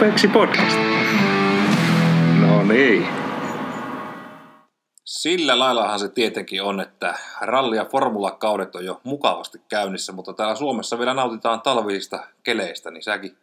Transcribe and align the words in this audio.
Apexi 0.00 0.28
Podcast. 0.28 0.78
No 2.40 2.62
niin. 2.62 3.06
Sillä 5.04 5.58
laillahan 5.58 5.98
se 5.98 6.08
tietenkin 6.08 6.62
on, 6.62 6.80
että 6.80 7.14
ralli- 7.40 7.76
ja 7.76 7.84
formulakaudet 7.84 8.74
on 8.74 8.84
jo 8.84 9.00
mukavasti 9.04 9.58
käynnissä, 9.68 10.12
mutta 10.12 10.32
täällä 10.32 10.54
Suomessa 10.54 10.98
vielä 10.98 11.14
nautitaan 11.14 11.60
talvisista 11.60 12.26
keleistä, 12.42 12.90
niin 12.90 13.02
säkin 13.02 13.36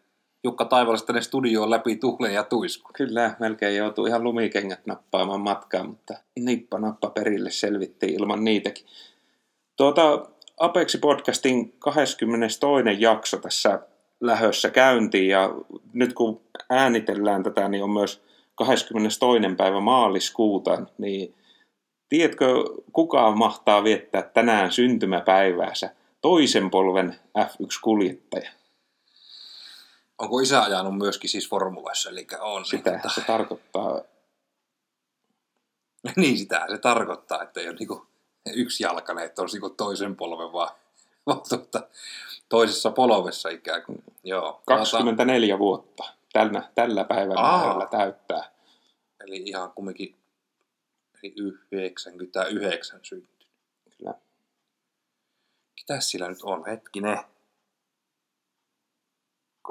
Jukka 0.43 0.65
Taivalas 0.65 1.03
tänne 1.03 1.21
studioon 1.21 1.69
läpi 1.69 1.95
tuhleen 1.95 2.33
ja 2.33 2.43
tuisku. 2.43 2.89
Kyllä, 2.93 3.35
melkein 3.39 3.77
joutuu 3.77 4.05
ihan 4.05 4.23
lumikengät 4.23 4.85
nappaamaan 4.85 5.41
matkaan, 5.41 5.89
mutta 5.89 6.13
nippa 6.39 6.79
nappa 6.79 7.09
perille 7.09 7.51
selvittiin 7.51 8.13
ilman 8.13 8.43
niitäkin. 8.43 8.85
Tuota, 9.75 10.25
Apexi 10.59 10.97
Podcastin 10.97 11.73
22. 11.79 12.97
jakso 12.99 13.37
tässä 13.37 13.79
lähössä 14.21 14.69
käyntiin 14.69 15.29
ja 15.29 15.49
nyt 15.93 16.13
kun 16.13 16.41
äänitellään 16.69 17.43
tätä, 17.43 17.67
niin 17.67 17.83
on 17.83 17.89
myös 17.89 18.23
22. 18.55 19.19
päivä 19.57 19.79
maaliskuuta, 19.79 20.81
niin 20.97 21.35
tiedätkö, 22.09 22.45
kuka 22.93 23.31
mahtaa 23.31 23.83
viettää 23.83 24.21
tänään 24.21 24.71
syntymäpäiväänsä 24.71 25.89
toisen 26.21 26.69
polven 26.69 27.15
F1-kuljettaja? 27.39 28.51
Onko 30.17 30.39
isä 30.39 30.63
ajanut 30.63 30.97
myöskin 30.97 31.29
siis 31.29 31.49
formulassa, 31.49 32.09
eli 32.09 32.27
on. 32.39 32.65
Sitä 32.65 32.91
niin, 32.91 33.13
se 33.15 33.21
tarkoittaa. 33.21 34.01
niin, 36.15 36.37
sitä 36.37 36.65
se 36.69 36.77
tarkoittaa, 36.77 37.43
että 37.43 37.59
ei 37.59 37.69
ole 37.69 37.75
niin 37.79 38.01
yksi 38.55 38.83
jalkainen, 38.83 39.25
että 39.25 39.41
olisi 39.41 39.59
niin 39.59 39.75
toisen 39.75 40.15
polven, 40.15 40.53
vaan 40.53 40.69
tuota, 41.49 41.87
toisessa 42.49 42.91
polvessa 42.91 43.49
ikään 43.49 43.83
kuin. 43.83 44.03
Joo. 44.23 44.61
24 44.65 45.55
Ota... 45.55 45.59
vuotta 45.59 46.03
tällä, 46.33 46.71
tällä 46.75 47.03
päivällä 47.03 47.87
täyttää. 47.91 48.51
Eli 49.23 49.43
ihan 49.45 49.71
kumminkin 49.71 50.15
eli 51.23 51.33
99 51.71 52.99
syntynyt. 53.03 53.47
Kyllä. 53.97 54.13
Mitäs 55.75 56.11
sillä 56.11 56.27
nyt 56.27 56.41
on? 56.43 56.65
Hetkinen 56.65 57.19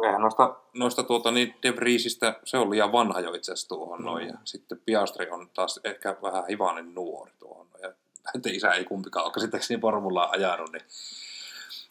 eihän 0.04 0.20
noista, 0.20 0.56
noista 0.74 1.02
tuota, 1.02 1.30
niin 1.30 1.54
De 1.62 1.76
Vriesistä, 1.76 2.40
se 2.44 2.58
on 2.58 2.70
liian 2.70 2.92
vanha 2.92 3.20
jo 3.20 3.34
itse 3.34 3.52
asiassa 3.52 3.68
tuohon 3.68 3.98
mm. 3.98 4.04
noin. 4.04 4.28
Ja 4.28 4.34
sitten 4.44 4.80
Piastri 4.84 5.30
on 5.30 5.50
taas 5.54 5.80
ehkä 5.84 6.16
vähän 6.22 6.44
hivainen 6.48 6.94
nuori 6.94 7.32
tuohon. 7.38 7.66
Ja 7.82 7.92
että 8.34 8.48
isä 8.52 8.70
ei 8.70 8.84
kumpikaan 8.84 9.24
ole 9.24 9.32
käsittääkseni 9.32 9.80
formulaa 9.80 10.30
ajanut. 10.30 10.72
Niin. 10.72 10.84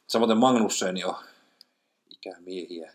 Samoin 0.07 0.37
Magnusseni 0.37 1.03
on 1.03 1.15
ikämiehiä. 2.11 2.91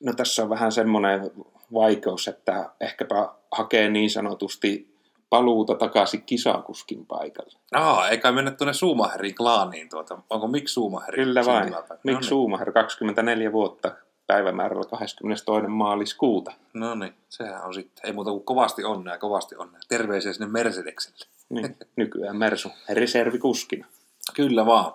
No 0.00 0.12
tässä 0.12 0.42
on 0.42 0.50
vähän 0.50 0.72
semmoinen 0.72 1.30
vaikeus, 1.74 2.28
että 2.28 2.70
ehkäpä 2.80 3.28
hakee 3.52 3.88
niin 3.88 4.10
sanotusti 4.10 4.94
paluuta 5.30 5.74
takaisin 5.74 6.22
kisakuskin 6.22 7.06
paikalle. 7.06 7.58
Aa, 7.72 8.08
eikä 8.08 8.32
mennä 8.32 8.50
tuonne 8.50 8.72
Suumaherin 8.72 9.34
klaaniin 9.34 9.88
tuota. 9.88 10.18
Onko 10.30 10.48
Mik 10.48 10.68
Suumaher? 10.68 11.14
Kyllä 11.14 11.44
vain. 11.46 11.74
Mik 12.04 12.14
no 12.14 12.22
Suumaher, 12.22 12.72
24 12.72 13.52
vuotta 13.52 13.92
päivämäärällä 14.26 14.84
22. 14.84 15.68
maaliskuuta. 15.68 16.52
No 16.74 16.94
niin, 16.94 17.14
sehän 17.28 17.64
on 17.64 17.74
sitten. 17.74 18.06
Ei 18.06 18.12
muuta 18.12 18.30
kuin 18.30 18.44
kovasti 18.44 18.84
onnea, 18.84 19.18
kovasti 19.18 19.56
onnea. 19.56 19.80
Terveisiä 19.88 20.32
sinne 20.32 20.46
Mercedekselle. 20.46 21.26
Niin, 21.48 21.76
nykyään 21.96 22.36
Mersu, 22.36 22.70
reservikuskina. 22.88 23.86
Kyllä 24.34 24.66
vaan. 24.66 24.92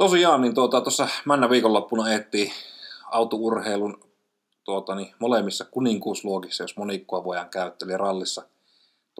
Tosiaan, 0.00 0.40
niin 0.40 0.54
tuota, 0.54 0.80
tuossa 0.80 1.08
männä 1.24 1.50
viikonloppuna 1.50 2.12
eettiin 2.12 2.52
autourheilun 3.10 4.00
tuota, 4.64 4.94
niin, 4.94 5.14
molemmissa 5.18 5.64
kuninkuusluokissa, 5.64 6.64
jos 6.64 6.76
monikkoa 6.76 7.24
voidaan 7.24 7.48
käyttää, 7.48 7.86
eli 7.86 7.96
rallissa– 7.96 8.42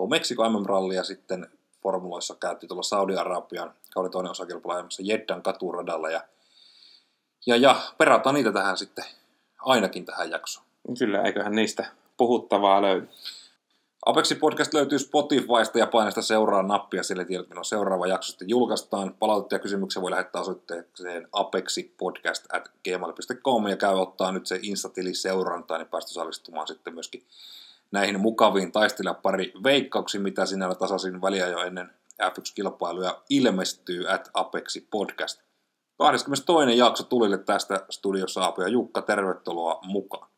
tuo 0.00 0.06
Meksiko 0.06 0.50
MM-ralli 0.50 0.94
ja 0.94 1.04
sitten 1.04 1.46
formuloissa 1.82 2.34
käytti 2.34 2.66
tuolla 2.66 2.82
Saudi-Arabian 2.82 3.74
kauden 3.94 4.12
toinen 4.12 4.30
osakilpailu 4.30 4.88
Jeddan 4.98 5.42
katuradalla 5.42 6.10
ja, 6.10 6.20
ja, 7.46 7.56
ja 7.56 7.76
perataan 7.98 8.34
niitä 8.34 8.52
tähän 8.52 8.76
sitten 8.76 9.04
ainakin 9.58 10.04
tähän 10.04 10.30
jaksoon. 10.30 10.66
Kyllä, 10.98 11.22
eiköhän 11.22 11.54
niistä 11.54 11.86
puhuttavaa 12.16 12.82
löydy. 12.82 13.08
Apexi 14.06 14.34
Podcast 14.34 14.74
löytyy 14.74 14.98
Spotifysta 14.98 15.78
ja 15.78 15.86
painesta 15.86 16.22
seuraa 16.22 16.62
nappia, 16.62 17.02
sille 17.02 17.24
tiedät, 17.24 17.48
milloin 17.48 17.64
seuraava 17.64 18.06
jakso 18.06 18.30
sitten 18.30 18.48
julkaistaan. 18.48 19.14
Palautetta 19.18 19.54
ja 19.54 19.58
kysymyksiä 19.58 20.02
voi 20.02 20.10
lähettää 20.10 20.40
osoitteeseen 20.40 21.28
apexipodcast.gmail.com 21.32 23.66
ja 23.66 23.76
käy 23.76 23.94
ottaa 23.94 24.32
nyt 24.32 24.46
se 24.46 24.58
Instatili 24.62 25.14
seurantaa, 25.14 25.78
niin 25.78 25.88
päästä 25.88 26.10
osallistumaan 26.10 26.66
sitten 26.66 26.94
myöskin 26.94 27.22
näihin 27.90 28.20
mukaviin 28.20 28.72
taistelijapari 28.72 29.52
veikkauksiin, 29.64 30.22
mitä 30.22 30.46
sinällä 30.46 30.74
tasaisin 30.74 31.22
väliä 31.22 31.48
jo 31.48 31.58
ennen 31.58 31.90
F1-kilpailuja 32.22 33.22
ilmestyy 33.30 34.10
at 34.10 34.30
Apexi 34.34 34.86
Podcast. 34.90 35.40
22. 35.98 36.78
jakso 36.78 37.04
tulille 37.04 37.38
tästä 37.38 37.86
studiossa 37.90 38.42
Aapo 38.42 38.62
ja 38.62 38.68
Jukka, 38.68 39.02
tervetuloa 39.02 39.78
mukaan. 39.82 40.30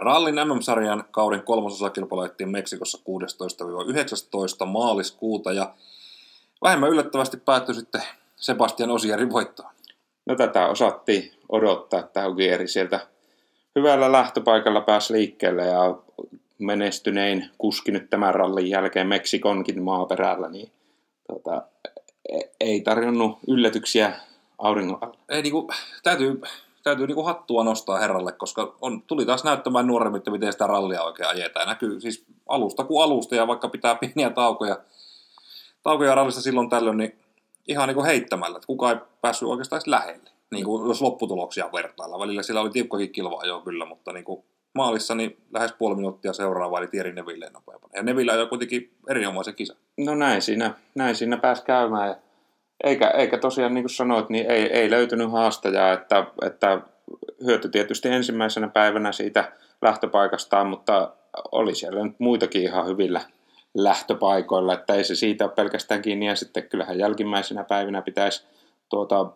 Rallin 0.00 0.34
MM-sarjan 0.34 1.04
kauden 1.10 1.42
kolmasosa 1.42 1.90
kilpailuettiin 1.90 2.48
Meksikossa 2.48 2.98
16-19 4.62 4.66
maaliskuuta 4.66 5.52
ja 5.52 5.74
vähemmän 6.62 6.90
yllättävästi 6.90 7.36
päättyi 7.36 7.74
sitten 7.74 8.02
Sebastian 8.36 8.90
Osierin 8.90 9.30
voittoon. 9.30 9.70
No 10.26 10.36
tätä 10.36 10.66
osattiin 10.66 11.32
odottaa, 11.48 12.00
että 12.00 12.24
Augieri 12.24 12.68
sieltä 12.68 13.06
hyvällä 13.76 14.12
lähtöpaikalla 14.12 14.80
pääsi 14.80 15.12
liikkeelle 15.12 15.66
ja 15.66 15.96
menestynein 16.58 17.50
kuski 17.58 17.92
nyt 17.92 18.10
tämän 18.10 18.34
rallin 18.34 18.70
jälkeen 18.70 19.06
Meksikonkin 19.06 19.82
maaperällä, 19.82 20.48
niin 20.48 20.70
tota, 21.28 21.62
e- 22.28 22.50
ei 22.60 22.80
tarjonnut 22.80 23.38
yllätyksiä 23.48 24.12
auringon 24.58 24.98
alla. 25.00 25.18
Ei, 25.28 25.42
niin 25.42 25.52
kuin, 25.52 25.68
täytyy 26.02 26.40
täytyy 26.82 27.06
niinku 27.06 27.22
hattua 27.22 27.64
nostaa 27.64 27.98
herralle, 27.98 28.32
koska 28.32 28.74
on, 28.80 29.02
tuli 29.02 29.26
taas 29.26 29.44
näyttämään 29.44 29.86
nuoremmin, 29.86 30.22
miten 30.30 30.52
sitä 30.52 30.66
rallia 30.66 31.02
oikein 31.02 31.28
ajetaan. 31.28 31.68
näkyy 31.68 32.00
siis 32.00 32.24
alusta 32.48 32.84
kuin 32.84 33.04
alusta, 33.04 33.34
ja 33.34 33.46
vaikka 33.46 33.68
pitää 33.68 33.94
pieniä 33.94 34.30
taukoja, 34.30 34.78
taukoja 35.82 36.14
rallista 36.14 36.40
silloin 36.40 36.68
tällöin, 36.68 36.96
niin 36.96 37.18
ihan 37.68 37.88
niin 37.88 37.94
kuin 37.94 38.06
heittämällä, 38.06 38.56
että 38.56 38.66
kukaan 38.66 38.96
ei 38.96 39.02
päässyt 39.20 39.48
oikeastaan 39.48 39.82
lähelle. 39.86 40.30
Niin 40.50 40.64
kuin 40.64 40.88
jos 40.88 41.02
lopputuloksia 41.02 41.70
vertailla. 41.72 42.18
Välillä 42.18 42.42
sillä 42.42 42.60
oli 42.60 42.70
tiukkokin 42.70 43.12
kilva 43.12 43.44
jo 43.44 43.60
kyllä, 43.60 43.84
mutta 43.86 44.12
niin 44.12 44.24
kuin 44.24 44.44
maalissa 44.74 45.14
niin 45.14 45.36
lähes 45.54 45.72
puoli 45.72 45.96
minuuttia 45.96 46.32
seuraava 46.32 46.78
eli 46.78 46.86
Thierry 46.86 47.12
Neville 47.12 47.50
nopeampana. 47.50 47.92
Ja 47.96 48.02
Neville 48.02 48.32
ajoi 48.32 48.46
kuitenkin 48.46 48.92
erinomaisen 49.08 49.54
kisa. 49.54 49.74
No 49.96 50.14
näin 50.14 50.42
siinä, 50.42 50.74
näin 50.94 51.16
siinä 51.16 51.36
pääsi 51.36 51.62
käymään. 51.64 52.16
Eikä, 52.84 53.08
eikä 53.08 53.38
tosiaan 53.38 53.74
niin 53.74 53.84
kuin 53.84 53.90
sanoit, 53.90 54.28
niin 54.28 54.50
ei, 54.50 54.62
ei 54.62 54.90
löytynyt 54.90 55.32
haastajaa, 55.32 55.92
että, 55.92 56.26
että 56.42 56.80
hyöty 57.44 57.68
tietysti 57.68 58.08
ensimmäisenä 58.08 58.68
päivänä 58.68 59.12
siitä 59.12 59.52
lähtöpaikastaan, 59.82 60.66
mutta 60.66 61.12
oli 61.52 61.74
siellä 61.74 62.04
nyt 62.04 62.20
muitakin 62.20 62.62
ihan 62.62 62.86
hyvillä 62.86 63.20
lähtöpaikoilla, 63.74 64.74
että 64.74 64.94
ei 64.94 65.04
se 65.04 65.14
siitä 65.14 65.44
ole 65.44 65.52
pelkästään 65.52 66.02
kiinni, 66.02 66.26
ja 66.26 66.36
sitten 66.36 66.68
kyllähän 66.68 66.98
jälkimmäisenä 66.98 67.64
päivinä 67.64 68.02
pitäisi 68.02 68.44
tuota, 68.88 69.26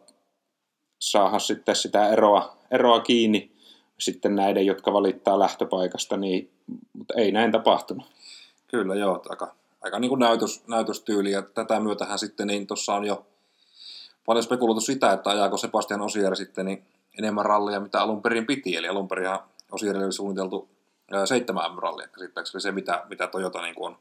saada 0.99 1.39
sitten 1.39 1.77
sitä 1.77 2.09
eroa, 2.09 2.57
eroa 2.71 3.01
kiinni 3.01 3.53
sitten 3.99 4.37
näiden, 4.37 4.67
jotka 4.67 4.93
valittaa 4.93 5.39
lähtöpaikasta, 5.39 6.17
niin, 6.17 6.51
mutta 6.93 7.15
ei 7.17 7.33
näin 7.33 7.53
tapahtunut. 7.53 8.07
Kyllä 8.69 8.95
joo, 8.95 9.23
aika, 9.29 9.55
aika 9.81 9.99
niin 9.99 10.09
kuin 10.09 10.19
näytös, 10.19 10.65
näytöstyyli, 10.69 11.31
ja 11.31 11.43
tätä 11.43 11.81
myötähän 11.81 12.19
sitten 12.19 12.47
niin 12.47 12.67
tuossa 12.67 12.95
on 12.95 13.05
jo 13.05 13.27
paljon 14.27 14.43
spekuloitu 14.43 14.81
sitä, 14.81 15.13
että 15.13 15.31
ajaako 15.31 15.57
Sebastian 15.57 16.01
Osier 16.01 16.37
sitten 16.37 16.67
niin 16.67 16.85
enemmän 17.19 17.45
rallia, 17.47 17.81
mitä 17.81 18.01
alun 18.01 18.23
perin 18.23 18.47
piti. 18.47 18.77
Eli 18.77 18.89
alun 18.89 19.09
perin 19.09 19.39
Osierille 19.73 20.05
oli 20.05 20.13
suunniteltu 20.13 20.69
seitsemän 21.25 21.75
M-rallia 21.75 22.09
käsittääkseni 22.09 22.63
se, 22.63 22.73
mitä, 22.73 23.05
mitä 23.09 23.27
Toyota 23.27 23.63
niin 23.63 23.75
on 23.79 23.99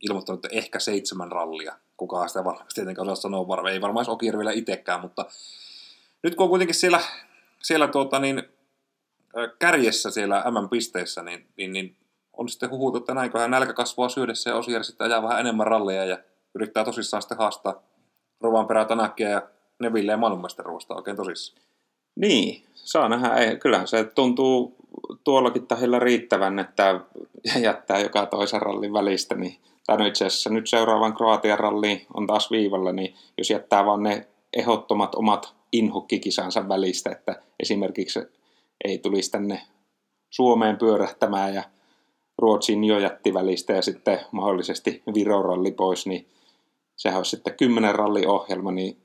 ilmoittanut, 0.00 0.44
että 0.44 0.56
ehkä 0.56 0.78
seitsemän 0.78 1.32
rallia. 1.32 1.76
Kukaan 1.96 2.28
sitä 2.28 2.44
varmasti 2.44 2.74
tietenkään 2.74 3.08
osaa 3.08 3.22
sanoa, 3.22 3.48
varmaan 3.48 3.74
ei 3.74 3.80
varmaan 3.80 4.10
Okier 4.10 4.38
vielä 4.38 4.52
itsekään, 4.52 5.00
mutta 5.00 5.26
nyt 6.22 6.34
kun 6.34 6.44
on 6.44 6.50
kuitenkin 6.50 6.74
siellä, 6.74 7.00
siellä 7.62 7.88
tuota, 7.88 8.18
niin, 8.18 8.42
kärjessä 9.58 10.10
siellä 10.10 10.44
M-pisteissä, 10.50 11.22
niin, 11.22 11.46
niin, 11.56 11.72
niin 11.72 11.96
on 12.32 12.48
sitten 12.48 12.70
huhut, 12.70 12.96
että 12.96 13.14
näinköhän 13.14 13.50
nälkä 13.50 13.72
kasvaa 13.72 14.08
syödessä 14.08 14.50
ja 14.50 14.56
Osier 14.56 14.84
sitten 14.84 15.04
ajaa 15.04 15.22
vähän 15.22 15.40
enemmän 15.40 15.66
ralleja 15.66 16.04
ja 16.04 16.18
yrittää 16.54 16.84
tosissaan 16.84 17.22
sitten 17.22 17.38
haastaa 17.38 17.82
Rovan 18.40 18.66
perä 18.66 18.84
Tanakia 18.84 19.28
ja 19.28 19.42
Neville 19.80 20.12
ja 20.12 20.16
maailmanmestaruudesta 20.16 20.94
oikein 20.94 21.16
tosissaan. 21.16 21.64
Niin, 22.16 22.64
saa 22.74 23.08
nähdä. 23.08 23.34
Ei, 23.34 23.56
kyllähän 23.56 23.88
se 23.88 24.04
tuntuu 24.04 24.76
tuollakin 25.24 25.66
tahilla 25.66 25.98
riittävän, 25.98 26.58
että 26.58 27.00
jättää 27.60 28.00
joka 28.00 28.26
toisen 28.26 28.62
rallin 28.62 28.92
välistä, 28.92 29.34
niin 29.34 29.56
tai 29.86 29.96
no 29.98 30.06
itse 30.06 30.26
asiassa 30.26 30.50
nyt 30.50 30.68
seuraavan 30.68 31.14
Kroatian 31.14 31.58
ralliin 31.58 32.06
on 32.14 32.26
taas 32.26 32.50
viivalla, 32.50 32.92
niin 32.92 33.14
jos 33.38 33.50
jättää 33.50 33.86
vaan 33.86 34.02
ne 34.02 34.26
ehdottomat 34.52 35.14
omat 35.14 35.54
inhokkikisansa 35.72 36.68
välistä, 36.68 37.10
että 37.10 37.42
esimerkiksi 37.60 38.20
ei 38.84 38.98
tulisi 38.98 39.30
tänne 39.30 39.60
Suomeen 40.30 40.76
pyörähtämään 40.76 41.54
ja 41.54 41.62
Ruotsin 42.38 42.84
jo 42.84 42.98
jätti 42.98 43.34
välistä 43.34 43.72
ja 43.72 43.82
sitten 43.82 44.20
mahdollisesti 44.32 45.02
Viron 45.14 45.44
ralli 45.44 45.72
pois, 45.72 46.06
niin 46.06 46.26
sehän 46.96 47.18
olisi 47.18 47.30
sitten 47.30 47.56
kymmenen 47.56 47.94
ralliohjelma, 47.94 48.72
niin 48.72 48.96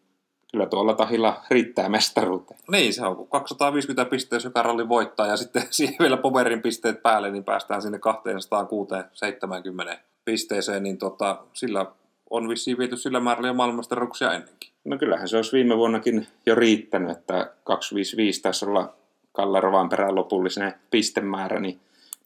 kyllä 0.51 0.66
tuolla 0.66 0.94
tahilla 0.94 1.44
riittää 1.50 1.90
mestaruuteen. 1.90 2.60
Niin, 2.72 2.94
se 2.94 3.06
on 3.06 3.28
250 3.28 4.06
pistettä, 4.06 4.36
jos 4.36 4.44
joka 4.44 4.63
ralli 4.63 4.90
voittaa 4.90 5.28
ja 5.28 5.38
sitten 5.38 5.62
siihen 5.72 5.96
vielä 6.00 6.18
Poverin 6.18 6.62
pisteet 6.62 7.04
päälle, 7.04 7.31
niin 7.31 7.44
päästään 7.44 7.81
sinne 7.81 8.00
270 8.00 10.00
pisteeseen, 10.25 10.84
niin 10.84 10.98
tota, 10.98 11.44
sillä 11.54 11.86
on 12.30 12.50
vissiin 12.50 12.78
viety 12.78 12.98
sillä 12.98 13.19
määrällä 13.19 13.48
jo 13.48 13.54
maailmanmestaruuksia 13.54 14.34
ennenkin. 14.34 14.69
No 14.86 14.98
kyllähän 14.98 15.28
se 15.28 15.36
olisi 15.36 15.51
viime 15.51 15.78
vuonnakin 15.78 16.28
jo 16.46 16.56
riittänyt, 16.56 17.12
että 17.12 17.54
255 17.63 18.42
taisi 18.42 18.66
olla 18.66 18.94
Kalle 19.31 19.62
perään 19.90 20.16
lopullinen 20.16 20.74
pistemäärä, 20.92 21.60
niin, 21.60 21.80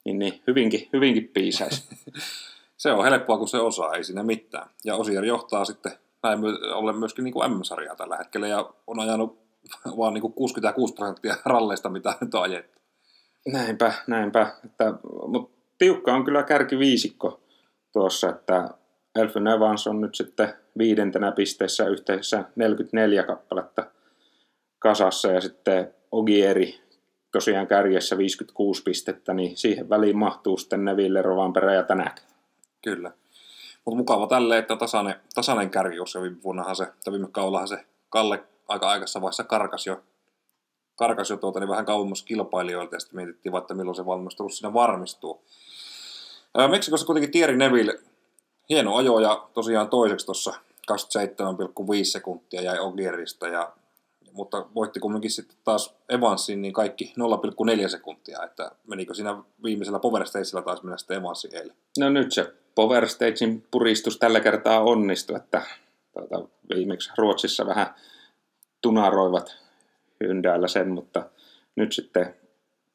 niin, 0.06 0.20
niin 0.20 0.42
hyvinkin, 0.48 0.90
hyvinkin 0.94 1.30
piisaisi. 1.34 1.90
se 2.78 2.92
on 2.92 3.04
helppoa, 3.04 3.38
kun 3.38 3.48
se 3.48 3.58
osaa, 3.58 3.94
ei 3.94 4.04
siinä 4.04 4.24
mitään. 4.24 4.70
Ja 4.86 4.96
Osier 4.96 5.26
johtaa 5.26 5.66
sitten 5.66 5.92
näin 6.24 6.40
ollen 6.74 6.98
myöskin 6.98 7.24
niin 7.24 7.34
kuin 7.34 7.52
M-sarjaa 7.52 7.96
tällä 7.96 8.18
hetkellä 8.18 8.48
ja 8.48 8.74
on 8.88 9.00
ajanut 9.00 9.44
vaan 9.98 10.14
niin 10.14 10.22
kuin 10.22 10.34
66 10.34 10.94
prosenttia 10.94 11.36
ralleista, 11.46 11.90
mitä 11.90 12.16
nyt 12.22 12.36
on 12.36 12.44
ajettu. 12.44 12.80
Näinpä, 13.54 13.94
näinpä. 14.08 14.52
Että, 14.66 14.94
mutta 15.28 15.58
tiukka 15.78 16.14
on 16.14 16.26
kyllä 16.26 16.44
kärkiviisikko 16.44 17.42
tuossa, 17.94 18.30
että 18.30 18.70
Elfyn 19.16 19.48
Evans 19.48 19.88
on 19.88 20.02
nyt 20.02 20.16
sitten 20.16 20.54
viidentenä 20.78 21.32
pisteessä 21.32 21.88
yhteensä 21.88 22.44
44 22.56 23.24
kappaletta 23.24 23.86
kasassa 24.80 25.28
ja 25.28 25.42
sitten 25.42 25.94
Ogieri 26.12 26.80
tosiaan 27.32 27.68
kärjessä 27.68 28.18
56 28.18 28.84
pistettä, 28.84 29.34
niin 29.34 29.58
siihen 29.58 29.90
väliin 29.90 30.18
mahtuu 30.18 30.58
sitten 30.58 30.86
Neville, 30.86 31.22
Rovanperä 31.22 31.74
ja 31.74 31.84
Tänäk. 31.84 32.22
Kyllä. 32.84 33.12
Mutta 33.86 33.98
mukava 33.98 34.28
tälle, 34.28 34.58
että 34.58 34.76
tasainen, 34.76 35.16
tasainen 35.36 35.70
kärki, 35.70 35.98
koska 35.98 36.22
viime 36.22 36.44
vuonnahan 36.44 36.76
se, 36.76 36.86
tai 37.04 37.12
viime 37.12 37.28
kaudellahan 37.32 37.68
se 37.68 37.86
Kalle 38.14 38.44
aika 38.68 38.90
aikaisessa 38.90 39.22
vaiheessa 39.22 39.44
karkas 39.44 39.88
jo, 39.88 40.02
karkas 40.96 41.30
jo 41.30 41.38
tuota, 41.38 41.60
niin 41.60 41.70
vähän 41.70 41.86
kauemmas 41.86 42.24
kilpailijoilta, 42.24 42.96
ja 42.96 43.00
sitten 43.00 43.16
mietittiin 43.16 43.54
vaikka 43.54 43.74
milloin 43.74 43.96
se 43.96 44.06
valmistelu 44.06 44.50
siinä 44.50 44.74
varmistuu. 44.74 45.44
Meksikossa 46.72 47.06
kuitenkin 47.06 47.32
Thierry 47.32 47.58
Neville, 47.58 48.00
hieno 48.70 48.96
ajo 48.96 49.20
ja 49.20 49.48
tosiaan 49.54 49.90
toiseksi 49.90 50.26
tuossa 50.26 50.54
27,5 50.92 50.98
sekuntia 52.04 52.62
jäi 52.62 52.80
Ogierista, 52.80 53.48
ja, 53.48 53.74
mutta 54.34 54.66
voitti 54.76 55.00
kumminkin 55.00 55.32
sitten 55.32 55.58
taas 55.64 55.96
Evansin 56.10 56.62
niin 56.62 56.74
kaikki 56.74 57.14
0,4 57.84 57.90
sekuntia, 57.90 58.44
että 58.44 58.72
menikö 58.88 59.14
siinä 59.14 59.44
viimeisellä 59.64 60.00
Power 60.00 60.26
Stageillä 60.26 60.62
taas 60.62 60.84
mennä 60.84 60.98
sitten 60.98 61.18
Evansin 61.18 61.56
eilen? 61.56 61.76
No 62.00 62.10
nyt 62.10 62.32
se 62.32 62.54
Power 62.76 63.10
Stagein 63.10 63.64
puristus 63.72 64.18
tällä 64.18 64.40
kertaa 64.40 64.82
onnistui, 64.82 65.36
että 65.36 65.62
tuota, 66.14 66.48
viimeksi 66.76 67.12
Ruotsissa 67.18 67.66
vähän 67.66 67.88
tunaroivat 68.82 69.58
hyndäällä 70.24 70.68
sen, 70.68 70.90
mutta 70.90 71.30
nyt 71.76 71.94
sitten 71.94 72.36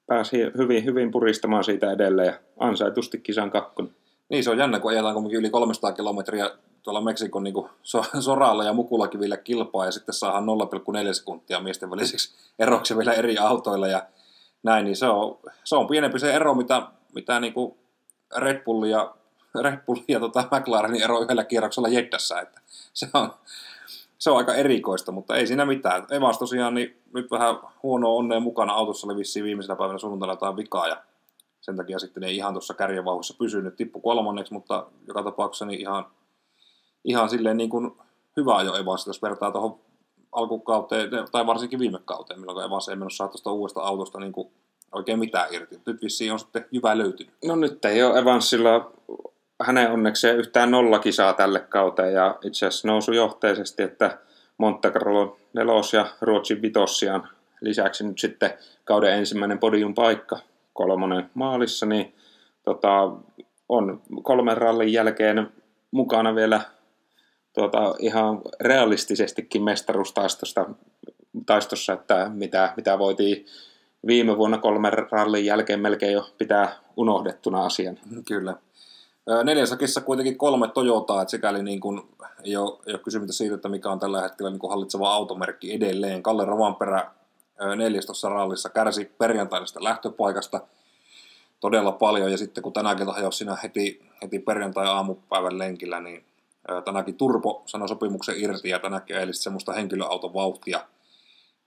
pääsi 0.07 0.37
hyvin, 0.59 0.85
hyvin 0.85 1.11
puristamaan 1.11 1.65
siitä 1.65 1.93
edelleen 1.93 2.27
ja 2.27 2.39
ansaitusti 2.59 3.19
kisan 3.19 3.51
kakkonen. 3.51 3.95
Niin, 4.29 4.45
se 4.45 4.51
on 4.51 4.59
jännä, 4.59 4.81
kun 4.81 4.91
ajetaan 4.91 5.15
kuitenkin 5.15 5.39
yli 5.39 5.51
300 5.51 5.93
kilometriä 5.93 6.51
tuolla 6.89 7.01
Meksikon 7.01 7.45
niin 7.45 7.55
so, 7.83 8.05
soralla 8.21 8.65
ja 8.65 8.73
mukulakivillä 8.73 9.37
kilpaa 9.37 9.85
ja 9.85 9.93
sitten 9.93 10.15
saadaan 10.15 10.45
0,4 11.09 11.15
sekuntia 11.15 11.61
miesten 11.61 11.91
väliseksi 11.91 12.35
eroksi 12.59 12.97
vielä 12.97 13.13
eri 13.13 13.39
autoilla 13.39 13.89
ja 13.89 14.03
näin, 14.63 14.85
niin 14.85 14.97
se 14.97 15.07
on, 15.07 15.39
se 15.65 15.77
on 15.77 15.87
pienempi 15.87 16.19
se 16.19 16.33
ero, 16.33 16.55
mitä, 16.55 16.83
mitä 17.15 17.41
niin 17.41 17.53
kuin 17.53 17.75
Red 18.37 18.65
Bull 18.65 18.85
ja, 18.85 19.15
Red 19.61 19.79
Bull 19.87 20.01
ja 20.09 20.21
tota 20.21 20.49
McLarenin 20.51 21.03
ero 21.03 21.21
yhdellä 21.21 21.45
kierroksella 21.45 21.89
Jeddassa, 21.89 22.41
että 22.41 22.61
se 22.95 23.09
on, 23.15 23.31
se 24.19 24.31
on 24.31 24.37
aika 24.37 24.55
erikoista, 24.55 25.13
mutta 25.13 25.37
ei 25.37 25.47
siinä 25.47 25.65
mitään. 25.65 26.07
Evas 26.11 26.39
tosiaan 26.39 26.75
niin 26.75 27.01
nyt 27.15 27.31
vähän 27.31 27.57
huonoa 27.83 28.13
onnea 28.13 28.41
mukana. 28.41 28.73
Autossa 28.73 29.07
oli 29.07 29.17
vissiin 29.17 29.45
viimeisenä 29.45 29.77
päivänä 29.77 29.99
sunnuntaina 29.99 30.33
jotain 30.33 30.57
vikaa 30.57 30.89
ja 30.89 31.03
sen 31.61 31.77
takia 31.77 31.99
sitten 31.99 32.25
ei 32.25 32.37
ihan 32.37 32.55
tuossa 32.55 32.75
kärjenvauhassa 32.75 33.35
pysynyt. 33.39 33.77
Tippu 33.77 34.01
kolmanneksi, 34.01 34.53
mutta 34.53 34.87
joka 35.09 35.23
tapauksessa 35.23 35.65
niin 35.65 35.81
ihan, 35.81 36.07
ihan 37.05 37.31
silleen 37.31 37.57
niin 37.57 37.71
kuin 37.71 37.91
hyvä 38.37 38.63
jo 38.63 38.77
Evas, 38.77 39.07
jos 39.07 39.23
vertaa 39.23 39.51
tuohon 39.51 39.79
alkukauteen, 40.33 41.11
tai 41.33 41.47
varsinkin 41.47 41.79
viime 41.79 41.99
kauteen, 42.05 42.41
milloin 42.41 42.67
Evas 42.67 42.89
ei 42.89 42.97
mennyt 42.97 43.17
saa 43.17 43.29
tuosta 43.29 43.53
uudesta 43.53 43.81
autosta 43.81 44.21
niin 44.21 44.33
kuin 44.33 44.49
oikein 44.93 45.19
mitään 45.19 45.55
irti. 45.55 45.81
Nyt 45.87 46.03
vissiin 46.03 46.33
on 46.33 46.39
sitten 46.39 46.67
hyvä 46.73 46.99
löytynyt. 46.99 47.35
No 47.45 47.57
nyt 47.57 47.85
ei 47.85 48.03
ole 48.03 48.19
Evansilla 48.19 48.91
hänen 49.63 49.93
onnekseen 49.93 50.37
yhtään 50.37 50.71
nollakisaa 50.71 51.33
tälle 51.33 51.61
kauteen 51.61 52.15
ja 52.15 52.39
itse 52.45 52.67
asiassa 52.67 52.89
nousu 52.89 53.13
johteisesti, 53.13 53.83
että 53.83 54.19
Monte 54.59 54.91
Carlo 54.91 55.37
nelos 55.53 55.93
ja 55.93 56.07
Ruotsin 56.21 56.63
vitossiaan 56.63 57.29
lisäksi 57.61 58.05
nyt 58.05 58.19
sitten 58.19 58.51
kauden 58.85 59.13
ensimmäinen 59.13 59.59
podium 59.59 59.95
paikka 59.95 60.39
kolmonen 60.73 61.31
maalissa, 61.35 61.87
niin 61.87 62.15
tota, 62.63 63.11
on 63.69 64.03
kolmen 64.23 64.57
rallin 64.57 64.93
jälkeen 64.93 65.53
mukana 65.91 66.35
vielä 66.35 66.61
tuota, 67.59 67.95
ihan 67.99 68.41
realistisestikin 68.61 69.63
mestaruustaistosta 69.63 70.67
taistossa, 71.47 71.93
että 71.93 72.31
mitä, 72.35 72.73
mitä 72.77 72.99
voitiin 72.99 73.47
viime 74.07 74.37
vuonna 74.37 74.59
kolmen 74.59 74.93
rallin 75.11 75.45
jälkeen 75.45 75.81
melkein 75.81 76.13
jo 76.13 76.31
pitää 76.39 76.77
unohdettuna 76.97 77.65
asian. 77.65 77.99
Kyllä. 78.29 78.57
Neljäsakissa 79.45 80.01
kuitenkin 80.01 80.39
kolme 80.39 80.69
Toyotaa, 80.69 81.23
että 81.23 81.31
sikäli 81.31 81.63
niin 81.63 81.81
kuin 81.81 82.03
ei, 82.45 82.57
ole, 82.57 82.79
ole 82.89 82.99
kysymystä 82.99 83.33
siitä, 83.33 83.55
että 83.55 83.69
mikä 83.69 83.91
on 83.91 84.01
tällä 84.01 84.23
hetkellä 84.23 84.51
niin 84.51 84.59
kuin 84.59 84.71
hallitseva 84.71 85.15
automerkki 85.15 85.75
edelleen. 85.75 86.23
Kalle 86.23 86.45
Rovanperä 86.45 87.11
neljästossa 87.77 88.29
rallissa 88.29 88.69
kärsi 88.69 89.05
perjantaisesta 89.05 89.85
lähtöpaikasta 89.85 90.61
todella 91.61 91.93
paljon, 91.93 92.31
ja 92.31 92.39
sitten 92.39 92.63
kun 92.63 92.73
tänäkin 92.73 93.07
hajosi 93.07 93.39
siinä 93.39 93.57
heti, 93.63 94.03
heti 94.23 94.39
perjantai-aamupäivän 94.39 95.59
lenkillä, 95.59 96.01
niin 96.01 96.25
tänäkin 96.85 97.15
Turpo 97.15 97.63
sanoi 97.67 97.89
sopimuksen 97.89 98.35
irti, 98.39 98.69
ja 98.69 98.79
tänäkin 98.79 99.17
eli 99.17 99.33
semmoista 99.33 99.73
henkilöauton 99.73 100.35
vauhtia. 100.35 100.81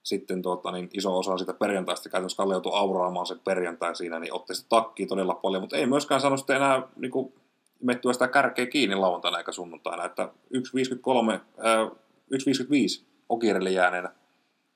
Sitten 0.03 0.41
tuota, 0.41 0.72
niin 0.72 0.89
iso 0.93 1.17
osa 1.17 1.38
sitä 1.38 1.53
perjantaista 1.53 2.10
käytännössä 2.10 2.38
Kalle 2.38 2.53
joutui 2.53 2.72
auraamaan 2.75 3.25
sen 3.25 3.39
perjantai 3.39 3.96
siinä, 3.96 4.20
niin 4.20 4.34
otti 4.34 4.55
sitä 4.55 4.70
takkiin 4.70 5.10
todella 5.10 5.34
paljon, 5.34 5.63
mutta 5.63 5.77
ei 5.77 5.86
myöskään 5.86 6.22
sano 6.22 6.38
sitten 6.38 6.55
enää 6.55 6.81
niin 6.96 7.12
kuin, 7.12 7.34
imettyä 7.81 8.13
sitä 8.13 8.27
kärkeä 8.27 8.65
kiinni 8.65 8.96
lauantaina 8.96 9.38
eikä 9.38 9.51
sunnuntaina, 9.51 10.05
että 10.05 10.29
1.53, 10.53 11.34
äh, 11.34 11.88
1.55 12.34 13.05
Okirelle 13.29 13.70
jääneenä 13.70 14.13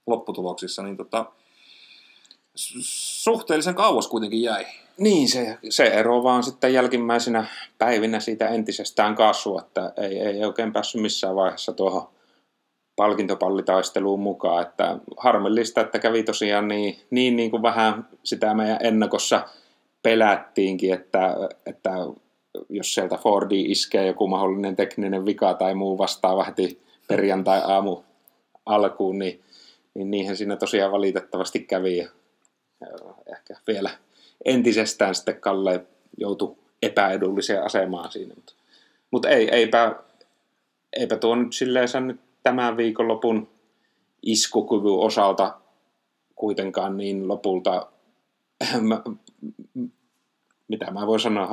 lopputuloksissa, 0.07 0.83
niin 0.83 0.97
tota, 0.97 1.25
suhteellisen 2.55 3.75
kauas 3.75 4.07
kuitenkin 4.07 4.41
jäi. 4.41 4.65
Niin, 4.97 5.29
se, 5.29 5.57
se 5.69 5.83
ero 5.83 6.23
vaan 6.23 6.43
sitten 6.43 6.73
jälkimmäisenä 6.73 7.45
päivinä 7.77 8.19
siitä 8.19 8.47
entisestään 8.47 9.15
kasvua, 9.15 9.61
että 9.61 9.93
ei, 9.97 10.19
ei 10.19 10.45
oikein 10.45 10.73
päässyt 10.73 11.01
missään 11.01 11.35
vaiheessa 11.35 11.73
tuohon 11.73 12.07
palkintopallitaisteluun 12.95 14.19
mukaan, 14.19 14.61
että 14.61 14.97
harmillista, 15.17 15.81
että 15.81 15.99
kävi 15.99 16.23
tosiaan 16.23 16.67
niin, 16.67 16.99
niin, 17.09 17.35
niin 17.35 17.51
kuin 17.51 17.63
vähän 17.63 18.07
sitä 18.23 18.53
meidän 18.53 18.77
ennakossa 18.81 19.47
pelättiinkin, 20.03 20.93
että, 20.93 21.35
että 21.65 21.91
jos 22.69 22.93
sieltä 22.93 23.17
Fordi 23.17 23.61
iskee 23.61 24.07
joku 24.07 24.27
mahdollinen 24.27 24.75
tekninen 24.75 25.25
vika 25.25 25.53
tai 25.53 25.75
muu 25.75 25.97
vastaava 25.97 26.43
heti 26.43 26.81
perjantai-aamu 27.07 28.03
alkuun, 28.65 29.19
niin, 29.19 29.41
niin 29.93 30.11
niinhän 30.11 30.37
siinä 30.37 30.55
tosiaan 30.55 30.91
valitettavasti 30.91 31.59
kävi. 31.59 31.97
Ja 31.97 32.09
ehkä 33.31 33.55
vielä 33.67 33.89
entisestään 34.45 35.15
sitten 35.15 35.41
Kalle 35.41 35.85
joutui 36.17 36.55
epäedulliseen 36.81 37.63
asemaan 37.63 38.11
siinä. 38.11 38.35
Mutta, 38.35 38.53
mutta 39.11 39.29
ei, 39.29 39.49
eipä, 39.49 39.95
eipä 40.93 41.17
tuo 41.17 41.35
nyt 41.35 41.53
silleen 41.53 41.87
nyt 42.07 42.19
tämän 42.43 42.77
viikonlopun 42.77 43.47
iskukyvyn 44.21 44.99
osalta 44.99 45.53
kuitenkaan 46.35 46.97
niin 46.97 47.27
lopulta 47.27 47.87
mitä 50.67 50.91
mä 50.91 51.07
voin 51.07 51.19
sanoa, 51.19 51.49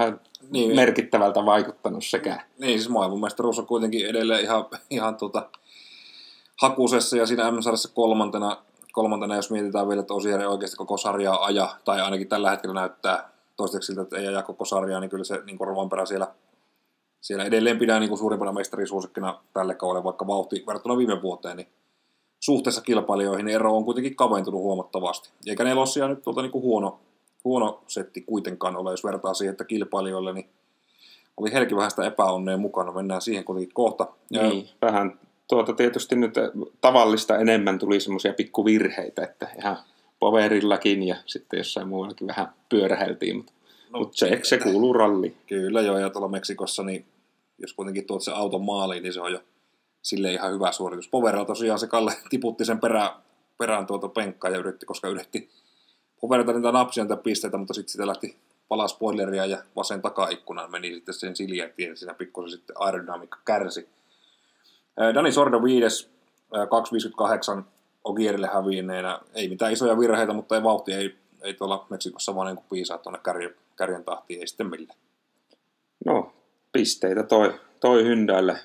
niin, 0.51 0.77
merkittävältä 0.77 1.45
vaikuttanut 1.45 2.05
sekä. 2.05 2.45
Niin, 2.59 2.79
siis 2.79 2.89
maailman 2.89 3.21
mestaruus 3.21 3.59
on 3.59 3.67
kuitenkin 3.67 4.07
edelleen 4.07 4.41
ihan, 4.41 4.65
ihan 4.91 5.17
tuota, 5.17 5.49
hakusessa 6.62 7.17
ja 7.17 7.27
siinä 7.27 7.51
m 7.51 7.57
kolmantena, 7.95 8.62
kolmantena, 8.93 9.37
jos 9.37 9.51
mietitään 9.51 9.89
vielä, 9.89 10.01
että 10.01 10.15
Osier 10.15 10.41
ei 10.41 10.47
oikeasti 10.47 10.77
koko 10.77 10.97
sarjaa 10.97 11.45
aja, 11.45 11.69
tai 11.85 12.01
ainakin 12.01 12.29
tällä 12.29 12.51
hetkellä 12.51 12.75
näyttää 12.75 13.29
toistaiseksi 13.57 13.87
siltä, 13.87 14.03
että 14.03 14.17
ei 14.17 14.29
aja 14.29 14.43
koko 14.43 14.65
sarjaa, 14.65 15.01
niin 15.01 15.11
kyllä 15.11 15.25
se 15.25 15.43
niin 15.45 15.61
Rovanperä 15.61 16.07
siellä, 16.07 16.29
siellä 17.21 17.45
edelleen 17.45 17.79
pidää 17.79 18.01
niin 18.01 18.19
suurimpana 18.19 18.53
mestarisuosikkina 18.53 19.41
tälle 19.53 19.75
kaudelle, 19.75 20.05
vaikka 20.05 20.27
vauhti 20.27 20.65
verrattuna 20.67 20.97
viime 20.97 21.23
vuoteen, 21.23 21.57
niin 21.57 21.69
suhteessa 22.41 22.81
kilpailijoihin 22.81 23.47
niin 23.47 23.55
ero 23.55 23.77
on 23.77 23.85
kuitenkin 23.85 24.17
kaventunut 24.17 24.61
huomattavasti. 24.61 25.31
Eikä 25.47 25.65
Nelossia 25.65 26.09
nyt 26.09 26.23
tuolta 26.23 26.43
niin 26.43 26.53
huono, 26.53 27.01
huono 27.45 27.83
setti 27.87 28.21
kuitenkaan 28.21 28.77
ole, 28.77 28.91
jos 28.91 29.05
vertaa 29.05 29.35
siihen, 29.35 29.53
että 29.53 29.65
kilpailijoille 29.65 30.33
niin 30.33 30.49
oli 31.37 31.53
helki 31.53 31.77
vähän 31.77 31.91
sitä 31.91 32.07
epäonnea 32.07 32.57
mukana. 32.57 32.93
Mennään 32.93 33.23
siihen 33.23 33.45
kuitenkin 33.45 33.75
kohta. 33.75 34.07
Niin, 34.31 34.69
vähän 34.83 35.21
tuota 35.57 35.73
tietysti 35.73 36.17
nyt 36.17 36.35
tavallista 36.81 37.39
enemmän 37.39 37.79
tuli 37.79 38.01
semmoisia 38.01 38.33
pikkuvirheitä, 38.33 39.25
että 39.25 39.49
ihan 39.59 39.79
poverillakin 40.19 41.03
ja 41.03 41.17
sitten 41.27 41.59
jossain 41.59 41.89
muuallakin 41.89 42.27
vähän 42.27 42.49
pyöräheltiin, 42.69 43.37
mutta, 43.37 43.53
no, 43.91 43.99
mutta 43.99 44.17
se, 44.17 44.41
se 44.43 44.59
kuuluu 44.59 44.93
ralliin. 44.93 45.37
Kyllä 45.47 45.81
joo, 45.81 45.99
ja 45.99 46.11
tuolla 46.11 46.29
Meksikossa, 46.29 46.83
niin 46.83 47.05
jos 47.59 47.73
kuitenkin 47.73 48.07
tuot 48.07 48.23
se 48.23 48.33
auton 48.33 48.65
maaliin, 48.65 49.03
niin 49.03 49.13
se 49.13 49.21
on 49.21 49.33
jo 49.33 49.41
sille 50.03 50.33
ihan 50.33 50.53
hyvä 50.53 50.73
suoritus. 50.73 51.09
Poverilla 51.09 51.45
tosiaan 51.45 51.79
se 51.79 51.87
Kalle 51.87 52.13
tiputti 52.31 52.65
sen 52.65 52.81
perään, 52.81 53.11
perään 53.59 53.87
tuota 53.87 54.09
penkkaa 54.09 54.51
ja 54.51 54.59
yritti, 54.59 54.87
koska 54.87 55.09
yritti 55.09 55.51
Poverilta 56.21 56.53
niitä 56.53 56.73
napsia 56.73 57.05
niitä 57.05 57.17
pisteitä, 57.17 57.57
mutta 57.57 57.75
sitten 57.75 57.93
sitä 57.93 58.07
lähti 58.07 58.37
palaa 58.69 58.89
spoileria 58.89 59.47
ja 59.47 59.63
vasen 59.77 60.03
takaikkunan 60.03 60.71
meni 60.71 60.95
sitten 60.95 61.15
sen 61.15 61.37
siljätien, 61.37 61.97
siinä 61.97 62.15
pikkusen 62.15 62.51
sitten 62.51 62.77
aerodynamiikka 62.79 63.39
kärsi. 63.45 63.89
Dani 65.15 65.33
Sordo 65.33 65.63
5, 65.63 66.11
258 66.71 67.65
Ogierille 68.05 68.47
häviineenä. 68.47 69.21
Ei 69.35 69.49
mitään 69.49 69.73
isoja 69.73 69.99
virheitä, 69.99 70.33
mutta 70.33 70.57
ei 70.57 70.63
vauhti 70.63 70.93
ei, 70.93 71.15
ei 71.43 71.55
tuolla 71.55 71.87
Meksikossa 71.91 72.35
vaan 72.35 72.55
niin 72.55 72.65
piisaa 72.71 72.99
tuonne 72.99 73.21
kärjen, 73.25 73.55
kärjen 73.77 74.05
tahtiin, 74.05 74.41
ei 74.41 74.47
sitten 74.47 74.67
millään. 74.67 74.99
No, 76.07 76.33
pisteitä 76.73 77.23
toi, 77.23 77.61
toi 77.81 78.05
Hyndäille. 78.05 78.59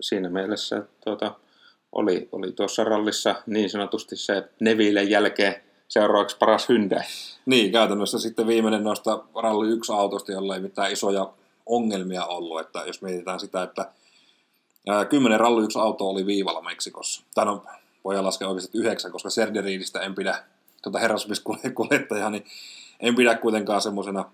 Siinä 0.00 0.28
mielessä 0.28 0.82
tuota, 1.04 1.34
oli, 1.92 2.28
oli 2.32 2.52
tuossa 2.52 2.84
rallissa 2.84 3.34
niin 3.46 3.70
sanotusti 3.70 4.16
se 4.16 4.48
Neville 4.60 5.02
jälkeen 5.02 5.54
seuraavaksi 5.88 6.36
paras 6.38 6.68
Hyundai. 6.68 7.02
Niin, 7.46 7.72
käytännössä 7.72 8.18
sitten 8.18 8.46
viimeinen 8.46 8.84
noista 8.84 9.24
ralli 9.42 9.68
yksi 9.68 9.92
autosta, 9.92 10.32
jolla 10.32 10.54
ei 10.54 10.60
mitään 10.60 10.92
isoja 10.92 11.32
ongelmia 11.66 12.24
ollut. 12.24 12.60
Että 12.60 12.82
jos 12.86 13.02
mietitään 13.02 13.40
sitä, 13.40 13.62
että 13.62 13.92
kymmenen 15.08 15.40
ralli 15.40 15.64
yksi 15.64 15.78
auto 15.78 16.08
oli 16.08 16.26
viivalla 16.26 16.62
Meksikossa. 16.62 17.22
Tai 17.34 17.44
no, 17.44 17.64
voidaan 18.04 18.24
laskea 18.24 18.48
oikeasti 18.48 18.78
yhdeksän, 18.78 19.12
koska 19.12 19.30
Serderiidistä 19.30 20.00
en 20.00 20.14
pidä 20.14 20.44
tuota 20.82 20.98
herrasmiskuljettajaa, 20.98 22.30
niin 22.30 22.46
en 23.00 23.14
pidä 23.14 23.34
kuitenkaan 23.34 23.82
semmoisena 23.82 24.30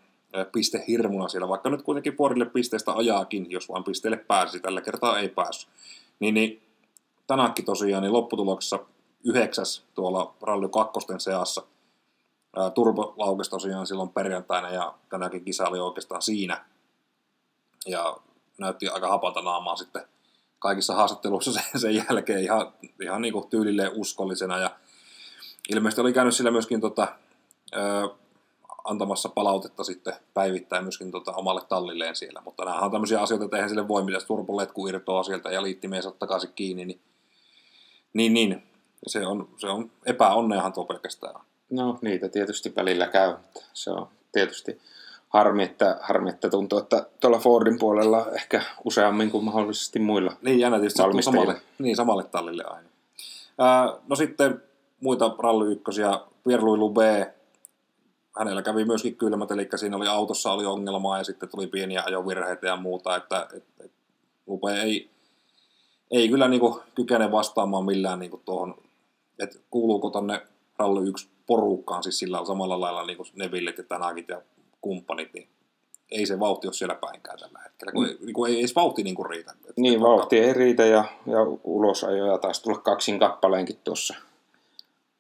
pistehirmuna 0.53 1.29
siellä, 1.29 1.49
vaikka 1.49 1.71
nyt 1.71 1.83
kuitenkin 1.83 2.17
puolille 2.17 2.45
pisteistä 2.47 2.93
ajaakin, 2.93 3.51
jos 3.51 3.69
vain 3.69 3.85
pisteelle 3.85 4.17
pääsi, 4.17 4.61
tällä 4.61 4.81
kertaa 4.81 5.19
ei 5.19 5.29
päässyt. 5.29 5.71
Niin, 6.21 6.35
niin 6.35 6.63
tänäkin 7.27 7.65
tosiaan 7.65 8.03
niin 8.03 8.13
lopputuloksessa 8.13 8.79
yhdeksäs 9.25 9.85
tuolla 9.95 10.35
Rally 10.43 10.69
2 10.69 11.01
seassa. 11.19 11.63
Turbo 12.75 13.15
laukesi 13.17 13.51
tosiaan 13.51 13.87
silloin 13.87 14.09
perjantaina 14.09 14.71
ja 14.71 14.95
tänäkin 15.09 15.45
kisa 15.45 15.69
oli 15.69 15.81
oikeastaan 15.81 16.23
siinä. 16.23 16.65
Ja 17.87 18.17
näytti 18.59 18.89
aika 18.89 19.09
hapanta 19.09 19.43
naamaa 19.43 19.77
sitten 19.77 20.03
kaikissa 20.65 20.95
haastatteluissa 20.95 21.53
sen, 21.63 21.81
sen 21.81 21.95
jälkeen 21.95 22.43
ihan, 22.43 22.73
ihan 23.03 23.23
niin 23.23 23.33
kuin 23.33 23.49
tyylilleen 23.49 23.93
uskollisena. 23.95 24.59
Ja 24.59 24.71
ilmeisesti 25.69 26.01
oli 26.01 26.13
käynyt 26.13 26.35
sillä 26.35 26.51
myöskin 26.51 26.81
tota, 26.81 27.09
ö, 27.77 28.09
antamassa 28.85 29.29
palautetta 29.29 29.85
sitten 29.85 30.15
päivittäin 30.35 30.85
myöskin 30.85 31.11
tota, 31.11 31.33
omalle 31.33 31.61
tallilleen 31.69 32.17
siellä. 32.17 32.41
Mutta 32.45 32.65
nämä 32.65 32.79
on 32.79 32.91
tämmöisiä 32.91 33.21
asioita, 33.21 33.45
että 33.45 33.57
eihän 33.57 33.69
sille 33.69 33.89
voi, 33.89 34.05
mitä 34.05 34.19
turboletku 34.27 34.87
irtoaa 34.87 35.23
sieltä 35.23 35.51
ja 35.51 35.63
liittimeen 35.63 36.03
takaisin 36.19 36.53
kiinni. 36.55 36.85
Niin, 36.85 37.01
niin, 38.13 38.35
niin 38.35 38.63
se 39.07 39.27
on, 39.27 39.49
se 39.57 39.67
on 39.67 39.91
epäonneahan 40.07 40.73
tuo 40.73 40.85
pelkästään. 40.85 41.41
No 41.71 41.99
niitä 42.03 42.29
tietysti 42.29 42.73
välillä 42.77 43.07
käy. 43.07 43.37
Se 43.73 43.91
on 43.91 44.09
tietysti 44.33 44.81
harmi, 45.35 45.63
että, 45.63 45.99
harmi, 46.03 46.31
että 46.31 46.51
tuntuu, 46.51 46.79
että 46.79 47.07
tuolla 47.21 47.39
Fordin 47.39 47.79
puolella 47.79 48.27
ehkä 48.35 48.63
useammin 48.85 49.31
kuin 49.31 49.45
mahdollisesti 49.45 49.99
muilla 49.99 50.37
Niin 50.43 50.61
jännä 50.61 50.79
tietysti 50.79 51.23
samalle, 51.23 51.61
niin, 51.79 51.97
samalle 51.97 52.25
tallille 52.25 52.65
aina. 52.67 52.89
Ää, 53.59 53.93
no 54.09 54.17
sitten 54.17 54.63
muita 55.01 55.35
ralli 55.39 55.73
ykkösiä, 55.73 56.21
Pierre-Louis 56.45 56.79
Lube, 56.79 57.35
hänellä 58.39 58.63
kävi 58.63 58.85
myöskin 58.85 59.17
kylmät, 59.17 59.51
eli 59.51 59.69
siinä 59.77 59.97
oli 59.97 60.07
autossa 60.07 60.53
oli 60.53 60.67
ongelmaa 60.67 61.19
ja 61.19 61.25
sitten 61.25 61.49
tuli 61.49 61.67
pieniä 61.67 62.03
ajovirheitä 62.07 62.67
ja 62.67 62.77
muuta, 62.77 63.17
että 63.17 63.47
et, 63.57 63.65
et, 63.85 63.93
Lube 64.47 64.81
ei, 64.83 65.11
ei 66.11 66.29
kyllä 66.29 66.49
niin 66.49 66.61
kuin, 66.61 66.81
kykene 66.95 67.33
vastaamaan 67.33 67.85
millään 67.85 68.19
niin 68.19 68.31
kuin 68.31 68.43
tuohon 68.45 68.75
että 69.39 69.59
kuuluuko 69.71 70.11
tonne 70.11 70.43
Rally 70.79 71.09
1 71.09 71.29
porukkaan, 71.47 72.03
siis 72.03 72.19
sillä 72.19 72.45
samalla 72.47 72.81
lailla 72.81 73.07
niin 73.07 73.17
kuin 73.17 73.29
Nevillet 73.35 73.79
ja 73.79 73.85
Tanakit 73.85 74.29
ja 74.29 74.43
kumppanit, 74.85 75.33
niin 75.35 75.49
ei 76.11 76.27
se 76.27 76.41
vauhti 76.41 76.67
ole 76.67 76.75
siellä 76.75 76.95
päinkään 76.95 77.39
tällä 77.39 77.59
hetkellä, 77.65 77.93
kun, 77.93 78.07
mm. 78.07 78.27
niin 78.27 78.35
kuin 78.35 78.53
ei 78.53 78.59
edes 78.59 78.77
vauhti 78.77 79.03
niin 79.03 79.15
kuin 79.15 79.31
riitä. 79.31 79.53
Että 79.53 79.73
niin, 79.77 80.01
vauhti 80.01 80.39
ei 80.39 80.53
riitä 80.53 80.85
ja, 80.85 81.05
ja 81.27 81.39
ulosajoja 81.65 82.39
taisi 82.39 82.63
tulla 82.63 82.79
kaksin 82.79 83.19
kappaleenkin 83.19 83.79
tuossa, 83.85 84.15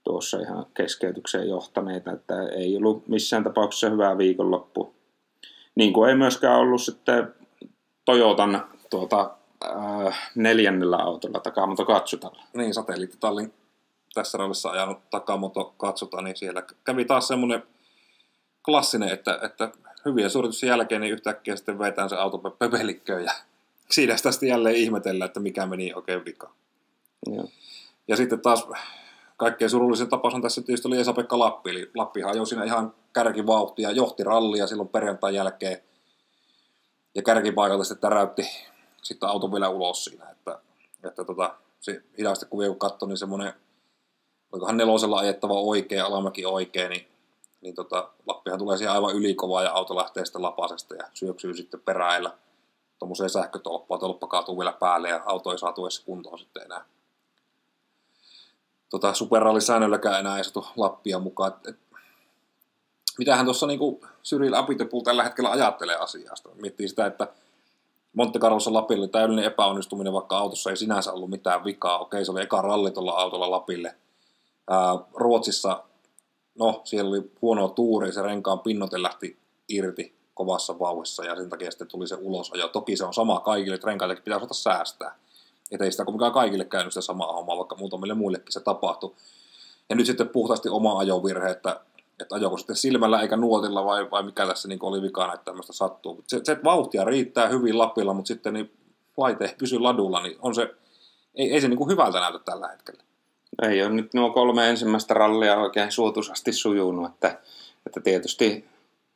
tuossa 0.05 0.41
ihan 0.41 0.67
keskeytykseen 0.75 1.49
johtaneita, 1.49 2.13
että 2.13 2.49
ei 2.49 2.77
ollut 2.77 3.09
missään 3.09 3.45
tapauksessa 3.45 3.91
hyvää 3.91 4.19
viikonloppu. 4.19 4.95
Niin 5.75 5.93
kuin 5.93 6.11
ei 6.11 6.17
myöskään 6.17 6.59
ollut 6.59 6.83
sitten 6.83 7.35
Toyotan 8.05 8.67
tuota, 8.91 9.31
äh, 9.65 10.31
neljännellä 10.35 10.97
autolla 10.97 11.41
Takamoto 11.41 11.85
Katsutalla. 11.85 12.43
Niin, 12.55 12.75
satelliittitallin 12.75 13.53
tässä 14.15 14.39
rallissa 14.39 14.71
ajanut 14.71 15.11
Takamoto 15.11 15.75
katsotaan, 15.77 16.25
niin 16.25 16.37
siellä 16.37 16.63
kävi 16.85 17.05
taas 17.05 17.29
semmoinen 17.29 17.63
klassinen, 18.65 19.09
että, 19.09 19.39
että 19.43 19.71
hyviä 20.05 20.29
suoritusten 20.29 20.69
jälkeen 20.69 21.01
niin 21.01 21.13
yhtäkkiä 21.13 21.57
sitten 21.57 21.79
vetään 21.79 22.09
se 22.09 22.17
auto 22.17 22.39
pepelikköön 22.39 23.25
ja 23.25 23.33
siinä 23.95 24.17
sitä 24.17 24.33
sitten 24.33 24.49
jälleen 24.49 24.77
ihmetellä, 24.77 25.25
että 25.25 25.41
mikä 25.41 25.67
meni 25.67 25.93
oikein 25.95 26.25
vika. 26.25 26.53
Ja. 27.37 27.43
ja 28.09 28.17
sitten 28.17 28.41
taas 28.41 28.67
kaikkein 29.37 29.71
surullisin 29.71 30.09
tapaus 30.09 30.35
on 30.35 30.43
tässä 30.43 30.63
tietysti 30.63 30.89
oli 30.89 31.01
Esa-Pekka 31.01 31.39
Lappi, 31.39 31.71
eli 31.71 31.91
Lappi 31.95 32.23
ajoi 32.23 32.47
siinä 32.47 32.65
ihan 32.65 32.95
kärkivauhtia, 33.13 33.91
johti 33.91 34.25
rallia 34.25 34.67
silloin 34.67 34.89
perjantain 34.89 35.35
jälkeen 35.35 35.79
ja 37.15 37.23
kärkipaikalta 37.23 37.85
sitten 37.85 38.01
täräytti 38.11 38.43
sitten 39.03 39.29
auto 39.29 39.53
vielä 39.53 39.69
ulos 39.69 40.05
siinä, 40.05 40.31
että, 40.31 40.59
että 41.05 41.25
tota, 41.25 41.55
se 41.81 42.03
hidasta 42.19 42.47
kuvia 42.47 42.69
kun 42.69 42.79
katsoi, 42.79 43.09
niin 43.09 43.19
semmoinen 43.19 43.53
olikohan 44.53 44.77
nelosella 44.77 45.19
ajettava 45.19 45.61
oikein, 45.61 46.05
alamäki 46.05 46.47
oikein, 46.47 46.91
niin, 46.91 47.07
niin 47.65 47.75
tota, 47.75 48.11
Lappihan 48.27 48.59
tulee 48.59 48.77
siihen 48.77 48.93
aivan 48.93 49.15
ylikovaa 49.15 49.63
ja 49.63 49.73
auto 49.73 49.97
lähtee 49.97 50.25
sitten 50.25 50.43
lapasesta 50.43 50.95
ja 50.95 51.09
syöksyy 51.15 51.55
sitten 51.55 51.81
peräillä 51.81 52.31
tuommoiseen 52.99 53.31
sähkötolppaan, 53.31 54.01
tolppa 54.01 54.27
kaatuu 54.27 54.59
vielä 54.59 54.73
päälle 54.73 55.09
ja 55.09 55.23
auto 55.27 55.53
ei 55.53 55.59
saatu 55.59 55.85
edes 55.85 56.01
kuntoon 56.01 56.39
sitten 56.39 56.63
enää. 56.63 56.85
Tota, 58.91 59.15
superrallisäännölläkään 59.15 60.21
enää 60.21 60.39
ei 60.39 60.45
saatu 60.45 60.67
Lappia 60.77 61.19
mukaan. 61.19 61.53
Et, 61.53 61.69
et, 61.69 61.77
mitähän 63.19 63.45
tuossa 63.45 63.67
niinku 63.67 64.05
Cyril 64.25 64.55
Abitepul 64.55 65.01
tällä 65.01 65.23
hetkellä 65.25 65.51
ajattelee 65.51 65.97
asiasta. 65.97 66.49
Miettii 66.55 66.89
sitä, 66.89 67.07
että 67.07 67.29
Monte 68.13 68.39
Carlossa 68.39 68.73
Lapille 68.73 69.09
täydellinen 69.09 69.45
epäonnistuminen, 69.45 70.13
vaikka 70.13 70.39
autossa 70.39 70.71
ei 70.71 70.77
sinänsä 70.77 71.13
ollut 71.13 71.31
mitään 71.31 71.65
vikaa. 71.65 71.99
Okei, 71.99 72.25
se 72.25 72.33
oli 72.33 72.43
eka 72.43 72.63
ralli 72.63 72.91
tuolla 72.91 73.13
autolla 73.13 73.51
Lapille– 73.51 73.95
Ää, 74.71 74.99
Ruotsissa, 75.15 75.85
no 76.59 76.81
siellä 76.85 77.09
oli 77.09 77.31
huono 77.43 77.69
tuuri, 77.69 78.13
se 78.13 78.23
renkaan 78.23 78.61
pinnote 78.61 79.03
lähti 79.03 79.39
irti 79.69 80.15
kovassa 80.35 80.79
vauhissa 80.79 81.25
ja 81.25 81.37
sen 81.37 81.51
takia 81.51 81.71
sitten 81.71 81.89
tuli 81.89 82.09
se 82.09 82.15
ulosajo. 82.15 82.69
Toki 82.69 82.97
se 82.97 83.05
on 83.05 83.15
sama 83.15 83.41
kaikille, 83.41 83.75
että 83.75 83.87
renkaillekin 83.87 84.25
pitää 84.25 84.39
osata 84.39 84.55
säästää. 84.55 85.17
Että 85.71 85.85
ei 85.85 85.93
sitä 85.93 86.05
kuitenkaan 86.05 86.33
kaikille 86.33 86.65
käynyt 86.65 86.93
sitä 86.93 87.01
samaa 87.01 87.33
hommaa, 87.33 87.57
vaikka 87.57 87.77
muutamille 87.77 88.15
muillekin 88.15 88.53
se 88.53 88.61
tapahtui. 88.61 89.15
Ja 89.91 89.97
nyt 89.97 90.07
sitten 90.07 90.29
puhtaasti 90.29 90.69
oma 90.69 90.99
ajovirhe, 90.99 91.51
että, 91.51 91.81
että 92.21 92.35
ajoko 92.35 92.59
sitten 92.59 92.77
silmällä 92.77 93.21
eikä 93.21 93.37
nuotilla 93.37 93.85
vai, 93.85 94.11
vai 94.11 94.23
mikä 94.23 94.47
tässä 94.47 94.69
niin 94.69 94.79
oli 94.83 95.03
vikana, 95.03 95.35
että 95.35 95.45
tämmöistä 95.45 95.73
sattuu. 95.73 96.25
Se, 96.27 96.41
se 96.45 96.59
vauhtia 96.65 97.05
riittää 97.05 97.49
hyvin 97.49 97.79
Lapilla, 97.79 98.15
mutta 98.15 98.29
sitten 98.29 98.55
niin 98.55 98.73
laite 99.17 99.45
ei 99.45 99.55
pysy 99.59 99.79
ladulla, 99.79 100.23
niin 100.23 100.37
on 100.43 100.55
se, 100.55 100.75
ei, 101.35 101.53
ei 101.53 101.61
se 101.61 101.69
niin 101.69 101.79
kuin 101.79 101.91
hyvältä 101.91 102.21
näytä 102.21 102.39
tällä 102.39 102.69
hetkellä 102.69 103.03
ei 103.63 103.83
ole 103.83 103.91
nyt 103.91 104.15
nuo 104.15 104.31
kolme 104.31 104.71
ensimmäistä 104.71 105.15
rallia 105.15 105.57
oikein 105.57 105.93
suotuisasti 105.93 106.53
sujunut, 106.53 107.13
että, 107.13 107.39
että 107.87 108.01
tietysti 108.01 108.65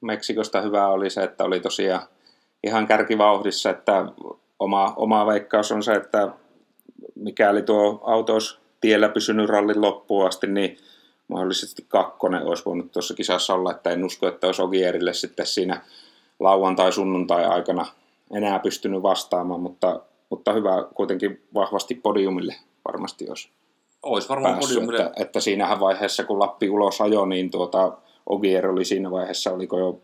Meksikosta 0.00 0.60
hyvä 0.60 0.88
oli 0.88 1.10
se, 1.10 1.22
että 1.22 1.44
oli 1.44 1.60
tosiaan 1.60 2.02
ihan 2.64 2.86
kärkivauhdissa, 2.86 3.70
että 3.70 4.04
oma, 4.58 4.92
oma 4.96 5.26
veikkaus 5.26 5.72
on 5.72 5.82
se, 5.82 5.92
että 5.92 6.28
mikäli 7.14 7.62
tuo 7.62 8.00
auto 8.04 8.32
olisi 8.32 8.58
tiellä 8.80 9.08
pysynyt 9.08 9.48
rallin 9.48 9.80
loppuun 9.82 10.26
asti, 10.26 10.46
niin 10.46 10.78
mahdollisesti 11.28 11.84
kakkonen 11.88 12.42
olisi 12.42 12.64
voinut 12.64 12.92
tuossa 12.92 13.14
kisassa 13.14 13.54
olla, 13.54 13.70
että 13.70 13.90
en 13.90 14.04
usko, 14.04 14.28
että 14.28 14.46
olisi 14.46 14.62
Ogierille 14.62 15.14
sitten 15.14 15.46
siinä 15.46 15.82
lauantai-sunnuntai 16.40 17.44
aikana 17.44 17.86
enää 18.32 18.58
pystynyt 18.58 19.02
vastaamaan, 19.02 19.60
mutta, 19.60 20.00
mutta 20.30 20.52
hyvä 20.52 20.84
kuitenkin 20.94 21.42
vahvasti 21.54 21.94
podiumille 21.94 22.54
varmasti 22.88 23.28
olisi 23.28 23.48
Olisi 24.02 24.28
varmaan 24.28 24.54
päässyt, 24.54 24.74
podiumille. 24.74 25.02
että, 25.02 25.22
että 25.22 25.40
siinä 25.40 25.80
vaiheessa, 25.80 26.24
kun 26.24 26.38
Lappi 26.38 26.70
ulos 26.70 27.00
ajoi, 27.00 27.28
niin 27.28 27.50
tuota, 27.50 27.98
Ogier 28.26 28.66
oli 28.66 28.84
siinä 28.84 29.10
vaiheessa, 29.10 29.52
oliko 29.52 29.78
jo 29.78 30.00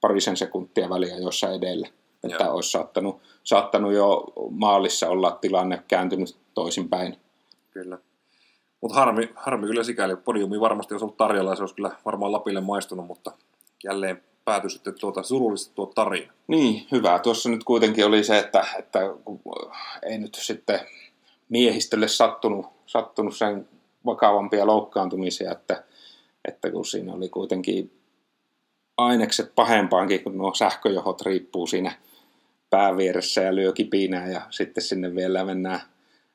parisen 0.00 0.36
sekuntia 0.36 0.88
väliä 0.88 1.16
jossa 1.16 1.52
edellä. 1.52 1.88
Että 2.24 2.44
Joo. 2.44 2.54
olisi 2.54 2.70
saattanut, 2.70 3.20
saattanut 3.44 3.92
jo 3.92 4.24
maalissa 4.50 5.08
olla 5.08 5.38
tilanne 5.40 5.82
kääntynyt 5.88 6.36
toisinpäin. 6.54 7.16
Kyllä. 7.70 7.98
Mutta 8.80 8.94
harmi, 8.94 9.30
harmi 9.34 9.66
kyllä 9.66 9.82
sikäli. 9.82 10.16
Podiumi 10.16 10.60
varmasti 10.60 10.94
olisi 10.94 11.04
ollut 11.04 11.16
tarjolla 11.16 11.50
ja 11.50 11.56
se 11.56 11.62
olisi 11.62 11.74
kyllä 11.74 11.90
varmaan 12.04 12.32
Lapille 12.32 12.60
maistunut, 12.60 13.06
mutta 13.06 13.32
jälleen 13.84 14.22
päätyi 14.44 14.70
sitten 14.70 14.94
tuota 15.00 15.22
surullista 15.22 15.74
tuo 15.74 15.86
tarina. 15.86 16.32
Niin, 16.46 16.86
hyvä. 16.92 17.18
Tuossa 17.18 17.48
nyt 17.48 17.64
kuitenkin 17.64 18.06
oli 18.06 18.24
se, 18.24 18.38
että, 18.38 18.64
että 18.78 18.98
ei 20.02 20.18
nyt 20.18 20.34
sitten 20.34 20.80
miehistölle 21.50 22.08
sattunut, 22.08 22.66
sattunut 22.86 23.36
sen 23.36 23.68
vakavampia 24.06 24.66
loukkaantumisia, 24.66 25.52
että, 25.52 25.84
että 26.48 26.70
kun 26.70 26.86
siinä 26.86 27.14
oli 27.14 27.28
kuitenkin 27.28 28.00
ainekset 28.96 29.54
pahempaankin, 29.54 30.24
kun 30.24 30.38
nuo 30.38 30.54
sähköjohot 30.54 31.20
riippuu 31.22 31.66
siinä 31.66 31.92
päävieressä 32.70 33.40
ja 33.40 33.54
lyö 33.54 33.72
kipinää 33.72 34.28
ja 34.28 34.40
sitten 34.50 34.84
sinne 34.84 35.14
vielä 35.14 35.44
mennään 35.44 35.80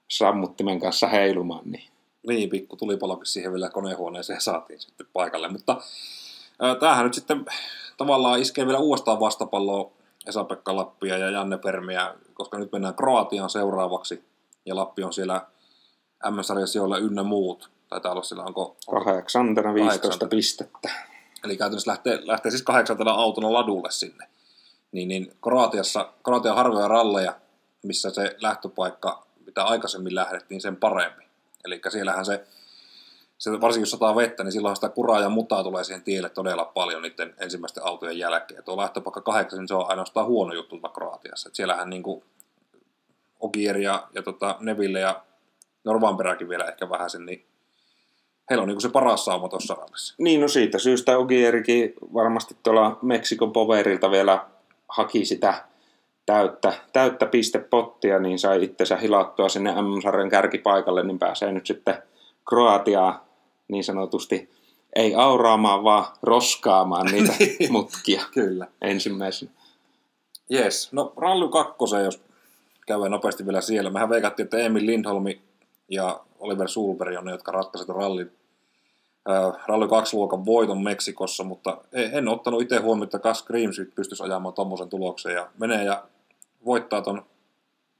sammuttimen 0.07 0.79
kanssa 0.79 1.07
heilumaan, 1.07 1.72
niin 1.72 1.89
Niin, 2.27 2.50
pikku 2.50 2.75
tulipalokin 2.75 3.25
siihen 3.25 3.53
vielä 3.53 3.69
konehuoneeseen 3.69 4.41
saatiin 4.41 4.79
sitten 4.79 5.07
paikalle. 5.13 5.48
Mutta 5.48 5.81
ää, 6.60 6.75
tämähän 6.75 7.05
nyt 7.05 7.13
sitten 7.13 7.45
tavallaan 7.98 8.39
iskee 8.39 8.65
vielä 8.65 8.79
uudestaan 8.79 9.19
vastapalloa 9.19 9.91
Esa-Pekka 10.27 10.75
Lappia 10.75 11.17
ja 11.17 11.29
Janne 11.29 11.57
Permiä, 11.57 12.15
koska 12.34 12.57
nyt 12.57 12.72
mennään 12.72 12.95
Kroatiaan 12.95 13.50
seuraavaksi. 13.50 14.24
Ja 14.65 14.75
Lappi 14.75 15.03
on 15.03 15.13
siellä 15.13 15.41
MS-sarjan 16.31 16.67
sijoilla 16.67 16.98
ynnä 16.98 17.24
muut. 17.24 17.69
Taitaa 17.89 18.12
olla 18.12 18.24
siellä, 18.24 18.43
onko, 18.43 18.77
kahdeksantena 18.89 19.74
15 19.74 20.00
Kahdeksantena. 20.00 20.29
pistettä. 20.29 20.89
Eli 21.43 21.57
käytännössä 21.57 21.91
lähtee, 21.91 22.19
lähtee 22.24 22.51
siis 22.51 22.63
kahdeksantena 22.63 23.12
autona 23.12 23.53
ladulle 23.53 23.91
sinne. 23.91 24.27
Niin, 24.91 25.07
niin 25.07 25.34
Kroatiassa, 25.43 26.10
Kroatia 26.24 26.51
on 26.51 26.57
harvoja 26.57 26.88
ralleja, 26.88 27.36
missä 27.84 28.10
se 28.10 28.36
lähtöpaikka, 28.41 29.25
mitä 29.45 29.63
aikaisemmin 29.63 30.15
lähdettiin, 30.15 30.62
sen 30.62 30.75
parempi. 30.75 31.24
Eli 31.65 31.81
siellähän 31.89 32.25
se, 32.25 32.48
se, 33.38 33.62
varsinkin 33.62 33.81
jos 33.81 33.91
sataa 33.91 34.15
vettä, 34.15 34.43
niin 34.43 34.51
silloin 34.51 34.75
sitä 34.75 34.89
kuraa 34.89 35.19
ja 35.19 35.29
mutaa 35.29 35.63
tulee 35.63 35.84
siihen 35.84 36.03
tielle 36.03 36.29
todella 36.29 36.65
paljon 36.65 37.01
niiden 37.01 37.34
ensimmäisten 37.39 37.86
autojen 37.86 38.17
jälkeen. 38.17 38.63
Tuo 38.63 38.77
lähtöpaikka 38.77 39.22
kahdeksan, 39.22 39.60
niin 39.60 39.67
se 39.67 39.74
on 39.74 39.89
ainoastaan 39.89 40.27
huono 40.27 40.53
juttu 40.53 40.79
Kroatiassa. 40.93 41.50
Et 41.50 41.55
siellähän 41.55 41.89
niin 41.89 42.03
kuin 42.03 42.24
Ogier 43.45 43.77
ja, 43.77 44.07
ja 44.13 44.23
tota 44.23 44.57
Neville 44.59 44.99
ja 44.99 45.21
Norvanperäkin 45.83 46.49
vielä 46.49 46.65
ehkä 46.65 46.89
vähän 46.89 47.09
sen, 47.09 47.25
niin 47.25 47.45
heillä 48.49 48.61
on 48.61 48.67
niin 48.67 48.81
se 48.81 48.89
paras 48.89 49.25
sauma 49.25 49.49
tuossa 49.49 49.73
rallissa. 49.75 50.15
Niin, 50.17 50.41
no 50.41 50.47
siitä 50.47 50.79
syystä 50.79 51.17
Ogierikin 51.17 51.93
varmasti 52.13 52.57
tuolla 52.63 53.00
Meksikon 53.01 53.53
poverilta 53.53 54.11
vielä 54.11 54.46
haki 54.89 55.25
sitä 55.25 55.63
täyttä, 56.25 56.74
täyttä 56.93 57.25
pistepottia, 57.25 58.20
niin 58.20 58.39
sai 58.39 58.63
itsensä 58.63 58.98
hilattua 58.98 59.50
sinne 59.50 59.72
M-sarjan 59.72 60.29
kärkipaikalle, 60.29 61.03
niin 61.03 61.20
pääsee 61.20 61.51
nyt 61.51 61.65
sitten 61.65 62.03
Kroatiaa 62.50 63.25
niin 63.67 63.83
sanotusti 63.83 64.50
ei 64.96 65.15
auraamaan, 65.15 65.83
vaan 65.83 66.05
roskaamaan 66.24 67.05
niitä 67.05 67.33
mutkia 67.70 68.24
Kyllä. 68.33 68.67
ensimmäisenä. 68.81 69.51
Yes. 70.53 70.89
No 70.91 71.13
Rally 71.17 71.50
2, 71.50 71.75
jos 72.03 72.22
käydään 72.85 73.11
nopeasti 73.11 73.45
vielä 73.45 73.61
siellä. 73.61 73.89
Mehän 73.89 74.09
veikattiin, 74.09 74.43
että 74.43 74.57
Emil 74.57 74.85
Lindholmi 74.85 75.41
ja 75.89 76.19
Oliver 76.39 76.67
Sulberg 76.67 77.17
on 77.17 77.25
ne, 77.25 77.31
jotka 77.31 77.51
ratkaisivat 77.51 77.95
rallin, 77.95 78.31
äh, 79.29 79.65
Rally 79.67 79.85
2-luokan 79.85 80.45
voiton 80.45 80.83
Meksikossa, 80.83 81.43
mutta 81.43 81.77
en, 81.93 82.09
en 82.13 82.27
ottanut 82.27 82.61
itse 82.61 82.77
huomioon, 82.77 83.03
että 83.03 83.19
Gus 83.19 83.43
Grimsby 83.43 83.91
pystyisi 83.95 84.24
ajamaan 84.24 84.53
tuommoisen 84.53 84.89
tuloksen 84.89 85.33
ja 85.33 85.48
menee 85.59 85.83
ja 85.83 86.03
voittaa 86.65 87.01
ton 87.01 87.25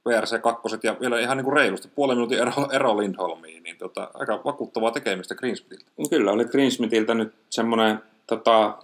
VRC 0.06 0.40
2 0.42 0.62
ja 0.82 0.96
vielä 1.00 1.20
ihan 1.20 1.36
niin 1.36 1.44
kuin 1.44 1.56
reilusti 1.56 1.88
puolen 1.88 2.16
minuutin 2.16 2.38
ero, 2.38 2.52
ero 2.72 2.96
Lindholmiin, 2.96 3.62
niin 3.62 3.78
tota, 3.78 4.10
aika 4.14 4.40
vakuuttavaa 4.44 4.90
tekemistä 4.90 5.34
Grimsbyltä. 5.34 5.84
Kyllä 6.10 6.32
oli 6.32 6.44
Greensmithiltä 6.44 7.14
nyt 7.14 7.34
semmoinen 7.50 8.02
tota, 8.26 8.78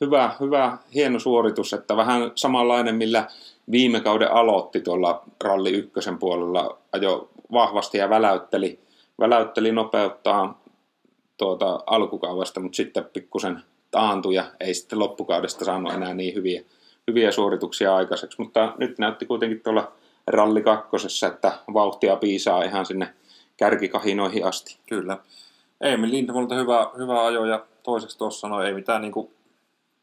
hyvä, 0.00 0.34
hyvä, 0.40 0.78
hieno 0.94 1.18
suoritus, 1.18 1.72
että 1.72 1.96
vähän 1.96 2.32
samanlainen, 2.34 2.94
millä 2.94 3.26
viime 3.70 4.00
kauden 4.00 4.32
aloitti 4.32 4.80
tuolla 4.80 5.22
ralli 5.44 5.70
ykkösen 5.70 6.18
puolella, 6.18 6.78
ajo 6.92 7.28
vahvasti 7.52 7.98
ja 7.98 8.10
väläytteli, 8.10 8.80
väläytteli 9.18 9.72
nopeuttaa 9.72 10.62
tuota 11.36 11.80
alkukaudesta, 11.86 12.60
mutta 12.60 12.76
sitten 12.76 13.04
pikkusen 13.04 13.62
taantui 13.90 14.34
ja 14.34 14.44
ei 14.60 14.74
sitten 14.74 14.98
loppukaudesta 14.98 15.64
saanut 15.64 15.92
enää 15.92 16.14
niin 16.14 16.34
hyviä, 16.34 16.62
hyviä 17.08 17.32
suorituksia 17.32 17.96
aikaiseksi, 17.96 18.42
mutta 18.42 18.74
nyt 18.78 18.98
näytti 18.98 19.26
kuitenkin 19.26 19.60
tuolla 19.60 19.92
ralli 20.26 20.62
kakkosessa, 20.62 21.26
että 21.26 21.52
vauhtia 21.74 22.16
piisaa 22.16 22.64
ihan 22.64 22.86
sinne 22.86 23.14
kärkikahinoihin 23.56 24.44
asti. 24.44 24.78
Kyllä. 24.88 25.18
Emil 25.80 26.10
Lindholmilta 26.10 26.54
hyvä, 26.54 26.90
hyvä 26.98 27.24
ajo 27.24 27.44
ja 27.44 27.66
toiseksi 27.82 28.18
tuossa 28.18 28.48
no 28.48 28.62
ei 28.62 28.74
mitään 28.74 29.02
niin 29.02 29.12
kuin, 29.12 29.30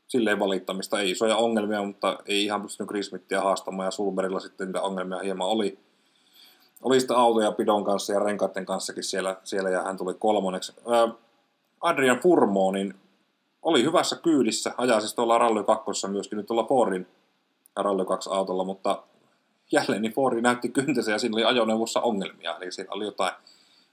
silleen 0.09 0.39
valittamista, 0.39 0.99
ei 0.99 1.11
isoja 1.11 1.35
ongelmia, 1.35 1.83
mutta 1.83 2.19
ei 2.25 2.43
ihan 2.43 2.61
pystynyt 2.61 2.89
Grismittiä 2.89 3.41
haastamaan 3.41 3.85
ja 3.85 3.91
Sulberilla 3.91 4.39
sitten 4.39 4.67
niitä 4.67 4.81
ongelmia 4.81 5.19
hieman 5.19 5.47
oli. 5.47 5.79
Oli 6.83 6.99
sitä 6.99 7.17
autoja 7.17 7.51
pidon 7.51 7.83
kanssa 7.83 8.13
ja 8.13 8.19
renkaiden 8.19 8.65
kanssakin 8.65 9.03
siellä, 9.03 9.37
siellä 9.43 9.69
ja 9.69 9.81
hän 9.81 9.97
tuli 9.97 10.13
kolmanneksi. 10.13 10.73
Adrian 11.81 12.19
Furmo, 12.19 12.71
niin 12.71 12.93
oli 13.61 13.83
hyvässä 13.83 14.15
kyydissä, 14.15 14.73
ajaa 14.77 14.99
siis 14.99 15.13
tuolla 15.13 15.37
Rally 15.37 15.63
2 15.63 16.07
myöskin 16.07 16.37
nyt 16.37 16.45
tuolla 16.45 16.67
Fordin 16.67 17.07
Rally 17.75 18.05
2 18.05 18.29
autolla, 18.33 18.63
mutta 18.63 19.03
jälleen 19.71 20.01
niin 20.01 20.13
Fordi 20.13 20.41
näytti 20.41 20.69
kyntensä 20.69 21.11
ja 21.11 21.19
siinä 21.19 21.35
oli 21.35 21.43
ajoneuvossa 21.43 22.01
ongelmia, 22.01 22.57
eli 22.57 22.71
siellä 22.71 22.93
oli 22.93 23.05
jotain 23.05 23.33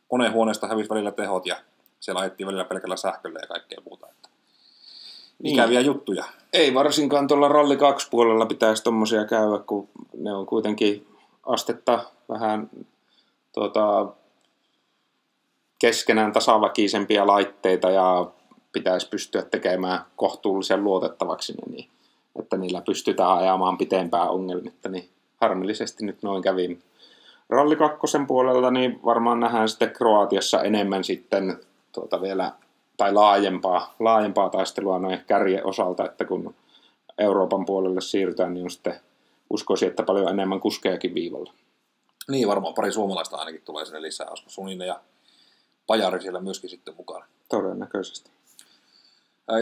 konehuoneesta 0.08 0.66
hävisi 0.66 0.90
välillä 0.90 1.12
tehot 1.12 1.46
ja 1.46 1.56
siellä 2.00 2.20
ajettiin 2.20 2.46
välillä 2.46 2.64
pelkällä 2.64 2.96
sähköllä 2.96 3.38
ja 3.42 3.46
kaikkea 3.46 3.80
muuta. 3.84 4.06
Niin. 5.42 5.54
ikäviä 5.54 5.80
juttuja. 5.80 6.24
Ei 6.52 6.74
varsinkaan 6.74 7.28
tuolla 7.28 7.48
ralli 7.48 7.76
2 7.76 8.10
puolella 8.10 8.46
pitäisi 8.46 8.84
tommosia 8.84 9.24
käydä, 9.24 9.58
kun 9.66 9.88
ne 10.18 10.34
on 10.34 10.46
kuitenkin 10.46 11.06
astetta 11.46 12.04
vähän 12.28 12.70
tuota, 13.52 14.06
keskenään 15.78 16.32
tasaväkisempia 16.32 17.26
laitteita 17.26 17.90
ja 17.90 18.26
pitäisi 18.72 19.08
pystyä 19.08 19.42
tekemään 19.42 20.04
kohtuullisen 20.16 20.84
luotettavaksi 20.84 21.54
niin, 21.70 21.88
että 22.38 22.56
niillä 22.56 22.80
pystytään 22.80 23.32
ajamaan 23.32 23.78
pitempään 23.78 24.30
ongelmitta, 24.30 24.88
niin 24.88 25.08
harmillisesti 25.40 26.04
nyt 26.04 26.22
noin 26.22 26.42
kävi. 26.42 26.78
Ralli 27.50 27.76
kakkosen 27.76 28.26
puolelta 28.26 28.70
niin 28.70 29.00
varmaan 29.04 29.40
nähdään 29.40 29.68
sitten 29.68 29.90
Kroatiassa 29.90 30.62
enemmän 30.62 31.04
sitten 31.04 31.60
tuota 31.92 32.22
vielä 32.22 32.52
tai 32.96 33.12
laajempaa, 33.12 33.94
laajempaa 33.98 34.50
taistelua 34.50 34.98
noin 34.98 35.24
kärjen 35.26 35.66
osalta, 35.66 36.04
että 36.04 36.24
kun 36.24 36.54
Euroopan 37.18 37.64
puolelle 37.64 38.00
siirrytään, 38.00 38.54
niin 38.54 38.64
on 38.64 38.70
sitten 38.70 39.00
uskoisin, 39.50 39.88
että 39.88 40.02
paljon 40.02 40.28
enemmän 40.28 40.60
kuskejakin 40.60 41.14
viivalla. 41.14 41.52
Niin, 42.28 42.48
varmaan 42.48 42.74
pari 42.74 42.92
suomalaista 42.92 43.36
ainakin 43.36 43.62
tulee 43.62 43.84
sinne 43.84 44.02
lisää, 44.02 44.26
olisiko 44.30 44.50
Suninen 44.50 44.88
ja 44.88 45.00
Pajari 45.86 46.22
siellä 46.22 46.40
myöskin 46.40 46.70
sitten 46.70 46.94
mukana. 46.96 47.26
Todennäköisesti. 47.48 48.30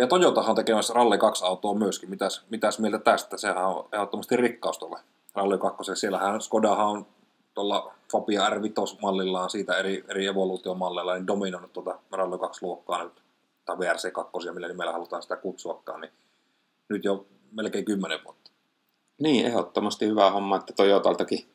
Ja 0.01 0.07
Toyotahan 0.07 0.51
on 0.51 0.57
tekemässä 0.57 0.95
Rally 0.95 1.17
2-autoa 1.17 1.75
myöskin. 1.75 2.11
Mitäs, 2.11 2.43
mitäs 2.51 2.79
mieltä 2.79 2.99
tästä? 2.99 3.37
Sehän 3.37 3.67
on 3.67 3.89
ehdottomasti 3.93 4.37
rikkaus 4.37 4.79
tuolla 4.79 5.01
Rally 5.35 5.59
2. 5.59 5.97
Siellähän 5.97 6.41
Skodahan 6.41 6.87
on 6.87 7.07
tuolla 7.55 7.95
Fabia 8.13 8.51
R5-mallillaan 8.51 9.51
siitä 9.51 9.79
eri, 9.79 10.05
eri 10.09 10.27
evoluutiomalleilla 10.27 11.15
niin 11.15 11.27
dominoinut 11.27 11.73
tuota 11.73 11.99
Rally 12.13 12.37
2-luokkaa 12.37 13.05
nyt, 13.05 13.23
tai 13.65 13.79
VRC 13.79 14.13
2, 14.13 14.31
millä 14.55 14.69
nimellä 14.69 14.93
halutaan 14.93 15.23
sitä 15.23 15.37
kutsuakaan, 15.37 16.01
niin 16.01 16.13
nyt 16.89 17.05
jo 17.05 17.27
melkein 17.53 17.85
10 17.85 18.19
vuotta. 18.25 18.51
Niin, 19.21 19.47
ehdottomasti 19.47 20.07
hyvä 20.07 20.31
homma, 20.31 20.57
että 20.57 20.73
Toyotaltakin 20.73 21.47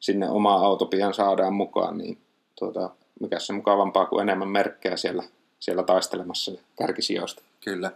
sinne 0.00 0.30
oma 0.30 0.54
auto 0.54 0.86
pian 0.86 1.14
saadaan 1.14 1.54
mukaan, 1.54 1.98
niin 1.98 2.18
tuota, 2.58 2.90
mikä 3.20 3.38
se 3.38 3.52
mukavampaa 3.52 4.06
kuin 4.06 4.22
enemmän 4.22 4.48
merkkejä 4.48 4.96
siellä, 4.96 5.22
siellä 5.58 5.82
taistelemassa 5.82 6.52
kärkisijoista. 6.78 7.42
Kyllä. 7.64 7.90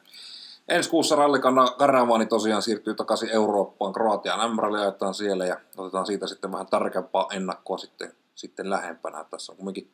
Ensi 0.68 0.90
kuussa 0.90 1.16
rallikanna 1.16 1.70
Karavaani 1.79 2.27
tosiaan 2.27 2.62
siirtyy 2.62 2.94
takaisin 2.94 3.31
Eurooppaan. 3.31 3.92
Kroatian 3.92 4.55
m 4.55 4.59
ajetaan 4.59 5.14
siellä 5.14 5.46
ja 5.46 5.61
otetaan 5.77 6.07
siitä 6.07 6.27
sitten 6.27 6.53
vähän 6.53 6.66
tarkempaa 6.66 7.29
ennakkoa 7.33 7.79
sitten, 7.79 8.12
sitten 8.35 8.70
lähempänä. 8.70 9.25
Tässä 9.31 9.53
on 9.53 9.57
kuitenkin 9.57 9.90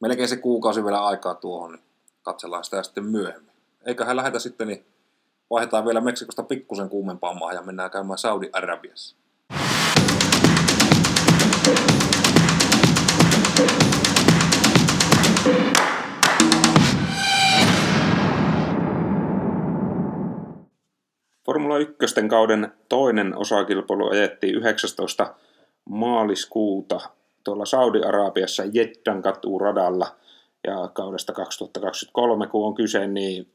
melkein 0.00 0.28
se 0.28 0.36
kuukausi 0.36 0.84
vielä 0.84 1.06
aikaa 1.06 1.34
tuohon. 1.34 1.72
Niin 1.72 1.82
katsellaan 2.28 2.64
sitä 2.64 2.82
sitten 2.82 3.04
myöhemmin. 3.04 3.52
Eiköhän 3.86 4.16
lähetä 4.16 4.38
sitten, 4.38 4.68
niin 4.68 4.86
vaihdetaan 5.50 5.84
vielä 5.86 6.00
Meksikosta 6.00 6.42
pikkusen 6.42 6.88
kuumempaan 6.88 7.38
maahan 7.38 7.56
ja 7.56 7.62
mennään 7.62 7.90
käymään 7.90 8.18
Saudi-Arabiassa. 8.18 9.16
Formula 21.46 21.78
1 21.78 21.96
kauden 22.28 22.72
toinen 22.88 23.36
osakilpailu 23.36 24.08
ajettiin 24.08 24.54
19. 24.54 25.34
maaliskuuta 25.84 27.00
tuolla 27.44 27.64
Saudi-Arabiassa 27.64 28.62
Jeddan 28.72 29.22
radalla 29.60 30.16
ja 30.66 30.88
kaudesta 30.88 31.32
2023, 31.32 32.46
kun 32.46 32.66
on 32.66 32.74
kyse, 32.74 33.06
niin 33.06 33.52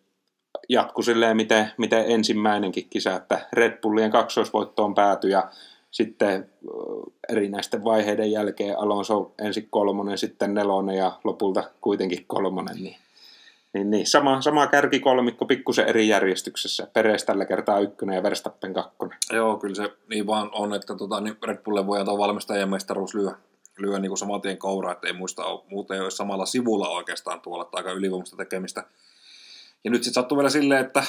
jatku 0.69 1.01
silleen, 1.01 1.37
miten, 1.37 1.71
miten 1.77 2.05
ensimmäinenkin 2.07 2.89
kisa, 2.89 3.15
että 3.15 3.47
Red 3.53 3.81
Bullien 3.81 4.11
kaksoisvoittoon 4.11 4.95
päätyi 4.95 5.31
ja 5.31 5.49
sitten 5.91 6.49
erinäisten 7.29 7.83
vaiheiden 7.83 8.31
jälkeen 8.31 8.79
Alonso 8.79 9.31
ensin 9.39 9.67
kolmonen, 9.69 10.17
sitten 10.17 10.53
nelonen 10.53 10.97
ja 10.97 11.11
lopulta 11.23 11.63
kuitenkin 11.81 12.25
kolmonen, 12.27 12.75
niin 12.75 12.95
niin, 13.73 13.91
niin. 13.91 14.07
Sama, 14.07 14.41
sama 14.41 14.67
kärkikolmikko 14.67 15.45
pikkusen 15.45 15.87
eri 15.87 16.07
järjestyksessä. 16.07 16.87
Peres 16.93 17.23
tällä 17.23 17.45
kertaa 17.45 17.79
ykkönen 17.79 18.15
ja 18.15 18.23
Verstappen 18.23 18.73
kakkonen. 18.73 19.17
Joo, 19.31 19.57
kyllä 19.57 19.75
se 19.75 19.91
niin 20.09 20.27
vaan 20.27 20.49
on, 20.53 20.73
että 20.73 20.95
tota, 20.95 21.21
niin 21.21 21.37
Red 21.43 21.57
Bulle 21.57 21.87
voi 21.87 21.99
antaa 21.99 22.17
valmistajan 22.17 22.69
mestaruus 22.69 23.15
lyö, 23.15 23.31
lyö 23.77 23.99
niin 23.99 24.17
saman 24.17 24.41
tien 24.41 24.57
kouraa, 24.57 24.91
että 24.91 25.07
ei 25.07 25.13
muista, 25.13 25.43
muuten 25.69 25.95
ei 25.95 26.01
ole 26.01 26.11
samalla 26.11 26.45
sivulla 26.45 26.89
oikeastaan 26.89 27.41
tuolla, 27.41 27.63
että 27.63 27.77
aika 27.77 27.91
ylivoimasta 27.91 28.37
tekemistä. 28.37 28.83
Ja 29.83 29.91
nyt 29.91 30.03
sitten 30.03 30.13
sattuu 30.13 30.37
vielä 30.37 30.49
silleen, 30.49 30.85
että 30.85 31.03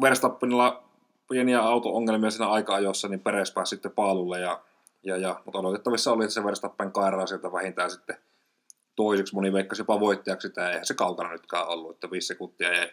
Verstappenilla 0.00 0.82
pieniä 1.28 1.60
auto-ongelmia 1.60 2.30
siinä 2.30 2.48
aika-ajossa, 2.48 3.08
niin 3.08 3.20
Peres 3.20 3.52
pääsi 3.52 3.70
sitten 3.70 3.92
paalulle, 3.92 4.40
ja, 4.40 4.60
ja, 5.02 5.16
ja, 5.16 5.40
mutta 5.44 5.58
odotettavissa 5.58 6.12
oli, 6.12 6.24
että 6.24 6.34
se 6.34 6.44
Verstappen 6.44 6.92
kairaa 6.92 7.26
sieltä 7.26 7.52
vähintään 7.52 7.90
sitten 7.90 8.16
toiseksi, 8.96 9.34
moni 9.34 9.52
veikkasi 9.52 9.80
jopa 9.82 10.00
voittajaksi, 10.00 10.46
että 10.46 10.70
eihän 10.70 10.86
se 10.86 10.94
kaukana 10.94 11.32
nytkään 11.32 11.68
ollut, 11.68 11.90
että 11.90 12.10
viisi 12.10 12.26
sekuntia 12.26 12.74
jäi 12.76 12.90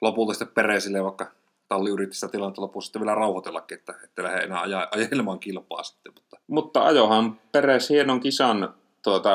lopulta 0.00 0.32
sitten 0.32 0.48
Peresille, 0.48 1.04
vaikka 1.04 1.30
talli 1.68 1.90
yritti 1.90 2.16
sitä 2.16 2.28
tilannetta 2.28 2.62
lopussa 2.62 2.86
sitten 2.86 3.02
vielä 3.02 3.14
rauhoitellakin, 3.14 3.78
että 3.78 3.94
ette 4.04 4.22
lähde 4.22 4.40
enää 4.40 4.60
aja, 4.60 4.88
ilman 5.12 5.38
kilpaa 5.38 5.82
sitten. 5.82 6.12
Mutta, 6.14 6.36
mutta 6.46 6.82
ajohan 6.82 7.40
Peres 7.52 7.90
hienon 7.90 8.20
kisan 8.20 8.74
tuota, 9.02 9.30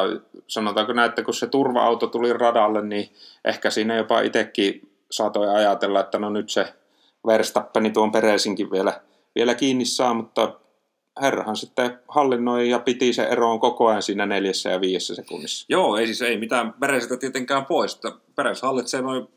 sanotaanko 0.47 0.93
näin, 0.93 1.09
että 1.09 1.23
kun 1.23 1.33
se 1.33 1.47
turva-auto 1.47 2.07
tuli 2.07 2.33
radalle, 2.33 2.81
niin 2.81 3.09
ehkä 3.45 3.69
siinä 3.69 3.95
jopa 3.95 4.21
itsekin 4.21 4.91
saatoi 5.11 5.49
ajatella, 5.49 5.99
että 5.99 6.19
no 6.19 6.29
nyt 6.29 6.49
se 6.49 6.73
Verstappeni 7.27 7.91
tuon 7.91 8.11
Peresinkin 8.11 8.71
vielä, 8.71 9.01
vielä 9.35 9.55
kiinni 9.55 9.85
saa, 9.85 10.13
mutta 10.13 10.59
herrahan 11.21 11.55
sitten 11.55 11.99
hallinnoi 12.07 12.69
ja 12.69 12.79
piti 12.79 13.13
se 13.13 13.23
eroon 13.23 13.59
koko 13.59 13.87
ajan 13.87 14.03
siinä 14.03 14.25
neljässä 14.25 14.69
ja 14.69 14.81
viidessä 14.81 15.15
sekunnissa. 15.15 15.65
Joo, 15.69 15.97
ei 15.97 16.05
siis 16.05 16.21
ei 16.21 16.37
mitään 16.37 16.73
Peresistä 16.73 17.17
tietenkään 17.17 17.65
pois. 17.65 17.99
Peres 18.35 18.61
hallitsee 18.61 19.01
noin 19.01 19.27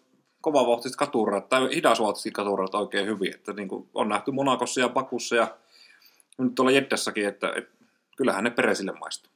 kovavauhtiset 0.43 0.97
katurat 0.97 1.49
tai 1.49 1.75
hidasvauhtiset 1.75 2.33
katurat 2.33 2.75
oikein 2.75 3.07
hyvin. 3.07 3.35
Että 3.35 3.53
niin 3.53 3.69
kuin 3.69 3.89
on 3.95 4.09
nähty 4.09 4.31
Monakossa 4.31 4.81
ja 4.81 4.89
Pakussa 4.89 5.37
ja 5.37 5.57
nyt 6.39 6.55
tuolla 6.55 6.71
Jeddassakin, 6.71 7.29
että, 7.29 7.53
että 7.57 7.85
kyllähän 8.17 8.45
ne 8.45 8.51
Peresille 8.51 8.93
maistuu. 8.93 9.33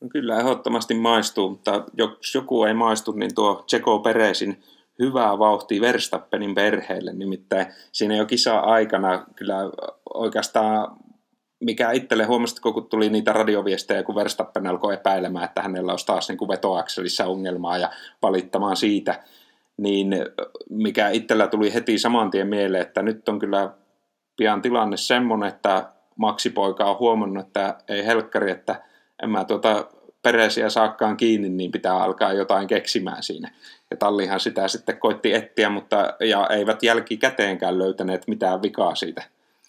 No 0.00 0.08
kyllä 0.08 0.40
ehdottomasti 0.40 0.94
maistuu, 0.94 1.50
mutta 1.50 1.84
jos 1.98 2.34
joku 2.34 2.64
ei 2.64 2.74
maistu, 2.74 3.12
niin 3.12 3.34
tuo 3.34 3.64
Tseko 3.66 3.98
Peresin 3.98 4.62
hyvää 4.98 5.38
vauhtia 5.38 5.80
Verstappenin 5.80 6.54
perheelle. 6.54 7.12
Nimittäin 7.12 7.66
siinä 7.92 8.16
jo 8.16 8.26
kisa-aikana 8.26 9.26
kyllä 9.36 9.56
oikeastaan 10.14 10.96
mikä 11.60 11.92
itselle 11.92 12.24
huomasi, 12.24 12.60
kun 12.60 12.88
tuli 12.88 13.10
niitä 13.10 13.32
radioviestejä, 13.32 14.02
kun 14.02 14.14
Verstappen 14.14 14.66
alkoi 14.66 14.94
epäilemään, 14.94 15.44
että 15.44 15.62
hänellä 15.62 15.92
olisi 15.92 16.06
taas 16.06 16.28
niin 16.28 16.48
vetoakselissä 16.48 17.26
ongelmaa 17.26 17.78
ja 17.78 17.90
valittamaan 18.22 18.76
siitä, 18.76 19.22
niin 19.76 20.14
mikä 20.70 21.08
itsellä 21.08 21.46
tuli 21.46 21.74
heti 21.74 21.98
saman 21.98 22.30
tien 22.30 22.46
mieleen, 22.46 22.82
että 22.82 23.02
nyt 23.02 23.28
on 23.28 23.38
kyllä 23.38 23.70
pian 24.36 24.62
tilanne 24.62 24.96
semmoinen, 24.96 25.48
että 25.48 25.88
Maksipoika 26.16 26.84
on 26.84 26.98
huomannut, 26.98 27.46
että 27.46 27.78
ei 27.88 28.06
helkkari, 28.06 28.50
että 28.50 28.82
en 29.22 29.30
mä 29.30 29.44
tuota 29.44 29.86
peresiä 30.22 30.68
saakkaan 30.68 31.16
kiinni, 31.16 31.48
niin 31.48 31.72
pitää 31.72 32.02
alkaa 32.02 32.32
jotain 32.32 32.66
keksimään 32.66 33.22
siinä. 33.22 33.50
Ja 33.90 33.96
tallihan 33.96 34.40
sitä 34.40 34.68
sitten 34.68 34.98
koitti 34.98 35.34
etsiä, 35.34 35.68
mutta 35.68 36.14
ja 36.20 36.46
eivät 36.46 36.82
jälkikäteenkään 36.82 37.78
löytäneet 37.78 38.28
mitään 38.28 38.62
vikaa 38.62 38.94
siitä 38.94 39.22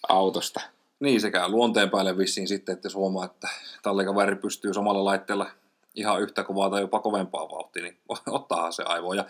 autosta. 0.09 0.61
Niin, 0.99 1.21
sekä 1.21 1.49
luonteen 1.49 1.89
päälle 1.89 2.17
vissiin 2.17 2.47
sitten, 2.47 2.73
että 2.73 2.89
huomaa, 2.95 3.25
että 3.25 3.47
tallikaveri 3.83 4.35
pystyy 4.35 4.73
samalla 4.73 5.05
laitteella 5.05 5.49
ihan 5.95 6.21
yhtä 6.21 6.43
kovaa 6.43 6.69
tai 6.69 6.81
jopa 6.81 6.99
kovempaa 6.99 7.49
vauhtia, 7.49 7.83
niin 7.83 7.97
ottaa 8.27 8.71
se 8.71 8.83
aivo. 8.83 9.13
Ja 9.13 9.25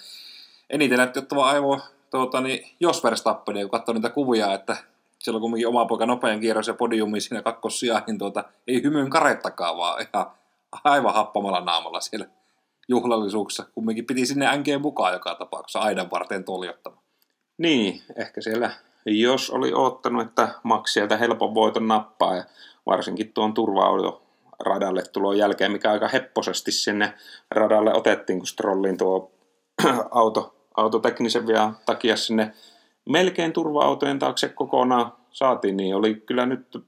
eniten 0.69 0.97
näytti 0.97 1.19
ottava 1.19 1.49
aivo, 1.49 1.79
tuota, 2.11 2.41
niin 2.41 2.67
jos 2.79 3.03
Verstappen, 3.03 3.55
kun 3.55 3.69
katsoo 3.69 3.93
niitä 3.93 4.09
kuvia, 4.09 4.53
että 4.53 4.77
silloin 5.19 5.41
kumminkin 5.41 5.67
oma 5.67 5.85
poika 5.85 6.05
nopean 6.05 6.39
kierros 6.39 6.67
ja 6.67 6.73
podiumi 6.73 7.21
siinä 7.21 7.41
kakkosia, 7.41 8.01
niin 8.07 8.17
tuota, 8.17 8.43
ei 8.67 8.83
hymyyn 8.83 9.09
karettakaan, 9.09 9.77
vaan 9.77 10.01
ihan 10.01 10.31
aivan 10.83 11.13
happamalla 11.13 11.61
naamalla 11.61 12.01
siellä 12.01 12.25
juhlallisuuksessa. 12.87 13.65
Kumminkin 13.75 14.05
piti 14.05 14.25
sinne 14.25 14.57
NG 14.57 14.67
mukaan 14.81 15.13
joka 15.13 15.35
tapauksessa 15.35 15.79
aidan 15.79 16.11
varten 16.11 16.43
toljottamaan. 16.43 17.03
Niin, 17.57 18.01
ehkä 18.15 18.41
siellä 18.41 18.71
jos 19.05 19.49
oli 19.49 19.73
ottanut, 19.73 20.27
että 20.27 20.49
Max 20.63 20.93
sieltä 20.93 21.17
helpon 21.17 21.55
voiton 21.55 21.87
nappaa 21.87 22.35
ja 22.35 22.43
varsinkin 22.85 23.33
tuon 23.33 23.53
turva 23.53 24.15
radalle 24.59 25.03
tulon 25.13 25.37
jälkeen, 25.37 25.71
mikä 25.71 25.91
aika 25.91 26.07
hepposesti 26.07 26.71
sinne 26.71 27.13
radalle 27.51 27.93
otettiin, 27.93 28.39
kun 28.39 28.47
Strollin 28.47 28.97
tuo 28.97 29.31
auto, 30.11 30.54
autoteknisen 30.77 31.47
vielä 31.47 31.73
takia 31.85 32.17
sinne 32.17 32.53
melkein 33.09 33.53
turva-autojen 33.53 34.19
taakse 34.19 34.49
kokonaan 34.49 35.13
saatiin, 35.31 35.77
niin 35.77 35.95
oli 35.95 36.15
kyllä 36.15 36.45
nyt 36.45 36.85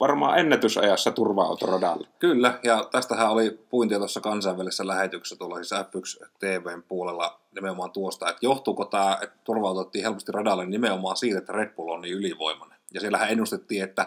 varmaan 0.00 0.38
ennätysajassa 0.38 1.10
turva-autoradalla. 1.10 2.08
Kyllä, 2.18 2.58
ja 2.62 2.88
tästähän 2.90 3.30
oli 3.30 3.50
puintia 3.70 3.98
tuossa 3.98 4.20
kansainvälisessä 4.20 4.86
lähetyksessä 4.86 5.36
tuolla 5.36 5.56
siis 5.56 5.72
F1 5.72 6.28
TVn 6.38 6.82
puolella 6.88 7.40
nimenomaan 7.54 7.90
tuosta, 7.90 8.28
että 8.28 8.46
johtuuko 8.46 8.84
tämä, 8.84 9.18
että 9.22 9.36
turva 9.44 9.68
helposti 10.02 10.32
radalle 10.32 10.66
nimenomaan 10.66 11.16
siitä, 11.16 11.38
että 11.38 11.52
Red 11.52 11.74
Bull 11.74 11.88
on 11.88 12.00
niin 12.00 12.14
ylivoimainen. 12.14 12.78
Ja 12.94 13.00
siellähän 13.00 13.30
ennustettiin, 13.30 13.84
että 13.84 14.06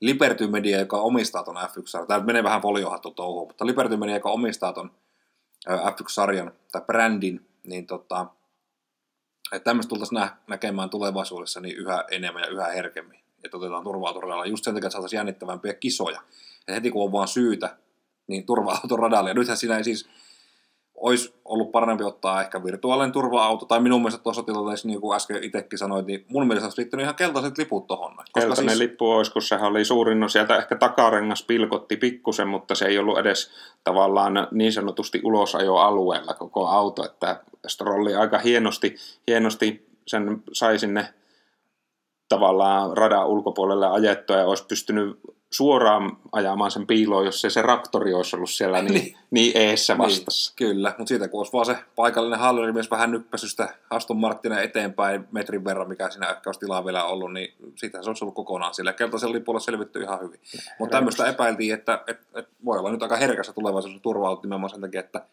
Liberty 0.00 0.46
Media, 0.46 0.78
joka 0.78 0.96
omistaa 0.96 1.42
tuon 1.42 1.56
F1-sarjan, 1.56 2.06
tämä 2.06 2.20
menee 2.20 2.44
vähän 2.44 2.62
foliohattu 2.62 3.10
touhuun, 3.10 3.48
mutta 3.48 3.66
Liberty 3.66 3.96
Media, 3.96 4.14
joka 4.14 4.30
omistaa 4.30 4.72
tuon 4.72 4.90
F1-sarjan 5.68 6.52
tai 6.72 6.82
brändin, 6.86 7.46
niin 7.66 7.86
tota, 7.86 8.26
että 9.52 9.64
tämmöistä 9.64 9.88
tultaisiin 9.88 10.16
nä- 10.20 10.36
näkemään 10.46 10.90
tulevaisuudessa 10.90 11.60
niin 11.60 11.76
yhä 11.76 12.04
enemmän 12.10 12.42
ja 12.42 12.48
yhä 12.48 12.66
herkemmin 12.66 13.26
että 13.46 13.56
otetaan 13.56 13.84
turva 13.84 14.46
just 14.46 14.64
sen 14.64 14.74
takia, 14.74 14.86
että 14.86 14.92
saataisiin 14.92 15.18
jännittävämpiä 15.18 15.74
kisoja. 15.74 16.22
Ja 16.66 16.74
heti 16.74 16.90
kun 16.90 17.04
on 17.04 17.12
vaan 17.12 17.28
syytä, 17.28 17.76
niin 18.26 18.46
turva-auto 18.46 18.96
radalle. 18.96 19.30
Ja 19.30 19.34
nythän 19.34 19.56
siinä 19.56 19.76
ei 19.76 19.84
siis 19.84 20.08
olisi 20.96 21.34
ollut 21.44 21.72
parempi 21.72 22.04
ottaa 22.04 22.40
ehkä 22.40 22.64
virtuaalinen 22.64 23.12
turva-auto, 23.12 23.66
tai 23.66 23.80
minun 23.80 24.00
mielestä 24.00 24.22
tuossa 24.22 24.42
tilanteessa, 24.42 24.88
niin 24.88 25.00
kuin 25.00 25.16
äsken 25.16 25.44
itsekin 25.44 25.78
sanoit, 25.78 26.06
niin 26.06 26.24
mun 26.28 26.46
mielestä 26.46 26.66
olisi 26.66 26.80
liittynyt 26.80 27.04
ihan 27.04 27.14
keltaiset 27.14 27.58
liput 27.58 27.86
tuohon. 27.86 28.16
Keltainen 28.34 28.68
siis... 28.68 28.78
lippu 28.78 29.10
olisi, 29.10 29.32
kun 29.32 29.42
sehän 29.42 29.70
oli 29.70 29.84
suurin, 29.84 30.20
no 30.20 30.28
sieltä 30.28 30.56
ehkä 30.56 30.76
takarengas 30.76 31.42
pilkotti 31.42 31.96
pikkusen, 31.96 32.48
mutta 32.48 32.74
se 32.74 32.86
ei 32.86 32.98
ollut 32.98 33.18
edes 33.18 33.50
tavallaan 33.84 34.48
niin 34.50 34.72
sanotusti 34.72 35.20
ulosajoalueella 35.24 36.34
koko 36.34 36.66
auto, 36.66 37.04
että 37.04 37.40
Strolli 37.66 38.14
aika 38.14 38.38
hienosti, 38.38 38.94
hienosti 39.26 39.86
sen 40.06 40.42
sai 40.52 40.78
sinne 40.78 41.14
tavallaan 42.28 42.96
radan 42.96 43.26
ulkopuolelle 43.26 43.86
ajettua 43.86 44.36
ja 44.36 44.46
olisi 44.46 44.66
pystynyt 44.66 45.20
suoraan 45.50 46.16
ajamaan 46.32 46.70
sen 46.70 46.86
piiloon, 46.86 47.24
jos 47.24 47.40
se, 47.40 47.50
se 47.50 47.62
raktori 47.62 48.14
olisi 48.14 48.36
ollut 48.36 48.50
siellä 48.50 48.82
niin, 48.82 48.94
niin, 48.94 49.16
niin 49.30 49.56
eessä 49.56 49.94
niin, 49.94 49.98
vastassa. 49.98 50.52
Niin, 50.60 50.68
kyllä, 50.68 50.94
mutta 50.98 51.08
siitä 51.08 51.28
kun 51.28 51.40
olisi 51.40 51.52
vaan 51.52 51.66
se 51.66 51.76
paikallinen 51.96 52.38
hallerimies 52.38 52.90
vähän 52.90 53.10
nyppäsystä 53.10 53.74
Aston 53.90 54.16
Martinin 54.16 54.58
eteenpäin 54.58 55.28
metrin 55.32 55.64
verran, 55.64 55.88
mikä 55.88 56.10
siinä 56.10 56.30
ehkä 56.30 56.48
olisi 56.48 56.60
tilaa 56.60 56.84
vielä 56.84 57.04
ollut, 57.04 57.32
niin 57.32 57.54
siitä 57.74 58.02
se 58.02 58.10
olisi 58.10 58.24
ollut 58.24 58.34
kokonaan 58.34 58.74
sillä. 58.74 58.92
Keltaisen 58.92 59.32
lipulla 59.32 59.60
selvitty 59.60 60.02
ihan 60.02 60.20
hyvin. 60.20 60.40
Mutta 60.78 60.96
tämmöistä 60.96 61.26
epäiltiin, 61.26 61.74
että, 61.74 62.04
että, 62.06 62.26
että, 62.38 62.52
voi 62.64 62.78
olla 62.78 62.92
nyt 62.92 63.02
aika 63.02 63.16
herkässä 63.16 63.52
tulevaisuudessa 63.52 64.02
turvautua 64.02 64.42
nimenomaan 64.42 64.70
sen 64.70 64.80
takia, 64.80 65.00
että 65.00 65.26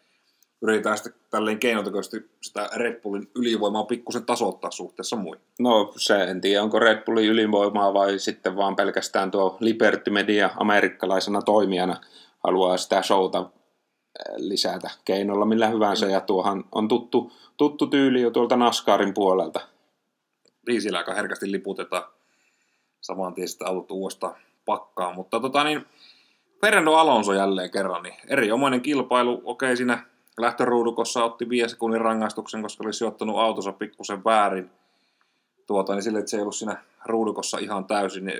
yritetään 0.64 0.98
sitten 0.98 1.14
tälleen 1.30 1.58
keinotekoisesti 1.58 2.30
sitä 2.40 2.68
Red 2.76 3.00
Bullin 3.00 3.30
ylivoimaa 3.34 3.84
pikkusen 3.84 4.26
tasoittaa 4.26 4.70
suhteessa 4.70 5.16
muihin. 5.16 5.44
No 5.58 5.92
se 5.96 6.22
en 6.22 6.40
tiedä, 6.40 6.62
onko 6.62 6.78
Red 6.78 7.04
Bullin 7.04 7.28
ylivoimaa 7.28 7.94
vai 7.94 8.18
sitten 8.18 8.56
vaan 8.56 8.76
pelkästään 8.76 9.30
tuo 9.30 9.56
Liberty 9.60 10.10
Media 10.10 10.50
amerikkalaisena 10.56 11.42
toimijana 11.42 11.96
haluaa 12.44 12.76
sitä 12.76 13.02
showta 13.02 13.50
lisätä 14.36 14.90
keinolla 15.04 15.44
millä 15.44 15.68
hyvänsä, 15.68 16.06
ja 16.06 16.20
tuohan 16.20 16.64
on 16.72 16.88
tuttu, 16.88 17.32
tuttu 17.56 17.86
tyyli 17.86 18.22
jo 18.22 18.30
tuolta 18.30 18.56
Naskarin 18.56 19.14
puolelta. 19.14 19.60
Niin, 20.68 20.82
siellä 20.82 20.98
aika 20.98 21.14
herkästi 21.14 21.52
liputetaan 21.52 22.04
saman 23.00 23.34
tien 23.34 23.48
sitten 23.48 23.68
autot 23.68 23.90
uudestaan 23.90 24.34
pakkaa, 24.64 25.14
mutta 25.14 25.40
tota 25.40 25.64
niin, 25.64 25.86
Fernando 26.60 26.92
Alonso 26.92 27.32
jälleen 27.32 27.70
kerran, 27.70 28.02
niin 28.02 28.14
erinomainen 28.28 28.80
kilpailu, 28.80 29.42
okei 29.44 29.76
siinä 29.76 30.13
lähtöruudukossa 30.38 31.24
otti 31.24 31.48
5 31.48 31.68
sekunnin 31.68 32.00
rangaistuksen, 32.00 32.62
koska 32.62 32.84
oli 32.84 32.92
sijoittanut 32.92 33.38
autonsa 33.38 33.72
pikkusen 33.72 34.24
väärin, 34.24 34.70
tuota, 35.66 35.94
niin 35.94 36.02
sille, 36.02 36.18
että 36.18 36.30
se 36.30 36.36
ei 36.36 36.40
ollut 36.40 36.56
siinä 36.56 36.76
ruudukossa 37.04 37.58
ihan 37.58 37.84
täysin. 37.84 38.32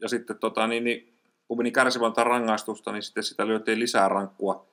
Ja 0.00 0.08
sitten 0.08 0.38
tota, 0.38 0.66
niin, 0.66 0.84
niin, 0.84 1.14
kun 1.48 1.58
meni 1.58 1.70
kärsivältä 1.70 2.24
rangaistusta, 2.24 2.92
niin 2.92 3.02
sitten 3.02 3.22
sitä 3.22 3.46
lyötiin 3.46 3.78
lisää 3.78 4.08
rankkua 4.08 4.66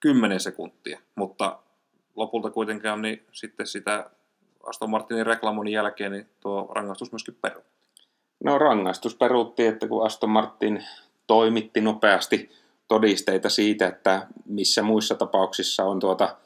10 0.00 0.40
sekuntia, 0.40 1.00
mutta 1.14 1.58
lopulta 2.16 2.50
kuitenkin 2.50 3.02
niin 3.02 3.22
sitten 3.32 3.66
sitä 3.66 4.10
Aston 4.66 4.90
Martinin 4.90 5.26
reklamoinnin 5.26 5.72
jälkeen 5.72 6.12
niin 6.12 6.26
tuo 6.40 6.68
rangaistus 6.74 7.12
myöskin 7.12 7.38
peru. 7.42 7.60
No 8.44 8.58
rangaistus 8.58 9.14
peruutti, 9.14 9.66
että 9.66 9.88
kun 9.88 10.06
Aston 10.06 10.30
Martin 10.30 10.84
toimitti 11.26 11.80
nopeasti 11.80 12.50
todisteita 12.90 13.48
siitä, 13.48 13.86
että 13.86 14.26
missä 14.46 14.82
muissa 14.82 15.14
tapauksissa 15.14 15.84
on 15.84 16.00
tuota 16.00 16.36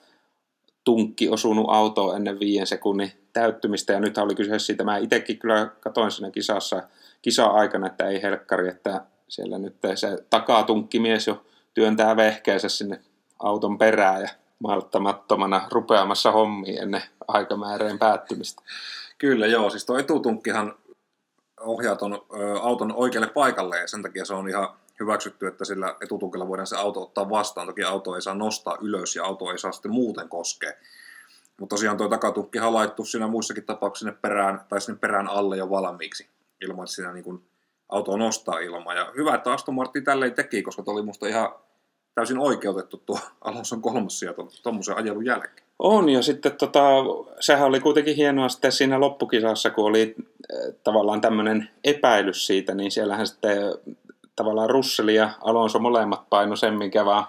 tunkki 0.85 1.28
osunut 1.28 1.66
autoon 1.68 2.16
ennen 2.16 2.40
viiden 2.40 2.66
sekunnin 2.66 3.12
täyttymistä. 3.33 3.92
Ja 3.92 4.00
nyt 4.00 4.18
oli 4.18 4.35
kyse 4.35 4.59
siitä, 4.59 4.85
mä 4.85 4.96
itsekin 4.96 5.38
kyllä 5.38 5.70
katoin 5.80 6.11
siinä 6.11 6.30
kisassa, 6.30 6.83
kisa-aikana, 7.22 7.87
että 7.87 8.07
ei 8.07 8.22
helkkari, 8.22 8.68
että 8.68 9.04
siellä 9.28 9.59
nyt 9.59 9.76
se 9.94 10.18
takatunkkimies 10.30 11.26
jo 11.26 11.44
työntää 11.74 12.16
vehkeensä 12.16 12.68
sinne 12.68 13.00
auton 13.38 13.78
perään 13.78 14.22
ja 14.22 14.28
malttamattomana 14.59 15.68
rupeamassa 15.72 16.33
hommiin 16.33 16.83
ennen 16.83 17.02
aikamääreen 17.28 17.98
päättymistä. 17.98 18.62
Kyllä 19.18 19.46
joo, 19.46 19.70
siis 19.70 19.87
tuo 19.87 19.98
etutunkkihan 19.98 20.74
ohjaa 21.61 21.96
ton, 21.96 22.12
ö, 22.12 22.61
auton 22.61 22.92
oikealle 22.96 23.28
paikalle 23.28 23.78
ja 23.78 23.88
sen 23.88 24.02
takia 24.02 24.24
se 24.24 24.35
on 24.35 24.48
ihan 24.48 24.68
hyväksytty, 25.00 25.46
että 25.46 25.64
sillä 25.64 25.96
etutunkilla 26.00 26.48
voidaan 26.48 26.66
se 26.66 26.76
auto 26.76 27.02
ottaa 27.02 27.30
vastaan. 27.30 27.66
Toki 27.66 27.85
auto 27.85 28.14
ei 28.14 28.22
saa 28.22 28.35
nostaa 28.35 28.78
ylös 28.80 29.16
ja 29.16 29.24
auto 29.24 29.50
ei 29.50 29.59
saa 29.59 29.72
sitten 29.72 29.90
muuten 29.90 30.28
koskea. 30.28 30.72
Mutta 31.61 31.74
tosiaan 31.74 31.96
tuo 31.96 32.09
takatukki 32.09 32.59
on 32.59 32.74
laittu 32.74 33.04
siinä 33.04 33.26
muissakin 33.26 33.64
tapauksissa 33.64 34.07
sinne 34.07 34.18
perään, 34.22 34.61
tai 34.68 34.80
sinne 34.80 34.98
perään 34.98 35.28
alle 35.28 35.57
jo 35.57 35.70
valmiiksi, 35.70 36.28
ilman 36.61 36.85
että 36.85 36.94
siinä 36.94 37.12
niin 37.12 37.24
kuin 37.24 37.42
auto 37.88 38.16
nostaa 38.16 38.59
ilmaa. 38.59 38.94
Ja 38.94 39.12
hyvä, 39.16 39.35
että 39.35 39.52
Aston 39.52 39.74
Martin 39.74 40.04
tälleen 40.04 40.35
teki, 40.35 40.62
koska 40.62 40.83
tuo 40.83 40.94
oli 40.94 41.02
musta 41.02 41.26
ihan 41.26 41.54
täysin 42.14 42.38
oikeutettu 42.38 43.02
tuo 43.07 43.18
Alonson 43.40 43.83
kolmas 43.83 44.18
sieltä 44.18 44.42
tuommoisen 44.62 44.96
ajelun 44.96 45.26
jälkeen. 45.26 45.66
On, 45.78 46.09
ja 46.09 46.22
sitten 46.22 46.52
tota, 46.52 46.80
sehän 47.40 47.66
oli 47.66 47.80
kuitenkin 47.80 48.16
hienoa 48.16 48.48
sitten 48.48 48.72
siinä 48.72 49.00
loppukisassa, 49.00 49.70
kun 49.70 49.85
oli 49.85 50.14
äh, 50.18 50.74
tavallaan 50.85 51.20
tämmöinen 51.20 51.70
epäilys 51.85 52.46
siitä, 52.46 52.74
niin 52.74 52.90
siellähän 52.90 53.26
sitten 53.26 53.59
tavallaan 54.37 54.70
Russell 54.70 55.09
ja 55.09 55.31
Alonso 55.40 55.79
molemmat 55.79 56.31
paino 56.31 56.57
sen, 56.57 56.75
minkä 56.75 57.05
vaan 57.05 57.27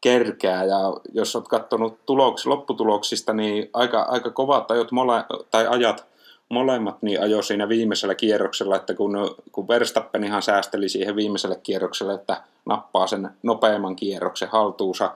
kerkää. 0.00 0.64
Ja 0.64 0.78
jos 1.12 1.36
olet 1.36 1.48
katsonut 1.48 2.06
tuloks, 2.06 2.46
lopputuloksista, 2.46 3.32
niin 3.32 3.70
aika, 3.72 4.02
aika 4.02 4.30
kovat 4.30 4.70
ajot 4.70 4.92
mole, 4.92 5.24
tai 5.50 5.66
ajat 5.66 6.06
molemmat 6.48 7.02
niin 7.02 7.22
ajo 7.22 7.42
siinä 7.42 7.68
viimeisellä 7.68 8.14
kierroksella, 8.14 8.76
että 8.76 8.94
kun, 8.94 9.36
kun 9.52 9.68
Verstappen 9.68 10.24
ihan 10.24 10.42
säästeli 10.42 10.88
siihen 10.88 11.16
viimeiselle 11.16 11.60
kierrokselle, 11.62 12.14
että 12.14 12.42
nappaa 12.66 13.06
sen 13.06 13.30
nopeamman 13.42 13.96
kierroksen 13.96 14.48
haltuunsa, 14.48 15.14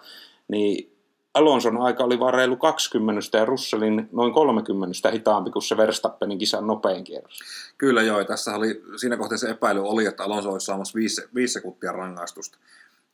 niin 0.48 0.90
Alonson 1.34 1.80
aika 1.80 2.04
oli 2.04 2.20
vaan 2.20 2.34
reilu 2.34 2.56
20 2.56 3.38
ja 3.38 3.44
Russellin 3.44 4.08
noin 4.12 4.32
30 4.32 5.10
hitaampi 5.10 5.50
kuin 5.50 5.62
se 5.62 5.76
Verstappenin 5.76 6.38
kisan 6.38 6.66
nopein 6.66 7.04
kierros. 7.04 7.38
Kyllä 7.78 8.02
joo, 8.02 8.24
tässä 8.24 8.54
oli, 8.54 8.82
siinä 8.96 9.16
kohtaa 9.16 9.38
se 9.38 9.50
epäily 9.50 9.82
oli, 9.82 10.06
että 10.06 10.24
Alonso 10.24 10.50
olisi 10.50 10.66
saamassa 10.66 10.94
5, 10.94 11.22
5 11.34 11.52
sekuntia 11.52 11.92
rangaistusta, 11.92 12.58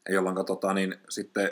jolloin 0.08 0.46
tota, 0.46 0.74
niin, 0.74 0.96
sitten 1.08 1.50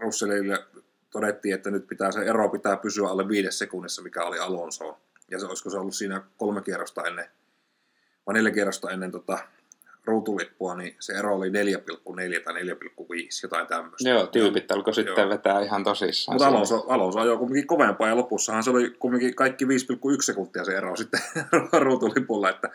Russellille 0.00 0.64
todettiin, 1.10 1.54
että 1.54 1.70
nyt 1.70 1.86
pitää 1.86 2.12
se 2.12 2.20
ero 2.20 2.48
pitää 2.48 2.76
pysyä 2.76 3.08
alle 3.08 3.28
viides 3.28 3.58
sekunnissa, 3.58 4.02
mikä 4.02 4.24
oli 4.24 4.38
Alonso. 4.38 4.98
Ja 5.30 5.38
se, 5.38 5.46
olisiko 5.46 5.70
se 5.70 5.78
ollut 5.78 5.94
siinä 5.94 6.22
kolme 6.36 6.62
kierrosta 6.62 7.02
ennen, 7.02 7.26
vai 8.26 8.34
neljä 8.34 8.52
kierrosta 8.52 8.90
ennen 8.90 9.12
tota, 9.12 9.38
ruutulippua, 10.04 10.74
niin 10.74 10.96
se 11.00 11.12
ero 11.12 11.34
oli 11.34 11.48
4,4 11.48 11.52
tai 12.44 12.62
4,5, 12.62 12.68
jotain 13.42 13.66
tämmöistä. 13.66 14.08
Joo, 14.08 14.26
tyypit 14.26 14.72
alkoi 14.72 14.94
sitten 14.94 15.22
Joo. 15.22 15.28
vetää 15.28 15.60
ihan 15.60 15.84
tosissaan. 15.84 16.34
Mutta 16.34 16.48
Alonso, 16.48 16.84
Alonso 16.88 17.20
ajoi 17.20 17.38
kuitenkin 17.38 17.66
kovempaa 17.66 18.08
ja 18.08 18.16
lopussahan 18.16 18.62
se 18.62 18.70
oli 18.70 18.90
kuitenkin 18.90 19.34
kaikki 19.34 19.64
5,1 19.64 19.70
sekuntia 20.20 20.64
se 20.64 20.76
ero 20.76 20.96
sitten 20.96 21.20
ruutulipulla, 21.84 22.50
että 22.50 22.70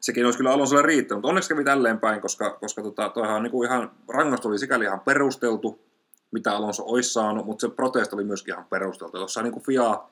sekin 0.00 0.24
olisi 0.24 0.38
kyllä 0.38 0.52
Alonsolle 0.52 0.82
riittänyt, 0.82 1.18
mutta 1.18 1.28
onneksi 1.28 1.48
kävi 1.48 1.64
tälleen 1.64 2.00
päin, 2.00 2.20
koska, 2.20 2.50
koska 2.50 2.82
tota, 2.82 3.08
toihan 3.08 3.36
on 3.36 3.42
niin 3.42 3.64
ihan, 3.64 3.90
rangaistu 4.08 4.48
oli 4.48 4.58
sikäli 4.58 4.84
ihan 4.84 5.00
perusteltu, 5.00 5.80
mitä 6.30 6.52
Alonso 6.52 6.82
olisi 6.86 7.12
saanut, 7.12 7.46
mutta 7.46 7.60
se 7.60 7.74
protesti 7.74 8.16
oli 8.16 8.24
myöskin 8.24 8.54
ihan 8.54 8.66
perusteltu. 8.70 9.18
Tuossa 9.18 9.42
niin 9.42 9.62
FIA, 9.62 10.04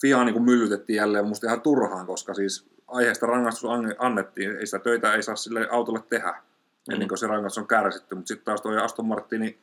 FIA 0.00 0.24
niin 0.24 0.32
kuin 0.32 0.44
myllytettiin 0.44 0.96
jälleen 0.96 1.28
musta 1.28 1.46
ihan 1.46 1.60
turhaan, 1.60 2.06
koska 2.06 2.34
siis 2.34 2.66
aiheesta 2.92 3.26
rangaistus 3.26 3.70
annettiin, 3.98 4.56
ei 4.56 4.66
sitä 4.66 4.78
töitä 4.78 5.14
ei 5.14 5.22
saa 5.22 5.36
sille 5.36 5.68
autolle 5.70 6.02
tehdä, 6.08 6.30
mm. 6.32 6.92
ennen 6.92 7.08
kuin 7.08 7.18
se 7.18 7.26
rangaistus 7.26 7.62
on 7.62 7.68
kärsitty, 7.68 8.14
mutta 8.14 8.28
sitten 8.28 8.44
taas 8.44 8.60
tuo 8.60 8.82
Aston 8.82 9.06
Martinin 9.06 9.58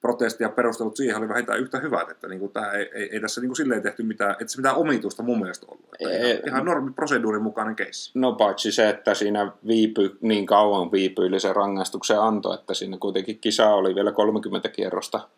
protesti 0.00 0.44
ja 0.44 0.48
perustelut 0.48 0.96
siihen 0.96 1.16
oli 1.16 1.28
vähintään 1.28 1.60
yhtä 1.60 1.78
hyvät, 1.78 2.10
että 2.10 2.28
niin 2.28 2.40
kuin 2.40 2.52
tämä 2.52 2.70
ei, 2.72 2.90
ei, 2.94 3.08
ei 3.12 3.20
tässä 3.20 3.40
niin 3.40 3.48
kuin 3.48 3.56
silleen 3.56 3.82
tehty 3.82 4.02
mitään, 4.02 4.30
että 4.30 4.48
se 4.48 4.58
mitään 4.58 4.76
omituista 4.76 5.22
mun 5.22 5.40
mielestä 5.40 5.66
ollut. 5.68 5.88
Että 6.00 6.16
ei, 6.16 6.30
ihan, 6.30 6.42
ihan 6.46 6.64
normi 6.64 6.92
proseduurin 6.92 7.42
mukainen 7.42 7.76
keissi. 7.76 8.10
No 8.14 8.32
paitsi 8.32 8.72
se, 8.72 8.88
että 8.88 9.14
siinä 9.14 9.52
viipy, 9.66 10.18
niin 10.20 10.46
kauan 10.46 10.92
viipyili 10.92 11.40
se 11.40 11.52
rangaistuksen 11.52 12.20
anto, 12.20 12.54
että 12.54 12.74
siinä 12.74 12.96
kuitenkin 13.00 13.38
kisa 13.38 13.68
oli 13.68 13.94
vielä 13.94 14.12
30 14.12 14.68
kierrosta 14.68 15.28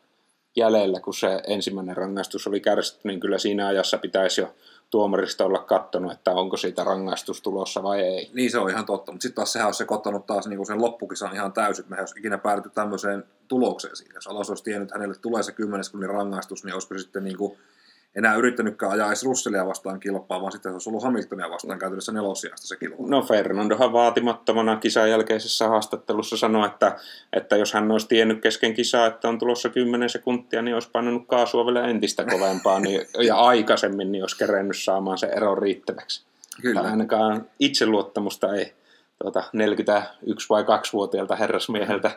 jäljellä, 0.56 1.00
kun 1.00 1.14
se 1.14 1.42
ensimmäinen 1.46 1.96
rangaistus 1.96 2.46
oli 2.46 2.60
kärsitty, 2.60 3.08
niin 3.08 3.20
kyllä 3.20 3.38
siinä 3.38 3.66
ajassa 3.66 3.98
pitäisi 3.98 4.40
jo 4.40 4.54
tuomarista 4.92 5.44
olla 5.44 5.58
katsonut, 5.58 6.12
että 6.12 6.30
onko 6.30 6.56
siitä 6.56 6.84
rangaistus 6.84 7.42
tulossa 7.42 7.82
vai 7.82 8.00
ei. 8.00 8.30
Niin 8.34 8.50
se 8.50 8.58
on 8.58 8.70
ihan 8.70 8.86
totta, 8.86 9.12
mutta 9.12 9.22
sitten 9.22 9.36
taas 9.36 9.52
sehän 9.52 9.68
olisi 9.68 9.78
sekoittanut 9.78 10.26
taas 10.26 10.46
niin 10.46 10.66
sen 10.66 10.82
loppukisan 10.82 11.34
ihan 11.34 11.52
täysin, 11.52 11.84
me 11.88 11.96
olisi 12.00 12.18
ikinä 12.18 12.38
päädytty 12.38 12.70
tämmöiseen 12.70 13.24
tulokseen 13.48 13.96
siinä. 13.96 14.14
Jos 14.14 14.26
Alonso 14.26 14.50
olisi 14.50 14.64
tiennyt, 14.64 14.86
että 14.86 14.98
hänelle 14.98 15.14
tulee 15.14 15.42
se 15.42 15.52
10 15.52 15.84
sekunnin 15.84 16.10
rangaistus, 16.10 16.64
niin 16.64 16.74
olisiko 16.74 16.98
sitten 16.98 17.24
niin 17.24 17.36
kuin 17.36 17.58
enää 18.16 18.34
yrittänytkään 18.34 18.92
ajaa 18.92 19.08
edes 19.08 19.24
Russellia 19.24 19.66
vastaan 19.66 20.00
kilpaa, 20.00 20.40
vaan 20.40 20.52
sitten 20.52 20.72
se 20.72 20.74
olisi 20.74 20.88
ollut 20.90 21.02
Hamiltonia 21.02 21.50
vastaan 21.50 21.78
käytännössä 21.78 22.12
nelosijasta 22.12 22.66
se 22.66 22.76
kilpailu. 22.76 23.06
No 23.06 23.22
Fernandohan 23.22 23.92
vaatimattomana 23.92 24.76
kisan 24.76 25.10
jälkeisessä 25.10 25.68
haastattelussa 25.68 26.36
sanoi, 26.36 26.66
että, 26.66 26.96
että 27.32 27.56
jos 27.56 27.72
hän 27.72 27.90
olisi 27.90 28.08
tiennyt 28.08 28.40
kesken 28.40 28.74
kisaa, 28.74 29.06
että 29.06 29.28
on 29.28 29.38
tulossa 29.38 29.68
10 29.68 30.10
sekuntia, 30.10 30.62
niin 30.62 30.74
olisi 30.74 30.90
painanut 30.92 31.26
kaasua 31.26 31.66
vielä 31.66 31.86
entistä 31.86 32.24
kovempaa 32.24 32.80
niin, 32.80 33.00
ja 33.26 33.36
aikaisemmin 33.36 34.12
niin 34.12 34.22
olisi 34.22 34.38
kerennyt 34.38 34.78
saamaan 34.78 35.18
se 35.18 35.26
ero 35.26 35.54
riittäväksi. 35.54 36.24
Kyllä. 36.62 36.80
Tai 36.80 36.90
ainakaan 36.90 37.46
itseluottamusta 37.58 38.54
ei 38.54 38.72
tuota, 39.22 39.44
41 39.52 40.48
vai 40.48 40.62
2-vuotiaalta 40.62 41.36
herrasmieheltä 41.36 42.10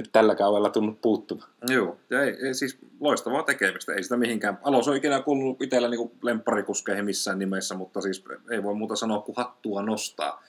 nyt 0.00 0.12
tällä 0.12 0.34
kaudella 0.34 0.70
tunnu 0.70 0.98
puuttuva. 1.02 1.44
Joo, 1.68 1.96
ja 2.10 2.22
ei, 2.22 2.36
ei, 2.46 2.54
siis 2.54 2.78
loistavaa 3.00 3.42
tekemistä, 3.42 3.94
ei 3.94 4.02
sitä 4.02 4.16
mihinkään. 4.16 4.58
Alonso 4.62 4.90
on 4.90 4.96
ikinä 4.96 5.22
kuulunut 5.22 5.62
itsellä 5.62 5.88
niin 5.88 6.10
lempparikuskeihin 6.22 7.04
missään 7.04 7.38
nimessä, 7.38 7.74
mutta 7.74 8.00
siis 8.00 8.24
ei 8.50 8.62
voi 8.62 8.74
muuta 8.74 8.96
sanoa 8.96 9.20
kuin 9.20 9.36
hattua 9.36 9.82
nostaa 9.82 10.42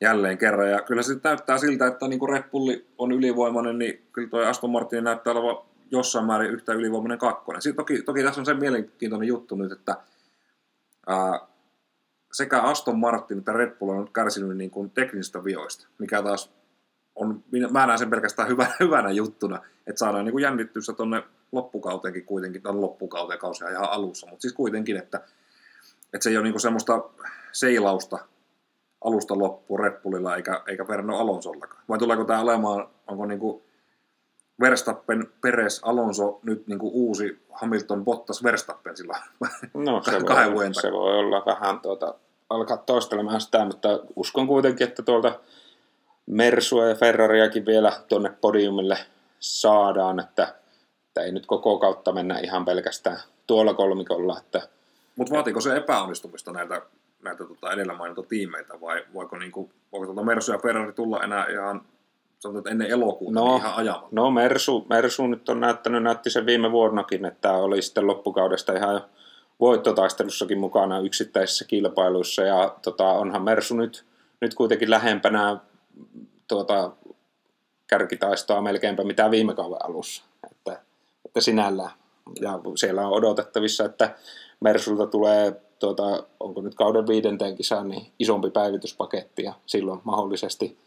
jälleen 0.00 0.38
kerran. 0.38 0.70
Ja 0.70 0.82
kyllä 0.82 1.02
se 1.02 1.16
näyttää 1.24 1.58
siltä, 1.58 1.86
että 1.86 2.08
niin 2.08 2.18
kuin 2.18 2.32
Red 2.32 2.42
Bulli 2.50 2.86
on 2.98 3.12
ylivoimainen, 3.12 3.78
niin 3.78 4.06
kyllä 4.12 4.28
tuo 4.28 4.40
Aston 4.40 4.70
Martin 4.70 5.04
näyttää 5.04 5.32
olevan 5.32 5.64
jossain 5.90 6.24
määrin 6.26 6.50
yhtä 6.50 6.72
ylivoimainen 6.72 7.18
kakkonen. 7.18 7.62
Sitten 7.62 7.76
toki, 7.76 8.02
toki 8.02 8.22
tässä 8.22 8.40
on 8.40 8.46
se 8.46 8.54
mielenkiintoinen 8.54 9.28
juttu 9.28 9.56
nyt, 9.56 9.72
että 9.72 9.96
ää, 11.06 11.40
sekä 12.32 12.60
Aston 12.60 12.98
Martin 12.98 13.38
että 13.38 13.52
Red 13.52 13.70
Bull 13.70 13.90
on 13.90 14.00
nyt 14.00 14.12
kärsinyt 14.12 14.56
niin 14.56 14.70
kuin 14.70 14.90
teknisistä 14.90 15.44
vioista, 15.44 15.86
mikä 15.98 16.22
taas 16.22 16.52
on, 17.14 17.44
mä 17.70 17.86
näen 17.86 17.98
sen 17.98 18.10
pelkästään 18.10 18.48
hyvänä, 18.48 18.74
hyvänä 18.80 19.10
juttuna, 19.10 19.60
että 19.86 19.98
saadaan 19.98 20.24
niin 20.24 20.40
jännittyssä 20.40 20.92
tuonne 20.92 21.22
loppukauteenkin 21.52 22.24
kuitenkin, 22.24 22.62
tai 22.62 22.74
loppukauteen 22.74 23.38
kausia 23.38 23.70
ihan 23.70 23.90
alussa, 23.90 24.26
mutta 24.26 24.42
siis 24.42 24.54
kuitenkin, 24.54 24.96
että, 24.96 25.20
että 26.12 26.24
se 26.24 26.30
ei 26.30 26.36
ole 26.36 26.44
niin 26.48 26.60
semmoista 26.60 27.04
seilausta 27.52 28.18
alusta 29.04 29.38
loppuun 29.38 29.80
Red 29.80 30.00
Bullilla 30.02 30.36
eikä, 30.36 30.62
eikä 30.66 30.84
Fernando 30.84 31.16
Alonsollakaan. 31.16 31.82
Vai 31.88 31.98
tuleeko 31.98 32.24
tämä 32.24 32.40
olemaan, 32.40 32.88
onko 33.06 33.26
niin 33.26 33.40
kuin 33.40 33.62
Verstappen, 34.60 35.32
Peres, 35.40 35.80
Alonso 35.84 36.40
nyt 36.42 36.66
niin 36.66 36.78
kuin 36.78 36.92
uusi 36.94 37.42
Hamilton, 37.52 38.04
Bottas, 38.04 38.42
Verstappen 38.42 38.96
sillä 38.96 39.22
no, 39.74 40.02
se 40.10 40.20
kahden 40.26 40.54
voi, 40.54 40.74
se 40.74 40.92
voi 40.92 41.18
olla 41.18 41.42
vähän 41.46 41.80
tuota, 41.80 42.14
alkaa 42.50 42.76
toistelemaan 42.76 43.40
sitä, 43.40 43.64
mutta 43.64 43.88
uskon 44.16 44.46
kuitenkin, 44.46 44.88
että 44.88 45.02
tuolta 45.02 45.40
Mersua 46.26 46.88
ja 46.88 46.94
Ferrariakin 46.94 47.66
vielä 47.66 47.92
tuonne 48.08 48.32
podiumille 48.40 48.98
saadaan, 49.40 50.20
että, 50.20 50.54
että 51.08 51.22
ei 51.22 51.32
nyt 51.32 51.46
koko 51.46 51.78
kautta 51.78 52.12
mennä 52.12 52.38
ihan 52.38 52.64
pelkästään 52.64 53.18
tuolla 53.46 53.74
kolmikolla. 53.74 54.38
Että, 54.38 54.68
Mutta 55.16 55.34
vaatiiko 55.34 55.60
se 55.60 55.76
epäonnistumista 55.76 56.52
näiltä, 56.52 56.82
näiltä 57.22 57.44
tota 57.44 57.72
edellä 57.72 57.94
mainittu 57.94 58.22
tiimeiltä 58.22 58.80
vai 58.80 59.04
voiko, 59.14 59.38
niinku, 59.38 59.70
voiko 59.92 60.06
tuota 60.06 60.22
Mersu 60.22 60.52
ja 60.52 60.58
Ferrari 60.58 60.92
tulla 60.92 61.24
enää 61.24 61.46
ihan 61.46 61.82
sanotaan, 62.38 62.72
ennen 62.72 62.90
elokuuta 62.90 63.40
No, 63.40 63.46
niin 63.46 63.56
ihan 63.56 63.74
ajamalla? 63.74 64.08
no 64.12 64.30
Mersu, 64.30 64.86
Mersu 64.88 65.26
nyt 65.26 65.48
on 65.48 65.60
näyttänyt, 65.60 66.02
näytti 66.02 66.30
sen 66.30 66.46
viime 66.46 66.72
vuonnakin, 66.72 67.24
että 67.24 67.52
oli 67.52 67.82
sitten 67.82 68.06
loppukaudesta 68.06 68.72
ihan 68.72 68.94
jo 68.94 69.00
voittotaistelussakin 69.60 70.58
mukana 70.58 70.98
yksittäisissä 70.98 71.64
kilpailuissa 71.64 72.42
ja 72.42 72.76
tota, 72.82 73.08
onhan 73.08 73.42
Mersu 73.42 73.76
nyt, 73.76 74.04
nyt 74.40 74.54
kuitenkin 74.54 74.90
lähempänä 74.90 75.56
tuota, 76.48 76.92
kärkitaistoa 77.86 78.60
melkeinpä 78.60 79.04
mitä 79.04 79.30
viime 79.30 79.54
kauden 79.54 79.84
alussa, 79.84 80.24
että, 80.50 80.82
että 81.26 81.40
sinällään. 81.40 81.90
Ja 82.40 82.60
siellä 82.76 83.06
on 83.06 83.12
odotettavissa, 83.12 83.84
että 83.84 84.16
Mersulta 84.60 85.06
tulee, 85.06 85.60
tuota, 85.78 86.26
onko 86.40 86.62
nyt 86.62 86.74
kauden 86.74 87.06
viidenteen 87.06 87.56
kisaan, 87.56 87.88
niin 87.88 88.12
isompi 88.18 88.50
päivityspaketti 88.50 89.42
ja 89.42 89.52
silloin 89.66 90.00
mahdollisesti 90.04 90.78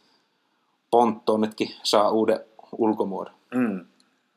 ponttoonetkin 0.92 1.70
saa 1.84 2.12
uuden 2.12 2.40
ulkomuodon. 2.78 3.34
Mm. 3.56 3.86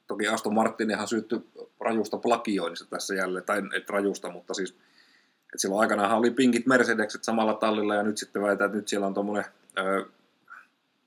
Toki 0.07 0.29
Aston 0.29 0.55
Martinihan 0.55 1.09
syyttyi 1.09 1.41
rajusta 1.81 2.19
plagioinnista 2.19 2.87
tässä 2.91 3.15
jälleen, 3.15 3.45
tai 3.45 3.63
et 3.77 3.91
rajusta, 3.91 4.31
mutta 4.31 4.55
siis 4.55 4.75
että 5.51 5.59
silloin 5.59 5.81
aikanaanhan 5.81 6.19
oli 6.19 6.31
pinkit 6.31 6.67
Mercedekset 6.67 7.25
samalla 7.25 7.55
tallilla 7.55 7.95
ja 7.95 8.03
nyt 8.03 8.19
sitten 8.19 8.43
väitään, 8.43 8.69
että 8.69 8.77
nyt 8.77 8.89
siellä 8.89 9.07
on 9.07 9.15
tuommoinen 9.15 9.45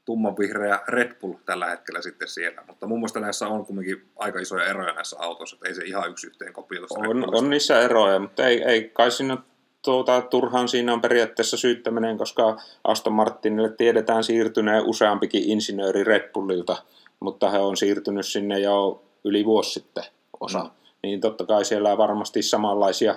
tummanvihreä 0.05 0.79
Red 0.87 1.15
Bull 1.21 1.33
tällä 1.45 1.65
hetkellä 1.65 2.01
sitten 2.01 2.27
siellä. 2.27 2.63
Mutta 2.67 2.87
mun 2.87 2.99
mielestä 2.99 3.19
näissä 3.19 3.47
on 3.47 3.65
kumminkin 3.65 4.09
aika 4.15 4.39
isoja 4.39 4.65
eroja 4.65 4.93
näissä 4.93 5.15
autoissa, 5.19 5.55
että 5.55 5.67
ei 5.67 5.75
se 5.75 5.83
ihan 5.83 6.09
yksi 6.09 6.27
yhteen 6.27 6.53
kopio 6.53 6.81
On, 6.89 7.35
on 7.35 7.49
niissä 7.49 7.81
eroja, 7.81 8.19
mutta 8.19 8.47
ei, 8.47 8.63
ei 8.63 8.89
kai 8.93 9.11
siinä 9.11 9.37
tuota, 9.81 10.21
turhaan 10.21 10.67
siinä 10.67 10.93
on 10.93 11.01
periaatteessa 11.01 11.57
syyttäminen, 11.57 12.17
koska 12.17 12.57
Aston 12.83 13.13
Martinille 13.13 13.69
tiedetään 13.69 14.23
siirtyneen 14.23 14.85
useampikin 14.85 15.49
insinööri 15.49 16.03
Red 16.03 16.31
Bullilta, 16.33 16.77
mutta 17.19 17.49
he 17.49 17.57
on 17.57 17.77
siirtynyt 17.77 18.25
sinne 18.25 18.59
jo 18.59 19.03
yli 19.23 19.45
vuosi 19.45 19.71
sitten 19.71 20.03
osa. 20.39 20.63
Mm. 20.63 20.69
Niin 21.03 21.21
totta 21.21 21.45
kai 21.45 21.65
siellä 21.65 21.97
varmasti 21.97 22.41
samanlaisia 22.41 23.15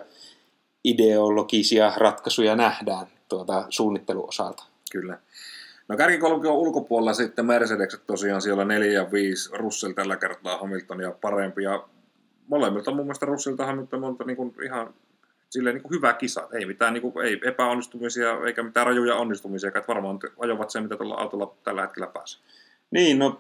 ideologisia 0.85 1.93
ratkaisuja 1.97 2.57
nähdään 2.57 3.07
tuota, 3.29 3.65
suunnitteluosalta. 3.69 4.65
Kyllä. 4.93 5.19
No 5.89 5.97
kärkikolmion 5.97 6.55
ulkopuolella 6.55 7.15
sitten 7.15 7.47
Mercedekset 7.47 8.07
tosiaan 8.07 8.43
siellä 8.43 8.65
4 8.65 8.93
ja 8.93 9.13
5, 9.13 9.51
Russell 9.57 9.93
tällä 9.93 10.17
kertaa 10.17 10.59
Hamiltonia 10.59 11.11
parempi 11.21 11.63
ja 11.63 11.85
molemmilta 12.49 12.91
mun 12.91 13.07
mielestä 13.07 13.27
Russellilta 13.27 13.67
Hamilton 13.67 14.05
on 14.05 14.17
niin 14.27 14.37
kuin 14.37 14.55
ihan 14.65 14.95
silleen 15.51 15.75
niin 15.75 15.83
kuin 15.83 15.97
hyvä 15.97 16.13
kisa. 16.13 16.49
Ei 16.53 16.67
mitään 16.67 16.95
niin 16.95 17.03
kuin, 17.03 17.27
ei 17.27 17.41
epäonnistumisia 17.45 18.39
eikä 18.47 18.63
mitään 18.63 18.87
rajuja 18.87 19.17
onnistumisia, 19.17 19.69
että 19.69 19.85
varmaan 19.89 20.19
ajoivat 20.39 20.71
sen, 20.71 20.83
mitä 20.83 20.97
tuolla 20.97 21.15
autolla 21.15 21.55
tällä 21.65 21.83
hetkellä 21.83 22.07
pääsee. 22.07 22.41
Niin, 22.91 23.19
no 23.19 23.37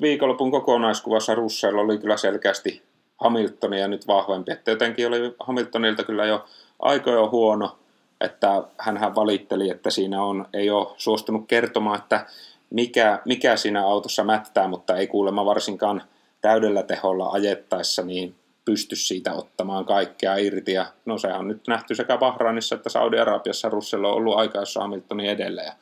viikonlopun 0.00 0.50
kokonaiskuvassa 0.50 1.34
Russell 1.34 1.78
oli 1.78 1.98
kyllä 1.98 2.16
selkeästi 2.16 2.82
Hamiltonia 3.16 3.88
nyt 3.88 4.06
vahvempi, 4.06 4.52
että 4.52 4.70
jotenkin 4.70 5.06
oli 5.06 5.34
Hamiltonilta 5.40 6.04
kyllä 6.04 6.26
jo 6.26 6.44
aika 6.78 7.10
jo 7.10 7.30
huono, 7.30 7.78
että 8.20 8.62
hän 8.78 9.14
valitteli, 9.14 9.70
että 9.70 9.90
siinä 9.90 10.22
on, 10.22 10.46
ei 10.52 10.70
ole 10.70 10.86
suostunut 10.96 11.44
kertomaan, 11.48 11.98
että 11.98 12.26
mikä, 12.70 13.22
mikä 13.24 13.56
siinä 13.56 13.86
autossa 13.86 14.24
mättää, 14.24 14.68
mutta 14.68 14.96
ei 14.96 15.06
kuulemma 15.06 15.44
varsinkaan 15.44 16.02
täydellä 16.40 16.82
teholla 16.82 17.28
ajettaessa 17.28 18.02
niin 18.02 18.34
pysty 18.64 18.96
siitä 18.96 19.32
ottamaan 19.32 19.84
kaikkea 19.84 20.36
irti. 20.36 20.72
Ja 20.72 20.86
no 21.04 21.18
sehän 21.18 21.40
on 21.40 21.48
nyt 21.48 21.68
nähty 21.68 21.94
sekä 21.94 22.18
Bahrainissa 22.18 22.74
että 22.74 22.88
Saudi-Arabiassa 22.88 23.68
Russell 23.68 24.04
on 24.04 24.12
ollut 24.12 24.36
aika 24.36 24.58
jossa 24.58 24.80
Hamiltonin 24.80 25.30
edellä. 25.30 25.62
Ja, 25.62 25.72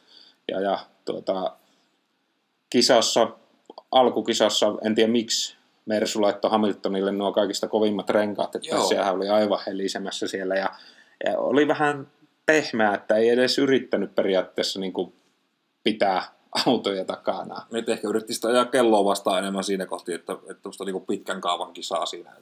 ja, 0.48 0.60
ja 0.60 0.78
tuota, 1.04 1.52
kisassa, 2.70 3.28
alkukisassa, 3.92 4.74
en 4.84 4.94
tiedä 4.94 5.12
miksi 5.12 5.56
Mersu 5.86 6.22
laittoi 6.22 6.50
Hamiltonille 6.50 7.12
nuo 7.12 7.32
kaikista 7.32 7.68
kovimmat 7.68 8.10
renkaat, 8.10 8.54
että 8.54 8.68
Joo. 8.68 8.88
sehän 8.88 9.14
oli 9.14 9.28
aivan 9.28 9.60
helisemässä 9.66 10.28
siellä 10.28 10.54
ja, 10.54 10.68
ja 11.24 11.38
oli 11.38 11.68
vähän 11.68 12.06
pehmeä, 12.48 12.94
että 12.94 13.16
ei 13.16 13.28
edes 13.28 13.58
yrittänyt 13.58 14.14
periaatteessa 14.14 14.80
niin 14.80 14.92
kuin 14.92 15.12
pitää 15.82 16.22
autoja 16.66 17.04
takana. 17.04 17.66
Nyt 17.72 17.88
ehkä 17.88 18.08
yritti 18.08 18.34
sitä 18.34 18.48
ajaa 18.48 18.64
kelloa 18.64 19.04
vastaan 19.04 19.38
enemmän 19.38 19.64
siinä 19.64 19.86
kohti, 19.86 20.12
että, 20.12 20.32
että 20.32 20.62
tuosta 20.62 20.84
niin 20.84 21.06
pitkän 21.06 21.40
kaavan 21.40 21.72
kisaa 21.72 22.06
siinä. 22.06 22.32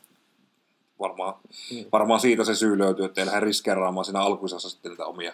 Varmaan, 0.98 1.34
Mm. 1.72 1.84
varmaan 1.92 2.20
siitä 2.20 2.44
se 2.44 2.54
syy 2.54 2.78
löytyy, 2.78 3.04
että 3.04 3.20
ei 3.20 3.26
lähde 3.26 3.40
riskeeraamaan 3.40 4.04
siinä 4.04 4.20
alkuisassa 4.20 4.70
sitten 4.70 4.90
niitä 4.90 5.06
omia 5.06 5.32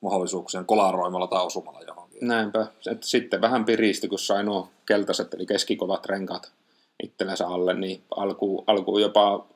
mahdollisuuksia 0.00 0.64
kolaroimalla 0.64 1.26
tai 1.26 1.46
osumalla 1.46 1.80
johonkin. 1.80 2.28
Näinpä. 2.28 2.66
Et 2.90 3.02
sitten 3.02 3.40
vähän 3.40 3.64
piristi, 3.64 4.08
kun 4.08 4.18
sai 4.18 4.44
nuo 4.44 4.68
keltaiset 4.86 5.34
eli 5.34 5.46
keskikovat 5.46 6.06
renkaat 6.06 6.52
itsellensä 7.02 7.46
alle, 7.46 7.74
niin 7.74 8.02
alkuun, 8.16 8.64
alkuun 8.66 9.02
jopa 9.02 9.46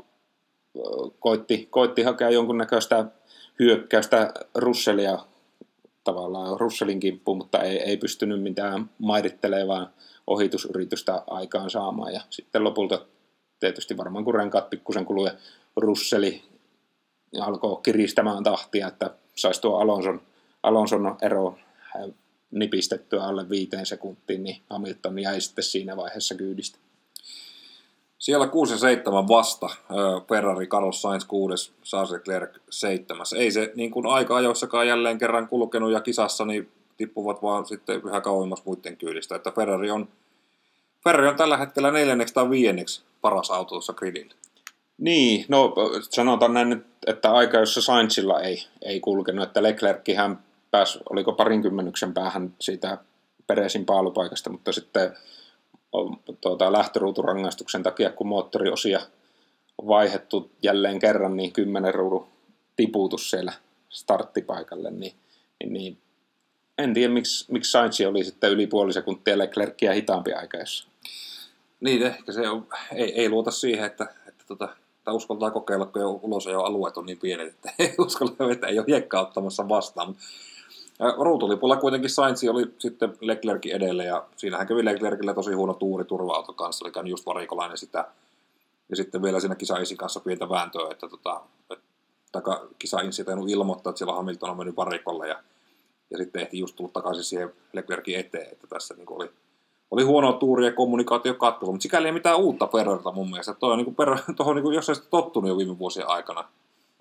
koitti, 1.20 1.68
koitti 1.70 2.02
hakea 2.02 2.30
jonkunnäköistä 2.30 3.04
hyökkäystä 3.58 4.34
Russellia 4.54 5.18
tavallaan 6.04 6.60
Russelin 6.60 7.00
kimppuun, 7.00 7.38
mutta 7.38 7.62
ei, 7.62 7.78
ei 7.78 7.96
pystynyt 7.96 8.42
mitään 8.42 8.90
mairittelevaa 8.98 9.92
ohitusyritystä 10.26 11.22
aikaan 11.26 11.70
saamaan. 11.70 12.14
Ja 12.14 12.20
sitten 12.30 12.64
lopulta 12.64 13.06
tietysti 13.60 13.96
varmaan 13.96 14.24
kun 14.24 14.34
renkaat 14.34 14.70
pikkusen 14.70 15.04
kului 15.04 15.30
Russeli 15.76 16.42
alkoi 17.40 17.80
kiristämään 17.82 18.42
tahtia, 18.42 18.88
että 18.88 19.14
saisi 19.34 19.60
tuo 19.60 19.78
Alonson, 19.78 20.22
Alonson 20.62 21.16
ero 21.22 21.58
nipistettyä 22.50 23.24
alle 23.24 23.48
viiteen 23.48 23.86
sekuntiin, 23.86 24.42
niin 24.42 24.62
Hamilton 24.70 25.18
jäi 25.18 25.40
sitten 25.40 25.64
siinä 25.64 25.96
vaiheessa 25.96 26.34
kyydistä. 26.34 26.78
Siellä 28.18 28.46
6 28.46 28.74
ja 28.74 28.78
7 28.78 29.28
vasta, 29.28 29.68
Ferrari, 30.28 30.66
Carlos 30.66 31.02
Sainz 31.02 31.24
6, 31.24 31.72
Charles 31.84 32.10
Leclerc 32.10 32.58
7. 32.70 33.26
Ei 33.36 33.50
se 33.50 33.72
niin 33.74 33.90
kuin 33.90 34.06
aika-ajoissakaan 34.06 34.88
jälleen 34.88 35.18
kerran 35.18 35.48
kulkenut 35.48 35.92
ja 35.92 36.00
kisassa 36.00 36.44
niin 36.44 36.68
tippuvat 36.96 37.42
vaan 37.42 37.66
sitten 37.66 38.00
yhä 38.04 38.20
kauemmas 38.20 38.64
muiden 38.64 38.96
kyydistä. 38.96 39.34
Että 39.34 39.50
Ferrari 39.50 39.90
on, 39.90 40.08
Ferrari 41.04 41.28
on 41.28 41.36
tällä 41.36 41.56
hetkellä 41.56 41.90
neljänneksi 41.90 42.34
tai 42.34 42.50
viienneksi 42.50 43.02
paras 43.20 43.50
auto 43.50 43.68
tuossa 43.68 43.92
gridillä. 43.92 44.34
Niin, 44.98 45.44
no 45.48 45.74
sanotaan 46.00 46.54
näin, 46.54 46.84
että 47.06 47.32
aika, 47.32 47.58
jossa 47.58 47.82
Sainzilla 47.82 48.40
ei, 48.40 48.64
ei 48.82 49.00
kulkenut, 49.00 49.44
että 49.44 49.62
Leclerchän 49.62 50.38
pääsi, 50.70 50.98
oliko 51.10 51.32
parinkymmenyksen 51.32 52.14
päähän 52.14 52.54
siitä 52.60 52.98
Peresin 53.46 53.84
paalupaikasta, 53.84 54.50
mutta 54.50 54.72
sitten 54.72 55.16
tuota, 56.40 56.72
lähtöruuturangaistuksen 56.72 57.82
takia, 57.82 58.10
kun 58.10 58.26
moottoriosia 58.26 59.00
on 59.78 59.88
vaihettu 59.88 60.50
jälleen 60.62 60.98
kerran, 60.98 61.36
niin 61.36 61.52
kymmenen 61.52 61.94
ruudun 61.94 62.26
tiputus 62.76 63.30
siellä 63.30 63.52
starttipaikalle, 63.88 64.90
niin, 64.90 65.12
niin, 65.60 65.72
niin 65.72 65.98
en 66.78 66.94
tiedä, 66.94 67.12
miksi, 67.12 67.52
miksi 67.52 67.70
Sainz 67.70 68.00
oli 68.00 68.24
sitten 68.24 68.50
yli 68.50 68.66
puoli 68.66 68.92
sekuntia 68.92 69.38
Leclercia 69.38 69.92
hitaampi 69.92 70.32
aika, 70.32 70.58
Niin, 71.80 72.02
ehkä 72.02 72.32
se 72.32 72.48
on, 72.48 72.66
ei, 72.94 73.20
ei 73.20 73.28
luota 73.28 73.50
siihen, 73.50 73.86
että, 73.86 74.06
että 74.28 74.44
tota, 74.48 74.68
tai 75.04 75.14
uskaltaa 75.14 75.50
kokeilla, 75.50 75.86
kun 75.86 76.02
jo 76.02 76.20
ulos 76.22 76.46
jo 76.46 76.62
alueet 76.62 76.96
on 76.96 77.06
niin 77.06 77.18
pienet, 77.18 77.48
että 77.48 77.72
ei 77.78 77.94
uskalla, 77.98 78.52
että 78.52 78.66
ei 78.66 78.78
ole 78.78 78.86
hiekkaa 78.88 79.22
ottamassa 79.22 79.68
vastaan. 79.68 80.08
Mut, 80.08 80.16
Ruutulipulla 81.18 81.76
kuitenkin 81.76 82.10
Sainz 82.10 82.44
oli 82.50 82.74
sitten 82.78 83.16
Leclerkin 83.20 83.72
edellä 83.72 84.04
ja 84.04 84.24
siinähän 84.36 84.66
kävi 84.66 84.84
Leclercillä 84.84 85.34
tosi 85.34 85.52
huono 85.52 85.74
tuuri 85.74 86.04
turva-auto 86.04 86.52
kanssa, 86.52 86.88
eli 86.88 87.10
just 87.10 87.26
varikolainen 87.26 87.78
sitä. 87.78 88.08
Ja 88.88 88.96
sitten 88.96 89.22
vielä 89.22 89.40
siinä 89.40 89.54
kisaisin 89.54 89.96
kanssa 89.96 90.20
pientä 90.20 90.48
vääntöä, 90.48 90.88
että 90.90 91.08
tota, 91.08 91.40
taka, 92.32 92.66
kisainsi 92.78 93.24
tainnut 93.24 93.50
ilmoittaa, 93.50 93.90
että 93.90 93.98
siellä 93.98 94.14
Hamilton 94.14 94.50
on 94.50 94.56
mennyt 94.56 94.76
varikolle 94.76 95.28
ja, 95.28 95.42
ja 96.10 96.18
sitten 96.18 96.42
ehti 96.42 96.58
just 96.58 96.76
tullut 96.76 96.92
takaisin 96.92 97.24
siihen 97.24 97.52
Leclerkin 97.72 98.18
eteen, 98.18 98.52
että 98.52 98.66
tässä 98.66 98.94
niin 98.94 99.06
oli, 99.08 99.30
oli 99.90 100.02
huono 100.02 100.32
tuuri 100.32 100.64
ja 100.64 100.72
kommunikaatio 100.72 101.34
katkolla, 101.34 101.72
mutta 101.72 101.82
sikäli 101.82 102.06
ei 102.06 102.12
mitään 102.12 102.38
uutta 102.38 102.66
Ferrarilta 102.66 103.12
mun 103.12 103.30
mielestä. 103.30 103.54
Toi 103.54 103.72
on 103.72 103.78
niin 103.78 103.94
kuin, 103.94 104.08
tuohon, 104.36 104.56
niin 104.56 104.62
kuin, 104.62 104.74
jos 104.74 104.88
ei 104.88 104.94
sitä 104.94 105.06
tottunut 105.10 105.48
jo 105.48 105.58
viime 105.58 105.78
vuosien 105.78 106.08
aikana. 106.08 106.44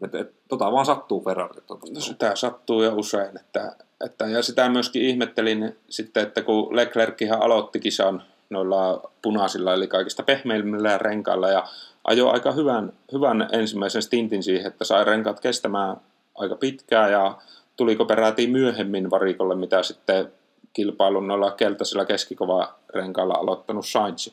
Et, 0.02 0.16
et, 0.16 0.34
tota 0.48 0.72
vaan 0.72 0.86
sattuu 0.86 1.24
Ferrarille. 1.24 1.62
Tota. 1.68 1.88
No 1.93 2.00
sitä 2.00 2.36
sattuu 2.36 2.84
jo 2.84 2.96
usein. 2.96 3.39
Että, 3.39 3.76
että, 4.06 4.26
ja 4.26 4.43
sitä 4.43 4.70
myöskin 4.70 5.02
ihmettelin 5.02 5.76
sitten, 5.89 6.24
että 6.24 6.41
kun 6.41 6.76
Leclerckihan 6.76 7.41
aloitti 7.41 7.80
kisan 7.80 8.24
noilla 8.50 9.12
punaisilla, 9.22 9.74
eli 9.74 9.88
kaikista 9.88 10.24
pehmeimmillä 10.24 10.98
renkailla, 10.98 11.50
ja 11.50 11.68
ajoi 12.04 12.32
aika 12.32 12.52
hyvän, 12.52 12.93
hyvän 13.12 13.50
ensimmäisen 13.52 14.02
stintin 14.02 14.43
siihen, 14.43 14.68
että 14.68 14.86
sai 14.86 15.06
renkaat 15.06 15.39
kestämään 15.39 15.98
aika 16.36 16.56
pitkään, 16.56 17.12
ja 17.12 17.38
tuliko 17.78 18.06
peräti 18.06 18.48
myöhemmin 18.48 19.10
varikolle, 19.10 19.56
mitä 19.56 19.84
sitten 19.84 20.32
kilpailun 20.74 21.28
noilla 21.28 21.52
keltaisilla 21.52 22.06
keskikova 22.06 22.76
renkailla 22.93 23.34
aloittanut 23.34 23.88
Sainz. 23.88 24.28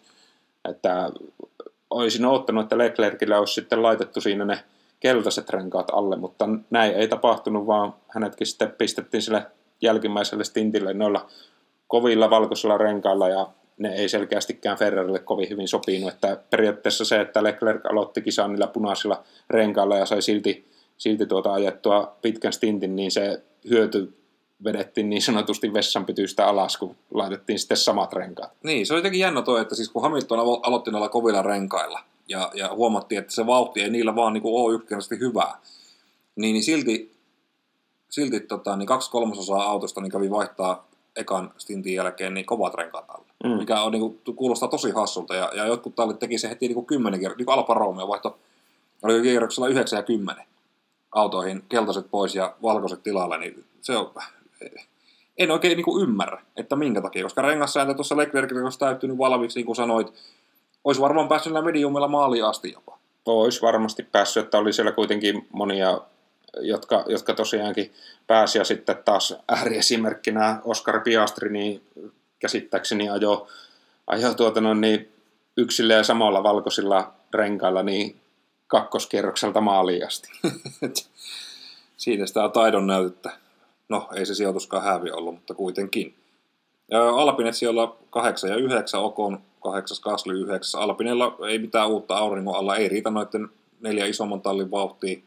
Että 0.69 1.11
olisin 1.91 2.27
ottanut, 2.27 2.63
että 2.63 2.79
Leclercille 2.79 3.37
olisi 3.39 3.55
sitten 3.55 3.83
laitettu 3.83 4.21
siinä 4.21 4.45
ne 4.45 4.65
keltaiset 5.03 5.51
renkaat 5.51 5.91
alle, 5.93 6.17
mutta 6.17 6.49
näin 6.71 6.95
ei 6.95 7.09
tapahtunut, 7.09 7.67
vaan 7.67 7.95
hänetkin 8.09 8.47
sitten 8.47 8.75
pistettiin 8.79 9.23
sille 9.23 9.47
jälkimmäiselle 9.81 10.45
stintille 10.45 10.95
noilla 10.95 11.27
kovilla 11.89 12.31
valkoisilla 12.31 12.79
renkailla 12.79 13.29
ja 13.29 13.49
ne 13.79 13.95
ei 13.95 14.09
selkeästikään 14.09 14.79
Ferrarille 14.79 15.19
kovin 15.19 15.51
hyvin 15.51 15.69
sopinut. 15.69 16.13
Että 16.13 16.37
periaatteessa 16.51 17.05
se, 17.05 17.21
että 17.21 17.43
Leclerc 17.43 17.87
aloitti 17.87 18.23
kisan 18.23 18.51
niillä 18.51 18.67
punaisilla 18.67 19.25
renkailla 19.51 19.97
ja 19.97 20.07
sai 20.07 20.23
silti, 20.23 20.69
silti 20.97 21.27
tuota 21.27 21.53
ajettua 21.53 22.17
pitkän 22.23 22.53
stintin, 22.53 22.97
niin 22.97 23.11
se 23.11 23.43
hyöty 23.71 24.19
vedettiin 24.65 25.11
niin 25.11 25.23
sanotusti 25.23 25.75
vessanpytystä 25.75 26.47
alas, 26.47 26.77
kun 26.77 26.97
laitettiin 27.15 27.59
sitten 27.59 27.77
samat 27.77 28.13
renkaat. 28.13 28.53
Niin, 28.63 28.87
se 28.87 28.95
oli 28.95 28.99
jotenkin 28.99 29.21
jännä 29.21 29.43
toi, 29.43 29.61
että 29.61 29.75
siis 29.75 29.89
kun 29.89 30.03
Hamilton 30.03 30.39
aloitti 30.39 30.91
noilla 30.91 31.09
kovilla 31.09 31.43
renkailla, 31.43 32.01
ja, 32.29 32.51
ja 32.55 32.75
huomattiin, 32.75 33.19
että 33.19 33.35
se 33.35 33.47
vauhti 33.47 33.83
ei 33.83 33.91
niillä 33.91 34.15
vaan 34.15 34.33
niin 34.33 34.43
ole 34.45 34.75
yksinkertaisesti 34.75 35.19
hyvää, 35.19 35.59
niin, 36.37 36.53
niin 36.53 36.63
silti, 36.63 37.15
silti 38.11 38.41
tota, 38.41 38.77
niin 38.77 38.87
kaksi 38.87 39.11
kolmasosaa 39.11 39.63
autosta 39.63 40.01
niin 40.01 40.13
kävi 40.13 40.31
vaihtaa 40.31 40.89
ekan 41.17 41.53
stintin 41.59 41.95
jälkeen 41.95 42.35
niin 42.35 42.47
kovat 42.47 42.75
renkaat 42.75 43.05
alle, 43.09 43.27
mm. 43.45 43.51
mikä 43.51 43.83
on, 43.83 43.93
niin 43.93 44.01
kuin, 44.01 44.37
kuulostaa 44.37 44.69
tosi 44.69 44.91
hassulta, 44.91 45.35
ja, 45.35 45.51
ja 45.55 45.67
jotkut 45.67 45.95
tallit 45.95 46.19
teki 46.19 46.39
se 46.39 46.49
heti 46.49 46.69
niin 46.69 46.75
kuin 46.75 46.87
kymmenen 46.87 47.21
kertaa, 47.21 47.37
niin 47.37 47.47
kuin 47.47 47.59
Alfa 47.59 47.75
Romeo 47.75 48.09
vaihto, 48.09 48.39
oli 49.03 49.23
kierroksella 49.23 49.69
9 49.69 49.97
ja 49.97 50.03
10 50.03 50.45
autoihin, 51.13 51.63
keltaiset 51.69 52.07
pois 52.11 52.35
ja 52.35 52.55
valkoiset 52.63 53.03
tilalle, 53.03 53.39
niin 53.39 53.65
se 53.81 53.97
on, 53.97 54.13
en 55.39 55.51
oikein 55.51 55.77
niin 55.77 55.85
kuin 55.85 56.03
ymmärrä, 56.03 56.43
että 56.57 56.77
minkä 56.77 57.01
takia, 57.01 57.23
koska 57.23 57.43
rengassääntö 57.43 57.95
tuossa 57.95 58.17
Leclercille 58.17 58.63
olisi 58.63 58.79
täyttynyt 58.79 59.19
valmiiksi, 59.19 59.59
niin 59.59 59.67
kuin 59.67 59.77
sanoit, 59.77 60.13
olisi 60.85 61.01
varmaan 61.01 61.29
päässyt 61.29 61.53
näillä 61.53 61.67
mediumilla 61.67 62.09
maaliin 62.09 62.45
asti 62.45 62.73
jopa. 62.73 62.99
Olisi 63.27 63.63
varmasti 63.63 64.03
päässyt, 64.03 64.45
että 64.45 64.59
oli 64.59 64.73
siellä 64.73 64.93
kuitenkin 64.93 65.49
monia, 65.53 66.01
jotka, 66.61 67.05
jotka 67.07 67.35
tosiaankin 67.35 67.93
pääsi, 68.27 68.59
ja 68.59 68.65
sitten 68.65 68.97
taas 69.05 69.35
ääriesimerkkinä 69.49 70.61
Oscar 70.65 71.01
Piastri, 71.01 71.53
niin 71.53 71.83
käsittääkseni 72.39 73.11
ajo, 73.11 73.49
ajo 74.07 74.35
tuota 74.35 74.61
no, 74.61 74.75
niin 74.75 75.13
yksille 75.57 75.95
ja 75.95 76.05
samalla 76.05 76.43
valkoisilla 76.43 77.13
renkailla 77.35 77.83
niin 77.83 78.21
kakkoskierrokselta 78.67 79.61
maaliin 79.61 80.07
asti. 80.07 80.29
Siinä 81.97 82.27
sitä 82.27 82.49
taidon 82.49 82.87
näytettä. 82.87 83.31
No, 83.89 84.09
ei 84.15 84.27
se 84.27 84.35
sijoituskaan 84.35 84.85
hävi 84.85 85.11
ollut, 85.11 85.35
mutta 85.35 85.55
kuitenkin. 85.55 86.15
Alpinet 87.01 87.57
siellä 87.57 87.89
8 88.11 88.51
ja 88.51 88.57
9, 88.57 89.01
Okon 89.01 89.39
8, 89.61 89.97
Kasly 90.01 90.41
9. 90.41 90.81
Alpinella 90.81 91.37
ei 91.49 91.59
mitään 91.59 91.89
uutta 91.89 92.19
auringon 92.19 92.57
alla, 92.57 92.77
ei 92.77 92.89
riitä 92.89 93.11
noiden 93.11 93.49
neljä 93.81 94.07
isomman 94.07 94.41
tallin 94.41 94.71
vauhtia 94.71 95.23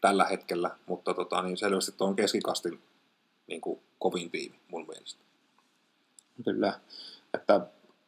tällä 0.00 0.24
hetkellä, 0.24 0.70
mutta 0.86 1.14
tota, 1.14 1.42
niin 1.42 1.56
selvästi 1.56 1.92
tuo 1.92 2.06
on 2.06 2.16
keskikastin 2.16 2.80
niin 3.46 3.60
kuin, 3.60 3.80
kovin 3.98 4.30
tiimi 4.30 4.58
mun 4.70 4.86
mielestä. 4.86 5.20
Kyllä, 6.44 6.80
että 7.34 7.60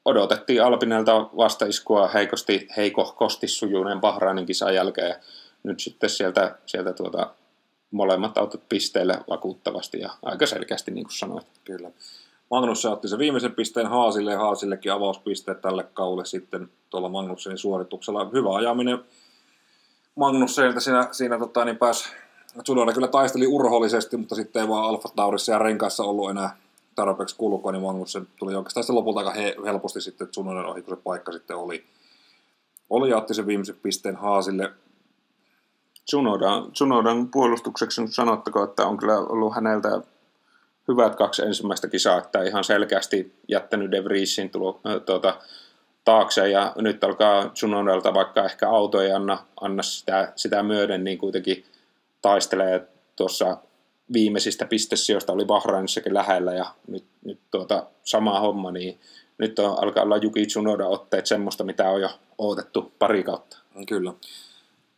odotettiin 0.05 0.63
Alpinelta 0.63 1.31
vastaiskua 1.37 2.09
heikosti, 2.09 2.69
heikohkosti 2.77 3.49
sujuuneen 3.49 4.01
Bahrainin 4.01 4.47
kisan 4.47 4.75
jälkeen, 4.75 5.09
ja 5.09 5.17
nyt 5.63 5.81
sitten 5.81 6.11
sieltä, 6.11 6.59
sieltä 6.67 6.93
tuota, 6.93 7.35
molemmat 7.91 8.39
autot 8.39 8.69
pisteille 8.69 9.19
vakuuttavasti 9.29 10.01
ja 10.01 10.11
aika 10.23 10.47
selkeästi, 10.47 10.91
niin 10.91 11.05
kuin 11.05 11.17
sanoit. 11.17 11.47
Kyllä. 11.65 11.91
Magnus 12.51 12.85
otti 12.85 13.09
sen 13.09 13.19
viimeisen 13.19 13.53
pisteen 13.53 13.87
Haasille 13.87 14.33
ja 14.33 14.39
Haasillekin 14.39 14.93
avauspisteet 14.93 15.61
tälle 15.61 15.85
kaudelle 15.95 16.25
sitten 16.25 16.69
tuolla 16.91 17.09
Magnussenin 17.09 17.59
suorituksella. 17.59 18.31
Hyvä 18.33 18.57
ajaminen 18.57 18.99
Magnussenilta 20.15 20.81
siinä, 20.81 21.09
siinä 21.13 21.39
tota, 21.39 21.65
niin 21.65 21.77
pääsi 21.77 22.09
Tsunoda 22.63 22.93
kyllä 22.93 23.09
taisteli 23.09 23.47
urhollisesti, 23.47 24.17
mutta 24.17 24.35
sitten 24.35 24.63
ei 24.63 24.69
vaan 24.69 24.85
Alfa 24.85 25.09
Taurissa 25.17 25.53
ja 25.53 25.59
renkaissa 25.59 26.05
ollut 26.05 26.31
enää 26.31 26.57
tarpeeksi 26.95 27.37
kulkua, 27.37 27.73
niin 27.73 27.83
Magnussen 27.83 28.29
tuli 28.39 28.55
oikeastaan 28.55 28.85
sitten 28.85 28.97
lopulta 28.97 29.21
aika 29.21 29.31
he, 29.31 29.57
helposti 29.65 30.01
sitten 30.01 30.29
Tsunodan 30.29 30.67
ohi, 30.67 30.83
kun 30.83 30.97
se 30.97 31.03
paikka 31.03 31.33
sitten 31.33 31.57
oli. 31.57 31.85
Oli 32.91 33.11
ja 33.11 33.17
otti 33.17 33.35
sen 33.35 33.47
viimeisen 33.47 33.77
pisteen 33.83 34.17
Haasille. 34.17 34.73
Tsunodan, 36.05 36.73
Tsunodan 36.73 37.29
puolustukseksi 37.29 38.03
nyt 38.03 38.15
sanottako, 38.15 38.65
että 38.65 38.87
on 38.87 38.97
kyllä 38.97 39.19
ollut 39.19 39.55
häneltä 39.55 40.01
hyvät 40.89 41.17
kaksi 41.17 41.43
ensimmäistä 41.43 41.89
kisaa, 41.89 42.19
että 42.19 42.43
ihan 42.43 42.65
selkeästi 42.65 43.35
jättänyt 43.49 43.91
De 43.91 44.05
Vriesin 44.05 44.51
tulo, 44.51 44.81
äh, 44.87 45.03
tuota, 45.07 45.39
taakse 46.05 46.49
ja 46.49 46.73
nyt 46.77 47.05
alkaa 47.05 47.49
Tsunodalta, 47.49 48.15
vaikka 48.15 48.45
ehkä 48.45 48.69
auto 48.69 49.01
ei 49.01 49.13
anna, 49.13 49.39
anna 49.61 49.83
sitä, 49.83 50.33
sitä 50.37 50.63
myöden, 50.63 51.05
niin 51.05 51.19
kuitenkin 51.19 51.65
taistelee 52.23 52.89
tuossa 53.17 53.57
viimeisistä 54.13 54.65
pistesijoista 54.65 55.33
oli 55.33 55.45
Bahrainissakin 55.45 56.15
lähellä 56.15 56.55
ja 56.55 56.67
nyt, 56.89 57.05
nyt 57.25 57.39
tuota, 57.51 57.87
sama 58.03 58.41
homma, 58.41 58.71
niin 58.71 59.01
nyt 59.39 59.59
on, 59.59 59.83
alkaa 59.83 60.03
olla 60.03 60.17
Juki 60.17 60.47
Tsunoda 60.47 60.87
otteet 60.87 61.27
semmoista, 61.27 61.65
mitä 61.65 61.91
on 61.91 62.01
jo 62.01 62.09
odotettu 62.39 62.93
pari 62.99 63.23
kautta. 63.23 63.59
Kyllä. 63.89 64.13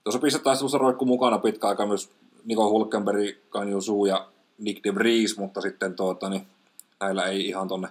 Tuossa 0.05 0.21
pistetaistelussa 0.21 0.79
roikku 0.79 1.05
mukana 1.05 1.39
pitkä 1.39 1.69
aika 1.69 1.87
myös 1.87 2.11
Niko 2.45 2.71
Hulkenberg, 2.71 3.37
Kanju 3.51 3.81
Suu 3.81 4.07
ja 4.07 4.29
Nick 4.59 4.85
de 4.85 4.95
Vries, 4.95 5.39
mutta 5.39 5.61
sitten 5.61 5.95
tuota, 5.95 6.29
niin 6.29 6.47
näillä 7.01 7.25
ei 7.25 7.49
ihan 7.49 7.69
tonne 7.69 7.89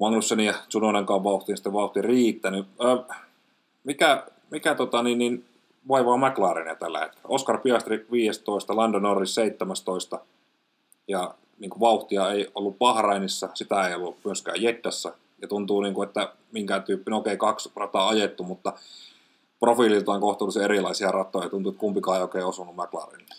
Magnussenin 0.00 0.46
ja 0.46 0.54
Tsunonenkaan 0.68 1.24
vauhtiin 1.24 1.56
sitten 1.56 1.72
vauhti 1.72 2.02
riittänyt. 2.02 2.66
Öö, 2.84 2.96
mikä 3.84 4.26
mikä 4.50 4.74
tota, 4.74 5.02
niin, 5.02 5.18
niin, 5.18 5.44
vaivaa 5.88 6.16
McLarenia 6.16 6.74
tällä 6.74 7.00
hetkellä? 7.00 7.28
Oscar 7.28 7.58
Piastri 7.58 8.06
15, 8.12 8.76
Lando 8.76 8.98
Norris 8.98 9.34
17 9.34 10.20
ja 11.08 11.34
niin 11.58 11.70
kuin 11.70 11.80
vauhtia 11.80 12.30
ei 12.30 12.48
ollut 12.54 12.78
Bahrainissa, 12.78 13.48
sitä 13.54 13.88
ei 13.88 13.94
ollut 13.94 14.16
myöskään 14.24 14.62
Jeddassa. 14.62 15.12
Ja 15.42 15.48
tuntuu, 15.48 15.80
niin 15.80 15.94
kuin, 15.94 16.08
että 16.08 16.32
minkään 16.52 16.82
tyyppinen, 16.82 17.18
okei, 17.18 17.34
okay, 17.34 17.48
kaksi 17.48 17.70
rataa 17.76 18.08
ajettu, 18.08 18.42
mutta 18.42 18.72
profiililtaan 19.60 20.20
kohtuullisen 20.20 20.62
erilaisia 20.62 21.10
rattoja. 21.10 21.48
Tuntuu, 21.48 21.70
että 21.70 21.80
kumpikaan 21.80 22.16
ei 22.16 22.22
oikein 22.22 22.44
osunut 22.44 22.76
McLarenille. 22.76 23.34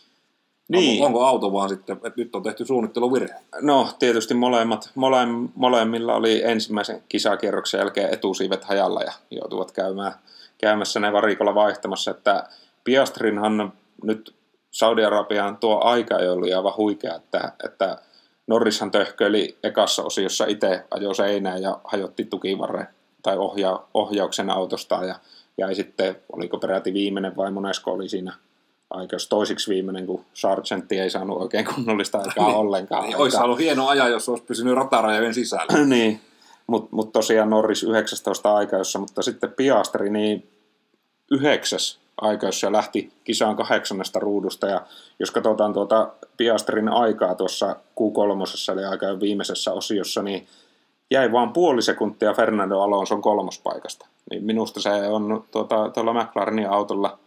Niin. 0.72 1.06
Onko, 1.06 1.06
onko 1.06 1.26
auto 1.26 1.54
vaan 1.54 1.70
sitten, 1.70 1.96
että 1.96 2.14
nyt 2.16 2.36
on 2.36 2.44
tehty 2.44 2.66
suunnitteluvirhe? 2.66 3.36
No 3.62 3.88
tietysti 4.00 4.34
molemmat, 4.34 4.92
mole, 4.96 5.18
molemmilla 5.56 6.16
oli 6.16 6.44
ensimmäisen 6.44 7.04
kisakierroksen 7.10 7.78
jälkeen 7.78 8.14
etusiivet 8.14 8.64
hajalla 8.64 9.02
ja 9.02 9.12
joutuvat 9.32 9.72
käymään, 9.72 10.14
käymässä 10.58 11.00
ne 11.00 11.14
varikolla 11.14 11.56
vaihtamassa, 11.56 12.12
että 12.12 12.50
Piastrinhan 12.84 13.74
nyt 14.04 14.36
Saudi-Arabiaan 14.72 15.58
tuo 15.58 15.80
aika 15.84 16.20
ei 16.20 16.30
ollut 16.30 16.54
aivan 16.54 16.78
huikea, 16.78 17.16
että, 17.16 17.52
että 17.66 17.98
Norrishan 18.48 18.92
töhköili 18.92 19.58
ekassa 19.64 20.04
osiossa 20.04 20.46
itse 20.46 20.86
ajoi 20.92 21.16
seinään 21.16 21.62
ja 21.62 21.80
hajotti 21.84 22.26
tukivarren 22.26 22.88
tai 23.24 23.38
ohja, 23.38 23.84
ohjauksen 23.94 24.50
autosta 24.50 25.06
ja 25.06 25.16
jäi 25.58 25.76
sitten, 25.76 26.16
oliko 26.32 26.58
peräti 26.58 26.94
viimeinen 26.94 27.36
vai 27.36 27.52
monesko 27.52 27.92
oli 27.92 28.10
siinä 28.10 28.34
aikaus 28.92 29.28
toisiksi 29.28 29.72
viimeinen, 29.72 30.06
kun 30.06 30.26
Sargentti 30.34 31.00
ei 31.00 31.10
saanut 31.10 31.42
oikein 31.42 31.66
kunnollista 31.76 32.18
aikaa 32.18 32.48
niin, 32.48 32.58
ollenkaan. 32.58 33.04
Niin, 33.04 33.18
olisi 33.18 33.38
ollut 33.38 33.60
hieno 33.60 33.88
aja, 33.88 34.08
jos 34.08 34.30
olisi 34.30 34.44
pysynyt 34.44 34.76
ratarajojen 34.76 35.34
sisällä. 35.34 35.86
niin, 35.86 36.22
mutta 36.68 36.90
mut 36.92 37.12
tosiaan 37.12 37.50
Norris 37.50 37.84
19 37.84 38.56
aikajossa, 38.56 39.00
mutta 39.00 39.22
sitten 39.22 39.54
Piastri 39.54 40.10
niin 40.10 40.50
yhdeksäs 41.32 42.00
aikajossa 42.22 42.72
lähti 42.72 43.12
kisaan 43.24 43.56
kahdeksannesta 43.56 44.20
ruudusta, 44.20 44.68
ja 44.68 44.82
jos 45.20 45.32
katsotaan 45.32 45.74
tuota 45.74 46.12
Piastrin 46.38 46.90
aikaa 46.90 47.36
tuossa 47.36 47.76
Q3, 48.00 48.74
eli 48.74 48.86
aika 48.86 49.20
viimeisessä 49.20 49.74
osiossa, 49.74 50.24
niin 50.24 50.48
jäi 51.12 51.32
vain 51.32 51.50
puoli 51.50 51.82
sekuntia 51.82 52.34
Fernando 52.34 52.80
Alonson 52.80 53.22
kolmospaikasta. 53.22 54.08
Niin 54.32 54.44
minusta 54.44 54.82
se 54.82 54.90
on 54.90 55.44
tuota, 55.52 55.90
tuolla 55.90 56.14
McLarenin 56.14 56.70
autolla– 56.70 57.18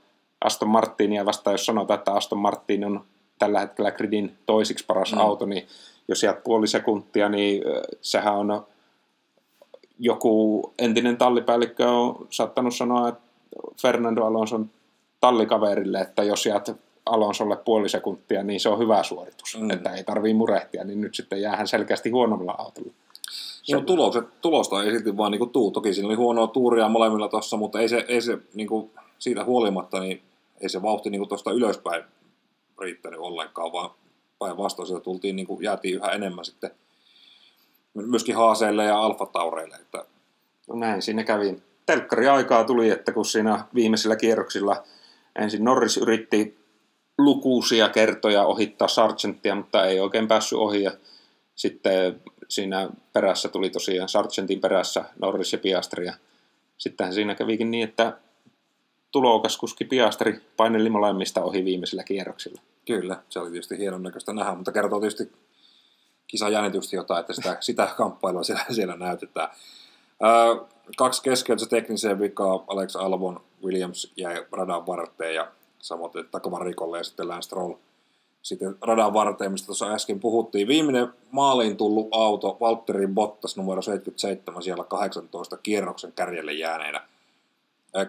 Aston 0.44 0.68
Martinia 0.68 1.26
vastaan, 1.26 1.54
jos 1.54 1.66
sanotaan, 1.66 1.98
että 1.98 2.12
Aston 2.12 2.38
Martin 2.38 2.84
on 2.84 3.04
tällä 3.38 3.60
hetkellä 3.60 3.90
gridin 3.90 4.34
toisiksi 4.46 4.86
paras 4.86 5.12
mm. 5.12 5.18
auto, 5.18 5.46
niin 5.46 5.66
jos 6.08 6.22
jäät 6.22 6.44
puoli 6.44 6.66
sekuntia, 6.66 7.28
niin 7.28 7.62
sehän 8.00 8.34
on 8.34 8.66
joku 9.98 10.62
entinen 10.78 11.16
tallipäällikkö 11.16 11.90
on 11.90 12.26
saattanut 12.30 12.74
sanoa 12.74 13.08
että 13.08 13.20
Fernando 13.82 14.24
Alonson 14.24 14.70
tallikaverille, 15.20 16.00
että 16.00 16.22
jos 16.22 16.46
jäät 16.46 16.70
Alonsolle 17.06 17.56
puoli 17.56 17.88
sekuntia, 17.88 18.42
niin 18.42 18.60
se 18.60 18.68
on 18.68 18.78
hyvä 18.78 19.02
suoritus, 19.02 19.58
mm. 19.60 19.70
että 19.70 19.90
ei 19.90 20.04
tarvii 20.04 20.34
murehtia, 20.34 20.84
niin 20.84 21.00
nyt 21.00 21.14
sitten 21.14 21.42
jäähän 21.42 21.68
selkeästi 21.68 22.10
huonommalla 22.10 22.54
autolla. 22.58 22.92
No 23.72 23.80
tulokset, 23.80 24.24
tulosta 24.40 24.82
ei 24.82 24.90
silti 24.90 25.16
vaan 25.16 25.32
niinku 25.32 25.46
tuu. 25.46 25.70
Toki 25.70 25.94
siinä 25.94 26.06
oli 26.08 26.14
huonoa 26.14 26.46
tuuria 26.46 26.88
molemmilla 26.88 27.28
tuossa, 27.28 27.56
mutta 27.56 27.80
ei 27.80 27.88
se, 27.88 28.04
ei 28.08 28.20
se 28.20 28.38
niinku, 28.54 28.90
siitä 29.18 29.44
huolimatta, 29.44 30.00
niin 30.00 30.22
ei 30.60 30.68
se 30.68 30.82
vauhti 30.82 31.10
niin 31.10 31.28
tuosta 31.28 31.52
ylöspäin 31.52 32.04
riittänyt 32.80 33.20
ollenkaan, 33.20 33.72
vaan 33.72 33.90
päinvastoin 34.38 34.86
sieltä 34.86 35.04
tultiin, 35.04 35.36
niin 35.36 35.46
kuin, 35.46 35.64
jäätiin 35.64 35.94
yhä 35.94 36.12
enemmän 36.12 36.44
sitten 36.44 36.70
myöskin 37.94 38.36
haaseille 38.36 38.84
ja 38.84 38.98
alfataureille. 38.98 39.76
Että... 39.76 40.04
No 40.68 40.74
näin 40.74 41.02
siinä 41.02 41.24
kävi. 41.24 41.62
telkkari 41.86 42.28
aikaa 42.28 42.64
tuli, 42.64 42.90
että 42.90 43.12
kun 43.12 43.24
siinä 43.24 43.64
viimeisillä 43.74 44.16
kierroksilla 44.16 44.82
ensin 45.38 45.64
Norris 45.64 45.96
yritti 45.96 46.58
lukuisia 47.18 47.88
kertoja 47.88 48.44
ohittaa 48.44 48.88
Sargentia, 48.88 49.54
mutta 49.54 49.86
ei 49.86 50.00
oikein 50.00 50.28
päässyt 50.28 50.58
ohi. 50.58 50.82
Ja 50.82 50.92
sitten 51.54 52.20
siinä 52.48 52.88
perässä 53.12 53.48
tuli 53.48 53.70
tosiaan 53.70 54.08
Sargentin 54.08 54.60
perässä 54.60 55.04
Norris 55.18 55.52
ja 55.52 55.58
Piastri. 55.58 56.06
Ja 56.06 56.14
sittenhän 56.78 57.14
siinä 57.14 57.34
kävikin 57.34 57.70
niin, 57.70 57.88
että 57.88 58.18
tulokas 59.14 59.56
kuski 59.56 59.84
Piastri 59.84 60.40
paineli 60.56 60.90
molemmista 60.90 61.42
ohi 61.42 61.64
viimeisillä 61.64 62.04
kierroksilla. 62.04 62.60
Kyllä, 62.86 63.16
se 63.28 63.38
oli 63.38 63.50
tietysti 63.50 63.78
hienon 63.78 64.02
näköistä 64.02 64.32
nähdä, 64.32 64.54
mutta 64.54 64.72
kertoo 64.72 65.00
tietysti 65.00 65.32
kisan 66.26 66.52
jännitystä 66.52 66.96
jotain, 66.96 67.20
että 67.20 67.32
sitä, 67.32 67.56
sitä 67.60 67.88
kamppailua 67.96 68.42
siellä, 68.42 68.64
siellä 68.70 68.96
näytetään. 68.96 69.48
Öö, 70.22 70.64
kaksi 70.96 71.22
keskeytystä 71.22 71.70
tekniseen 71.70 72.20
vikaa, 72.20 72.64
Alex 72.66 72.96
Albon, 72.96 73.40
Williams 73.64 74.12
jäi 74.16 74.46
radan 74.52 74.86
varteen 74.86 75.34
ja 75.34 75.52
samoin 75.78 76.12
takavarikolle 76.30 76.98
ja 76.98 77.04
sitten 77.04 77.28
Lance 77.28 77.42
Stroll 77.42 77.74
sitten 78.42 78.76
radan 78.80 79.12
varteen, 79.12 79.52
mistä 79.52 79.66
tuossa 79.66 79.92
äsken 79.92 80.20
puhuttiin. 80.20 80.68
Viimeinen 80.68 81.08
maaliin 81.30 81.76
tullut 81.76 82.08
auto, 82.10 82.56
Valtteri 82.60 83.06
Bottas 83.06 83.56
numero 83.56 83.82
77, 83.82 84.62
siellä 84.62 84.84
18 84.84 85.56
kierroksen 85.56 86.12
kärjelle 86.12 86.52
jääneenä. 86.52 87.00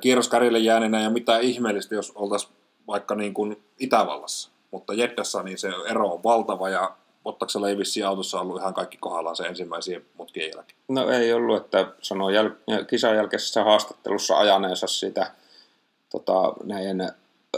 Kierros 0.02 0.30
kärjelle 0.30 0.60
jääneenä 0.60 1.02
ja 1.02 1.10
mitä 1.10 1.38
ihmeellistä, 1.38 1.96
jos 1.96 2.12
oltaisiin 2.16 2.54
vaikka 2.88 3.16
niin 3.16 3.34
kuin 3.34 3.64
Itävallassa. 3.80 4.50
Mutta 4.72 4.94
Jeddassa 4.94 5.44
niin 5.44 5.58
se 5.58 5.70
ero 5.90 6.08
on 6.08 6.24
valtava 6.24 6.70
ja 6.70 6.96
Bottaksella 7.24 7.70
ei 7.70 7.78
vissiin 7.78 8.08
autossa 8.08 8.42
ollut 8.42 8.62
ihan 8.62 8.74
kaikki 8.74 8.98
kohdallaan 8.98 9.36
se 9.36 9.44
ensimmäisiä 9.44 10.02
mutkien 10.18 10.52
jälkeen. 10.56 10.80
No 10.88 11.10
ei 11.10 11.34
ollut, 11.34 11.58
että 11.58 11.88
sanoi 12.02 12.34
jäl- 12.34 12.86
kisan 12.88 13.16
jälkeisessä 13.16 13.64
haastattelussa 13.64 14.38
ajaneensa 14.38 14.88
sitä 14.88 15.32
tota, 16.12 16.54
näiden 16.64 17.12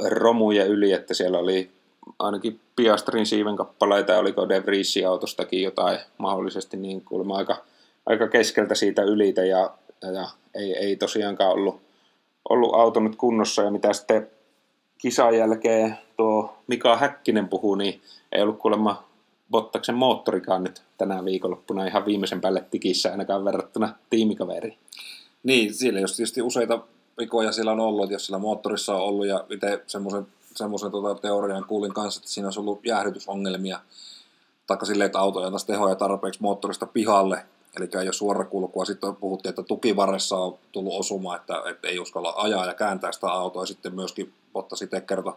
romujen 0.10 0.68
yli, 0.68 0.92
että 0.92 1.14
siellä 1.14 1.38
oli 1.38 1.72
ainakin 2.20 2.60
Piastrin 2.76 3.26
siiven 3.26 3.56
kappaleita 3.56 4.12
ja 4.12 4.20
oliko 4.20 4.50
De 4.50 4.66
Vriesin 4.66 5.08
autostakin 5.08 5.62
jotain 5.62 6.00
mahdollisesti 6.18 6.78
niin 6.78 7.02
kuulemma 7.02 7.38
aika, 7.38 7.64
aika 8.06 8.28
keskeltä 8.28 8.76
siitä 8.76 9.04
ylitä 9.04 9.46
ja, 9.46 9.74
ja 10.02 10.30
ei, 10.56 10.78
ei 10.78 10.96
tosiaankaan 10.96 11.52
ollut, 11.52 11.82
ollut 12.50 12.76
auto 12.76 13.00
nyt 13.00 13.16
kunnossa 13.16 13.62
ja 13.62 13.72
mitä 13.72 13.94
sitten 13.94 14.30
kisan 14.98 15.38
jälkeen 15.38 15.98
tuo 16.18 16.58
Mika 16.68 16.98
Häkkinen 16.98 17.48
puhuu, 17.48 17.76
niin 17.76 18.02
ei 18.32 18.42
ollut 18.42 18.60
kuulemma 18.60 19.04
Bottaksen 19.52 19.96
moottorikaan 19.96 20.64
nyt 20.64 20.82
tänä 20.98 21.26
viikonloppuna 21.26 21.86
ihan 21.86 22.06
viimeisen 22.06 22.42
päälle 22.42 22.66
tikissä 22.72 23.12
ainakaan 23.12 23.46
verrattuna 23.46 23.96
tiimikaveriin. 24.10 24.78
Niin, 25.44 25.74
siellä 25.74 26.00
jos 26.00 26.16
tietysti 26.16 26.42
useita 26.42 26.80
vikoja 27.18 27.52
siellä 27.52 27.72
on 27.72 27.80
ollut, 27.80 28.12
jos 28.12 28.26
sillä 28.26 28.38
moottorissa 28.38 28.96
on 28.96 29.02
ollut 29.02 29.28
ja 29.28 29.46
itse 29.50 29.84
semmoisen, 29.88 30.28
semmoisen 30.56 30.92
tota 30.92 31.16
teorian 31.16 31.66
kuulin 31.66 31.94
kanssa, 31.94 32.20
että 32.20 32.30
siinä 32.32 32.48
olisi 32.48 32.60
ollut 32.60 32.86
jäähdytysongelmia, 32.86 33.80
taikka 34.68 34.86
silleen, 34.86 35.06
että 35.06 35.20
auto 35.20 35.46
ei 35.46 35.52
tehoja 35.68 35.96
tarpeeksi 35.96 36.42
moottorista 36.42 36.86
pihalle, 36.86 37.46
eli 37.78 37.90
ei 38.02 38.08
ole 38.08 38.14
suorakulkua. 38.14 38.86
Sitten 38.86 39.16
puhuttiin, 39.16 39.50
että 39.50 39.64
tukivarressa 39.64 40.38
on 40.38 40.58
tullut 40.72 41.00
osuma, 41.00 41.36
että, 41.36 41.64
että 41.70 41.88
ei 41.88 42.00
uskalla 42.00 42.34
ajaa 42.38 42.66
ja 42.66 42.74
kääntää 42.74 43.12
sitä 43.12 43.28
autoa. 43.28 43.62
Ja 43.62 43.68
sitten 43.68 43.96
myöskin 43.96 44.34
Bottas 44.54 44.82
itse 44.82 45.02
kertoi, 45.02 45.34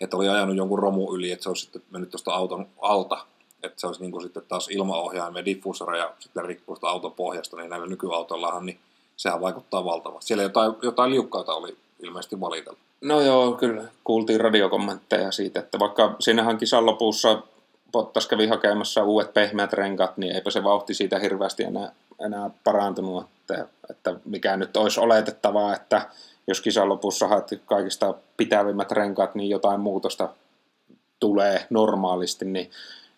että 0.00 0.16
oli 0.16 0.28
ajanut 0.28 0.56
jonkun 0.56 0.78
romu 0.78 1.14
yli, 1.14 1.32
että 1.32 1.42
se 1.42 1.48
olisi 1.48 1.62
sitten 1.62 1.82
mennyt 1.90 2.10
tuosta 2.10 2.34
auton 2.34 2.66
alta, 2.80 3.26
että 3.62 3.80
se 3.80 3.86
olisi 3.86 4.00
niin 4.00 4.12
kuin 4.12 4.22
sitten 4.22 4.42
taas 4.48 4.68
ilmaohjaimia, 4.70 5.44
diffusoreja 5.44 6.04
ja 6.04 6.14
sitten 6.18 6.44
rikkuista 6.44 6.88
auton 6.88 7.12
pohjasta, 7.12 7.56
niin 7.56 7.70
näillä 7.70 7.86
nykyautoillahan, 7.86 8.66
niin 8.66 8.78
sehän 9.16 9.40
vaikuttaa 9.40 9.84
valtavasti. 9.84 10.28
Siellä 10.28 10.42
jotain, 10.42 10.72
jotain 10.82 11.10
liukkaita 11.10 11.54
oli 11.54 11.76
ilmeisesti 12.02 12.40
valitellut. 12.40 12.80
No 13.00 13.20
joo, 13.20 13.52
kyllä 13.52 13.84
kuultiin 14.04 14.40
radiokommentteja 14.40 15.32
siitä, 15.32 15.60
että 15.60 15.78
vaikka 15.78 16.16
siinähän 16.20 16.58
kisan 16.58 16.86
lopussa 16.86 17.42
Bottas 17.92 18.26
kävi 18.26 18.46
hakemassa 18.46 19.04
uudet 19.04 19.34
pehmeät 19.34 19.72
renkat, 19.72 20.16
niin 20.16 20.34
eipä 20.34 20.50
se 20.50 20.64
vauhti 20.64 20.94
siitä 20.94 21.18
hirveästi 21.18 21.62
enää, 21.62 21.92
enää 22.24 22.50
parantunut, 22.64 23.26
että, 23.40 23.66
että 23.90 24.14
mikä 24.24 24.56
nyt 24.56 24.76
olisi 24.76 25.00
oletettavaa, 25.00 25.74
että 25.74 26.08
jos 26.46 26.60
kisan 26.60 26.88
lopussa 26.88 27.28
haet 27.28 27.48
kaikista 27.66 28.14
pitävimmät 28.36 28.92
renkaat, 28.92 29.34
niin 29.34 29.50
jotain 29.50 29.80
muutosta 29.80 30.28
tulee 31.20 31.66
normaalisti, 31.70 32.44
niin 32.44 32.70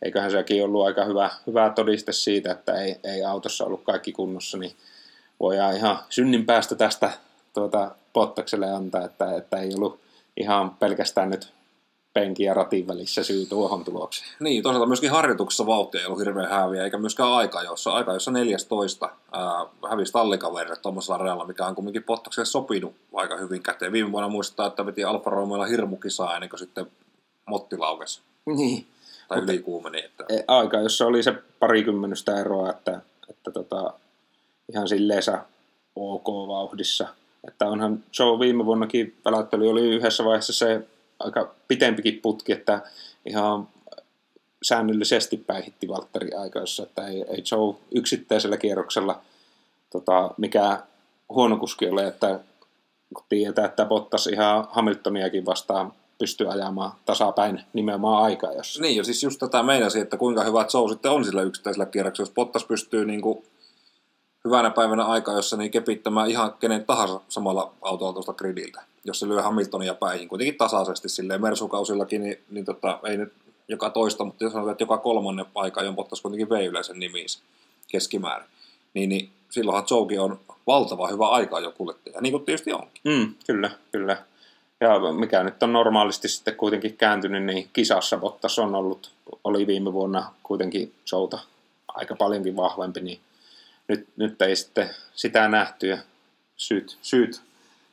eiköhän 0.02 0.30
sekin 0.30 0.64
ollut 0.64 0.86
aika 0.86 1.04
hyvä, 1.04 1.30
hyvä 1.46 1.70
todiste 1.70 2.12
siitä, 2.12 2.52
että 2.52 2.72
ei, 2.74 2.96
ei 3.04 3.24
autossa 3.24 3.64
ollut 3.64 3.84
kaikki 3.84 4.12
kunnossa, 4.12 4.58
niin 4.58 4.72
voidaan 5.40 5.76
ihan 5.76 5.98
synnin 6.08 6.46
päästä 6.46 6.74
tästä 6.74 7.10
tuota, 7.52 7.90
Pottakselle 8.12 8.72
antaa, 8.72 9.04
että, 9.04 9.36
että 9.36 9.56
ei 9.56 9.74
ollut 9.74 10.00
ihan 10.36 10.70
pelkästään 10.70 11.30
nyt 11.30 11.52
penkin 12.14 12.46
ja 12.46 12.54
ratin 12.54 12.88
välissä 12.88 13.24
syy 13.24 13.46
tuohon 13.46 13.84
tulokseen. 13.84 14.30
Niin, 14.40 14.62
toisaalta 14.62 14.86
myöskin 14.86 15.10
harjoituksessa 15.10 15.66
vauhtia 15.66 16.00
ei 16.00 16.06
ollut 16.06 16.20
hirveän 16.20 16.50
häviä, 16.50 16.84
eikä 16.84 16.98
myöskään 16.98 17.32
aika, 17.32 17.62
jossa 17.62 17.92
aika 17.92 18.12
jossa 18.12 18.30
14 18.30 19.10
ää, 19.32 19.66
hävisi 19.90 20.12
tallikaverille 20.12 20.76
tuommoisella 20.76 21.18
realla, 21.18 21.46
mikä 21.46 21.66
on 21.66 21.74
kumminkin 21.74 22.02
Pottakselle 22.02 22.46
sopinut 22.46 22.94
aika 23.14 23.36
hyvin 23.36 23.62
käteen. 23.62 23.92
Viime 23.92 24.12
vuonna 24.12 24.28
muistaa, 24.28 24.66
että 24.66 24.86
veti 24.86 25.04
Alfa 25.04 25.30
Romeolla 25.30 25.66
hirmukisaa 25.66 26.34
ennen 26.34 26.50
kuin 26.50 26.60
sitten 26.60 26.86
Motti 27.46 27.78
laukesi. 27.78 28.20
Niin. 28.46 28.86
Tai 29.28 29.38
ylikuumeni. 29.38 30.04
Että... 30.04 30.24
E, 30.28 30.44
aika, 30.48 30.80
jossa 30.80 31.06
oli 31.06 31.22
se 31.22 31.34
parikymmenystä 31.60 32.40
eroa, 32.40 32.70
että, 32.70 33.00
että 33.30 33.50
tota, 33.50 33.92
ihan 34.72 34.88
silleensä 34.88 35.38
ok 35.96 36.26
vauhdissa. 36.26 37.08
Että 37.48 37.66
onhan 37.66 38.04
Joe 38.18 38.38
viime 38.38 38.64
vuonnakin 38.64 39.16
välättely 39.24 39.70
oli 39.70 39.80
yhdessä 39.80 40.24
vaiheessa 40.24 40.52
se 40.52 40.86
aika 41.24 41.54
pitempikin 41.68 42.20
putki, 42.22 42.52
että 42.52 42.80
ihan 43.26 43.68
säännöllisesti 44.62 45.36
päihitti 45.36 45.88
Valtteri 45.88 46.32
aikaissa, 46.32 46.82
että 46.82 47.06
ei, 47.06 47.24
ei 47.28 47.42
Joe 47.50 47.76
yksittäisellä 47.94 48.56
kierroksella 48.56 49.20
tota, 49.90 50.30
mikä 50.36 50.78
huono 51.28 51.56
kuski 51.56 51.88
ole, 51.88 52.06
että 52.06 52.40
kun 53.14 53.24
tietää, 53.28 53.64
että 53.64 53.84
Bottas 53.84 54.26
ihan 54.26 54.66
Hamiltoniakin 54.70 55.46
vastaan 55.46 55.92
pystyy 56.18 56.52
ajamaan 56.52 56.92
tasapäin 57.06 57.60
nimenomaan 57.72 58.22
aikaa. 58.22 58.52
Jos... 58.52 58.80
Niin, 58.80 58.96
ja 58.96 59.04
siis 59.04 59.22
just 59.22 59.38
tätä 59.38 59.62
meinasin, 59.62 60.02
että 60.02 60.16
kuinka 60.16 60.44
hyvä 60.44 60.66
Joe 60.74 60.88
sitten 60.88 61.10
on 61.10 61.24
sillä 61.24 61.42
yksittäisellä 61.42 61.86
kierroksella. 61.86 62.28
Jos 62.28 62.34
Bottas 62.34 62.64
pystyy 62.64 63.04
niin 63.04 63.20
kuin 63.20 63.44
hyvänä 64.44 64.70
päivänä 64.70 65.04
aikaa, 65.04 65.34
jossa 65.36 65.56
niin 65.56 65.70
kepittämään 65.70 66.30
ihan 66.30 66.54
kenen 66.60 66.84
tahansa 66.84 67.20
samalla 67.28 67.72
autolla 67.82 68.12
tuosta 68.12 68.32
gridiltä, 68.32 68.82
jos 69.04 69.20
se 69.20 69.28
lyö 69.28 69.42
Hamiltonia 69.42 69.94
päihin. 69.94 70.28
Kuitenkin 70.28 70.56
tasaisesti 70.56 71.08
silleen 71.08 71.40
Mersukausillakin, 71.40 72.22
niin, 72.22 72.38
niin 72.50 72.64
tota, 72.64 73.00
ei 73.04 73.16
nyt 73.16 73.32
joka 73.68 73.90
toista, 73.90 74.24
mutta 74.24 74.44
jos 74.44 74.52
sanotaan, 74.52 74.72
että 74.72 74.82
joka 74.84 74.98
kolmannen 74.98 75.46
aika, 75.54 75.82
jon 75.82 75.96
Bottas 75.96 76.20
kuitenkin 76.20 76.48
vei 76.48 76.66
yleisen 76.66 76.98
nimiinsä 76.98 77.38
keskimäärin, 77.88 78.48
niin, 78.94 79.08
niin 79.08 79.30
silloinhan 79.50 79.86
Zouki 79.86 80.18
on 80.18 80.40
valtava 80.66 81.08
hyvä 81.08 81.28
aika 81.28 81.60
jo 81.60 81.72
kuljettaja, 81.72 82.20
niin 82.20 82.32
kuin 82.32 82.44
tietysti 82.44 82.72
onkin. 82.72 83.02
Mm, 83.04 83.34
kyllä, 83.46 83.70
kyllä. 83.92 84.22
Ja 84.80 85.12
mikä 85.12 85.42
nyt 85.42 85.62
on 85.62 85.72
normaalisti 85.72 86.28
sitten 86.28 86.56
kuitenkin 86.56 86.96
kääntynyt, 86.96 87.44
niin 87.44 87.68
kisassa 87.72 88.16
Bottas 88.16 88.58
on 88.58 88.74
ollut, 88.74 89.10
oli 89.44 89.66
viime 89.66 89.92
vuonna 89.92 90.32
kuitenkin 90.42 90.94
Souta 91.04 91.38
aika 91.88 92.16
paljonkin 92.16 92.56
vahvempi, 92.56 93.00
niin 93.00 93.20
nyt, 93.88 94.08
nyt 94.16 94.42
ei 94.42 94.56
sitten 94.56 94.90
sitä 95.14 95.48
nähty 95.48 95.86
ja 95.86 95.98
syyt, 96.56 96.98
syyt 97.02 97.42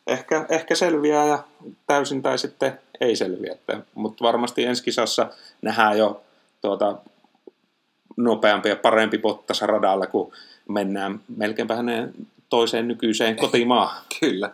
ehkä, 0.07 0.45
ehkä 0.49 0.75
selviää 0.75 1.27
ja 1.27 1.43
täysin 1.87 2.21
tai 2.21 2.37
sitten 2.37 2.79
ei 3.01 3.15
selviä. 3.15 3.55
Mutta 3.95 4.23
varmasti 4.23 4.65
ensi 4.65 4.83
kisassa 4.83 5.27
nähdään 5.61 5.97
jo 5.97 6.21
tuota, 6.61 6.95
nopeampi 8.17 8.69
ja 8.69 8.75
parempi 8.75 9.17
Bottas 9.17 9.61
radalla, 9.61 10.07
kun 10.07 10.31
mennään 10.69 11.19
melkeinpä 11.37 11.75
hänen 11.75 12.13
toiseen 12.49 12.87
nykyiseen 12.87 13.35
kotimaahan. 13.35 14.03
Kyllä. 14.19 14.51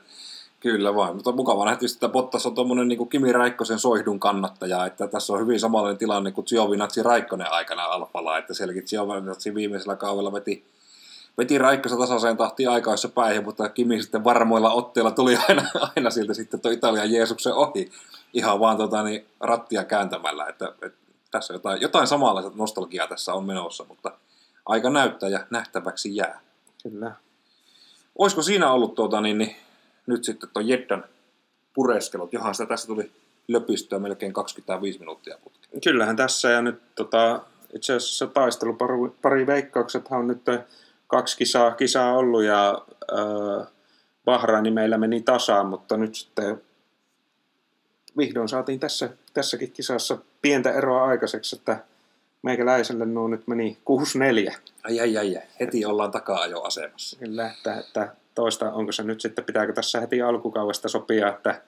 Kyllä 0.59 0.95
vain, 0.95 1.15
mutta 1.15 1.31
mukava 1.31 1.65
nähdä 1.65 1.79
että 1.95 2.09
Bottas 2.09 2.45
on 2.45 2.55
tuommoinen 2.55 2.87
niin 2.87 3.09
Kimi 3.09 3.31
Raikkosen 3.31 3.79
soihdun 3.79 4.19
kannattaja, 4.19 4.85
että 4.85 5.07
tässä 5.07 5.33
on 5.33 5.39
hyvin 5.39 5.59
samanlainen 5.59 5.97
tilanne 5.97 6.31
kuin 6.31 6.45
Giovinazzi 6.49 7.03
Raikkonen 7.03 7.51
aikana 7.51 7.83
Alpalla, 7.83 8.37
että 8.37 8.53
sielläkin 8.53 8.83
Giovinazzi 8.89 9.55
viimeisellä 9.55 9.95
kaudella 9.95 10.33
veti 10.33 10.63
veti 11.37 11.57
Raikkosa 11.57 11.97
tasaiseen 11.97 12.37
tahtiin 12.37 12.69
aikaissa 12.69 13.09
päihin, 13.09 13.43
mutta 13.43 13.69
Kimi 13.69 14.01
sitten 14.01 14.23
varmoilla 14.23 14.73
otteilla 14.73 15.11
tuli 15.11 15.37
aina, 15.49 15.63
aina 15.95 16.09
siltä 16.09 16.33
sitten 16.33 16.59
tuo 16.59 16.71
Italian 16.71 17.11
Jeesuksen 17.11 17.53
ohi 17.53 17.91
ihan 18.33 18.59
vaan 18.59 18.77
tota, 18.77 19.03
niin, 19.03 19.25
rattia 19.39 19.83
kääntämällä, 19.83 20.45
että, 20.47 20.73
että 20.81 20.99
tässä 21.31 21.53
jotain, 21.53 21.81
jotain 21.81 22.07
samanlaista 22.07 22.51
nostalgiaa 22.55 23.07
tässä 23.07 23.33
on 23.33 23.45
menossa, 23.45 23.85
mutta 23.87 24.11
aika 24.65 24.89
näyttää 24.89 25.29
ja 25.29 25.47
nähtäväksi 25.49 26.15
jää. 26.15 26.39
Kyllä. 26.83 27.11
Olisiko 28.17 28.41
siinä 28.41 28.71
ollut 28.71 28.95
tuota, 28.95 29.21
niin, 29.21 29.37
niin, 29.37 29.55
nyt 30.07 30.23
sitten 30.23 30.49
tuon 30.53 30.67
Jeddan 30.67 31.03
pureskelut, 31.73 32.33
johan 32.33 32.55
sitä 32.55 32.67
tässä 32.67 32.87
tuli 32.87 33.11
löpistöä 33.47 33.99
melkein 33.99 34.33
25 34.33 34.99
minuuttia 34.99 35.37
putkeen. 35.43 35.81
Kyllähän 35.81 36.15
tässä 36.15 36.49
ja 36.49 36.61
nyt 36.61 36.95
tota, 36.95 37.41
itse 37.73 37.93
asiassa 37.93 38.27
taistelu 38.27 38.73
pari, 38.73 38.93
pari 39.21 39.47
veikkauksethan 39.47 40.19
on 40.19 40.27
nyt 40.27 40.41
kaksi 41.07 41.37
kisaa, 41.37 41.71
kisaa 41.71 42.17
ollut 42.17 42.43
ja 42.43 42.81
äh, 43.13 43.67
Bahraini 44.25 44.71
meillä 44.71 44.97
meni 44.97 45.21
tasaan, 45.21 45.65
mutta 45.65 45.97
nyt 45.97 46.15
sitten 46.15 46.61
vihdoin 48.17 48.49
saatiin 48.49 48.79
tässä, 48.79 49.09
tässäkin 49.33 49.71
kisassa 49.71 50.17
pientä 50.41 50.71
eroa 50.71 51.05
aikaiseksi, 51.05 51.55
että 51.55 51.79
meikäläiselle 52.41 53.05
nuo 53.05 53.27
nyt 53.27 53.47
meni 53.47 53.77
6-4. 54.51 54.57
Ai, 54.83 54.99
ai, 54.99 55.17
ai. 55.17 55.41
Heti 55.59 55.85
ollaan 55.85 56.11
taka-ajoasemassa. 56.11 57.19
Kyllä, 57.19 57.51
että, 57.51 57.79
että 57.79 58.15
toista, 58.35 58.71
onko 58.71 58.91
se 58.91 59.03
nyt 59.03 59.21
sitten, 59.21 59.45
pitääkö 59.45 59.73
tässä 59.73 59.99
heti 59.99 60.21
alkukaudesta 60.21 60.89
sopia, 60.89 61.29
että, 61.29 61.61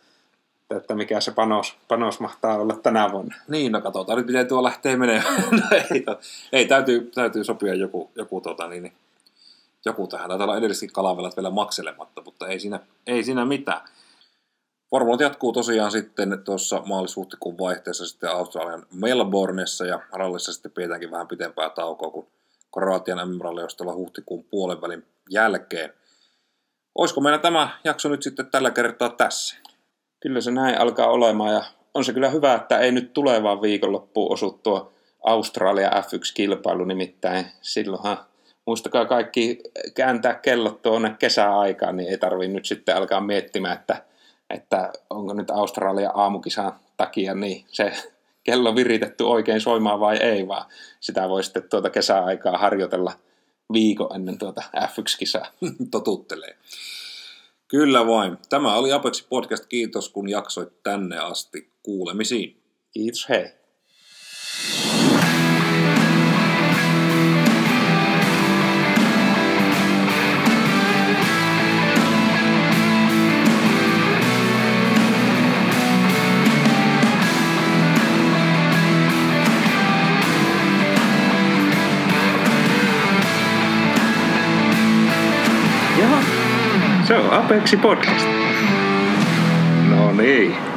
että 0.77 0.95
mikä 0.95 1.21
se 1.21 1.31
panos, 1.31 1.77
panos 1.87 2.19
mahtaa 2.19 2.57
olla 2.57 2.75
tänä 2.75 3.11
vuonna. 3.11 3.35
Niin, 3.47 3.71
no 3.71 3.81
katsotaan 3.81 4.17
nyt, 4.17 4.27
miten 4.27 4.47
tuo 4.47 4.63
lähtee 4.63 4.95
menemään. 4.95 5.43
no, 5.51 5.77
ei, 5.91 6.01
to, 6.01 6.19
ei 6.51 6.65
täytyy, 6.65 7.11
täytyy 7.15 7.43
sopia 7.43 7.75
joku, 7.75 8.11
joku, 8.15 8.41
tota, 8.41 8.67
niin, 8.67 8.83
niin 8.83 8.93
joku 9.85 10.07
tähän. 10.07 10.29
Taitaa 10.29 10.45
olla 10.45 10.57
edelliskin 10.57 10.93
kalavelat 10.93 11.37
vielä 11.37 11.49
makselematta, 11.49 12.21
mutta 12.25 12.47
ei 12.47 12.59
siinä, 12.59 12.79
ei 13.07 13.23
siinä 13.23 13.45
mitään. 13.45 13.81
Formulat 14.89 15.19
jatkuu 15.19 15.53
tosiaan 15.53 15.91
sitten 15.91 16.41
tuossa 16.43 16.81
maalis-huhtikuun 16.85 17.57
vaihteessa 17.57 18.07
sitten 18.07 18.29
Australian 18.29 18.85
Melbourneessa 18.93 19.85
ja 19.85 19.99
rallissa 20.11 20.53
sitten 20.53 20.71
pidetäänkin 20.71 21.11
vähän 21.11 21.27
pitempää 21.27 21.69
taukoa 21.69 22.11
kuin 22.11 22.27
Kroatian 22.73 23.29
MM-ralli 23.29 23.61
huhtikuun 23.95 24.43
puolen 24.43 24.81
välin 24.81 25.05
jälkeen. 25.29 25.93
Olisiko 26.95 27.21
meillä 27.21 27.39
tämä 27.39 27.79
jakso 27.83 28.09
nyt 28.09 28.23
sitten 28.23 28.51
tällä 28.51 28.71
kertaa 28.71 29.09
tässä? 29.09 29.57
Kyllä 30.19 30.41
se 30.41 30.51
näin 30.51 30.79
alkaa 30.81 31.07
olemaan 31.07 31.53
ja 31.53 31.63
on 31.93 32.05
se 32.05 32.13
kyllä 32.13 32.29
hyvä, 32.29 32.53
että 32.53 32.79
ei 32.79 32.91
nyt 32.91 33.13
tulevaan 33.13 33.61
viikonloppuun 33.61 34.33
osu 34.33 34.59
tuo 34.63 34.93
Australia 35.23 35.89
F1-kilpailu 35.89 36.85
nimittäin. 36.85 37.45
Silloinhan 37.61 38.17
muistakaa 38.69 39.05
kaikki 39.05 39.59
kääntää 39.95 40.33
kellot 40.33 40.81
tuonne 40.81 41.15
kesäaikaan, 41.19 41.97
niin 41.97 42.09
ei 42.09 42.17
tarvi 42.17 42.47
nyt 42.47 42.65
sitten 42.65 42.95
alkaa 42.95 43.21
miettimään, 43.21 43.77
että, 43.77 44.03
että 44.49 44.91
onko 45.09 45.33
nyt 45.33 45.49
Australia 45.49 46.11
aamukisan 46.13 46.73
takia 46.97 47.35
niin 47.35 47.65
se 47.67 47.93
kello 48.43 48.75
viritetty 48.75 49.23
oikein 49.23 49.61
soimaan 49.61 49.99
vai 49.99 50.17
ei, 50.17 50.47
vaan 50.47 50.65
sitä 50.99 51.29
voi 51.29 51.43
sitten 51.43 51.69
tuota 51.69 51.89
kesäaikaa 51.89 52.57
harjoitella 52.57 53.13
viikon 53.73 54.15
ennen 54.15 54.37
tuota 54.37 54.63
F1-kisaa. 54.75 55.45
Totuttelee. 55.91 56.57
Kyllä 57.67 58.07
vain. 58.07 58.37
Tämä 58.49 58.75
oli 58.75 58.91
Apex 58.91 59.27
Podcast. 59.29 59.65
Kiitos 59.65 60.09
kun 60.09 60.29
jaksoit 60.29 60.83
tänne 60.83 61.17
asti. 61.17 61.71
Kuulemisiin. 61.83 62.61
Kiitos, 62.91 63.29
hei. 63.29 63.58
on 87.19 87.29
Apexi 87.31 87.77
Podcast. 87.77 88.27
No 89.89 90.11
niin. 90.11 90.68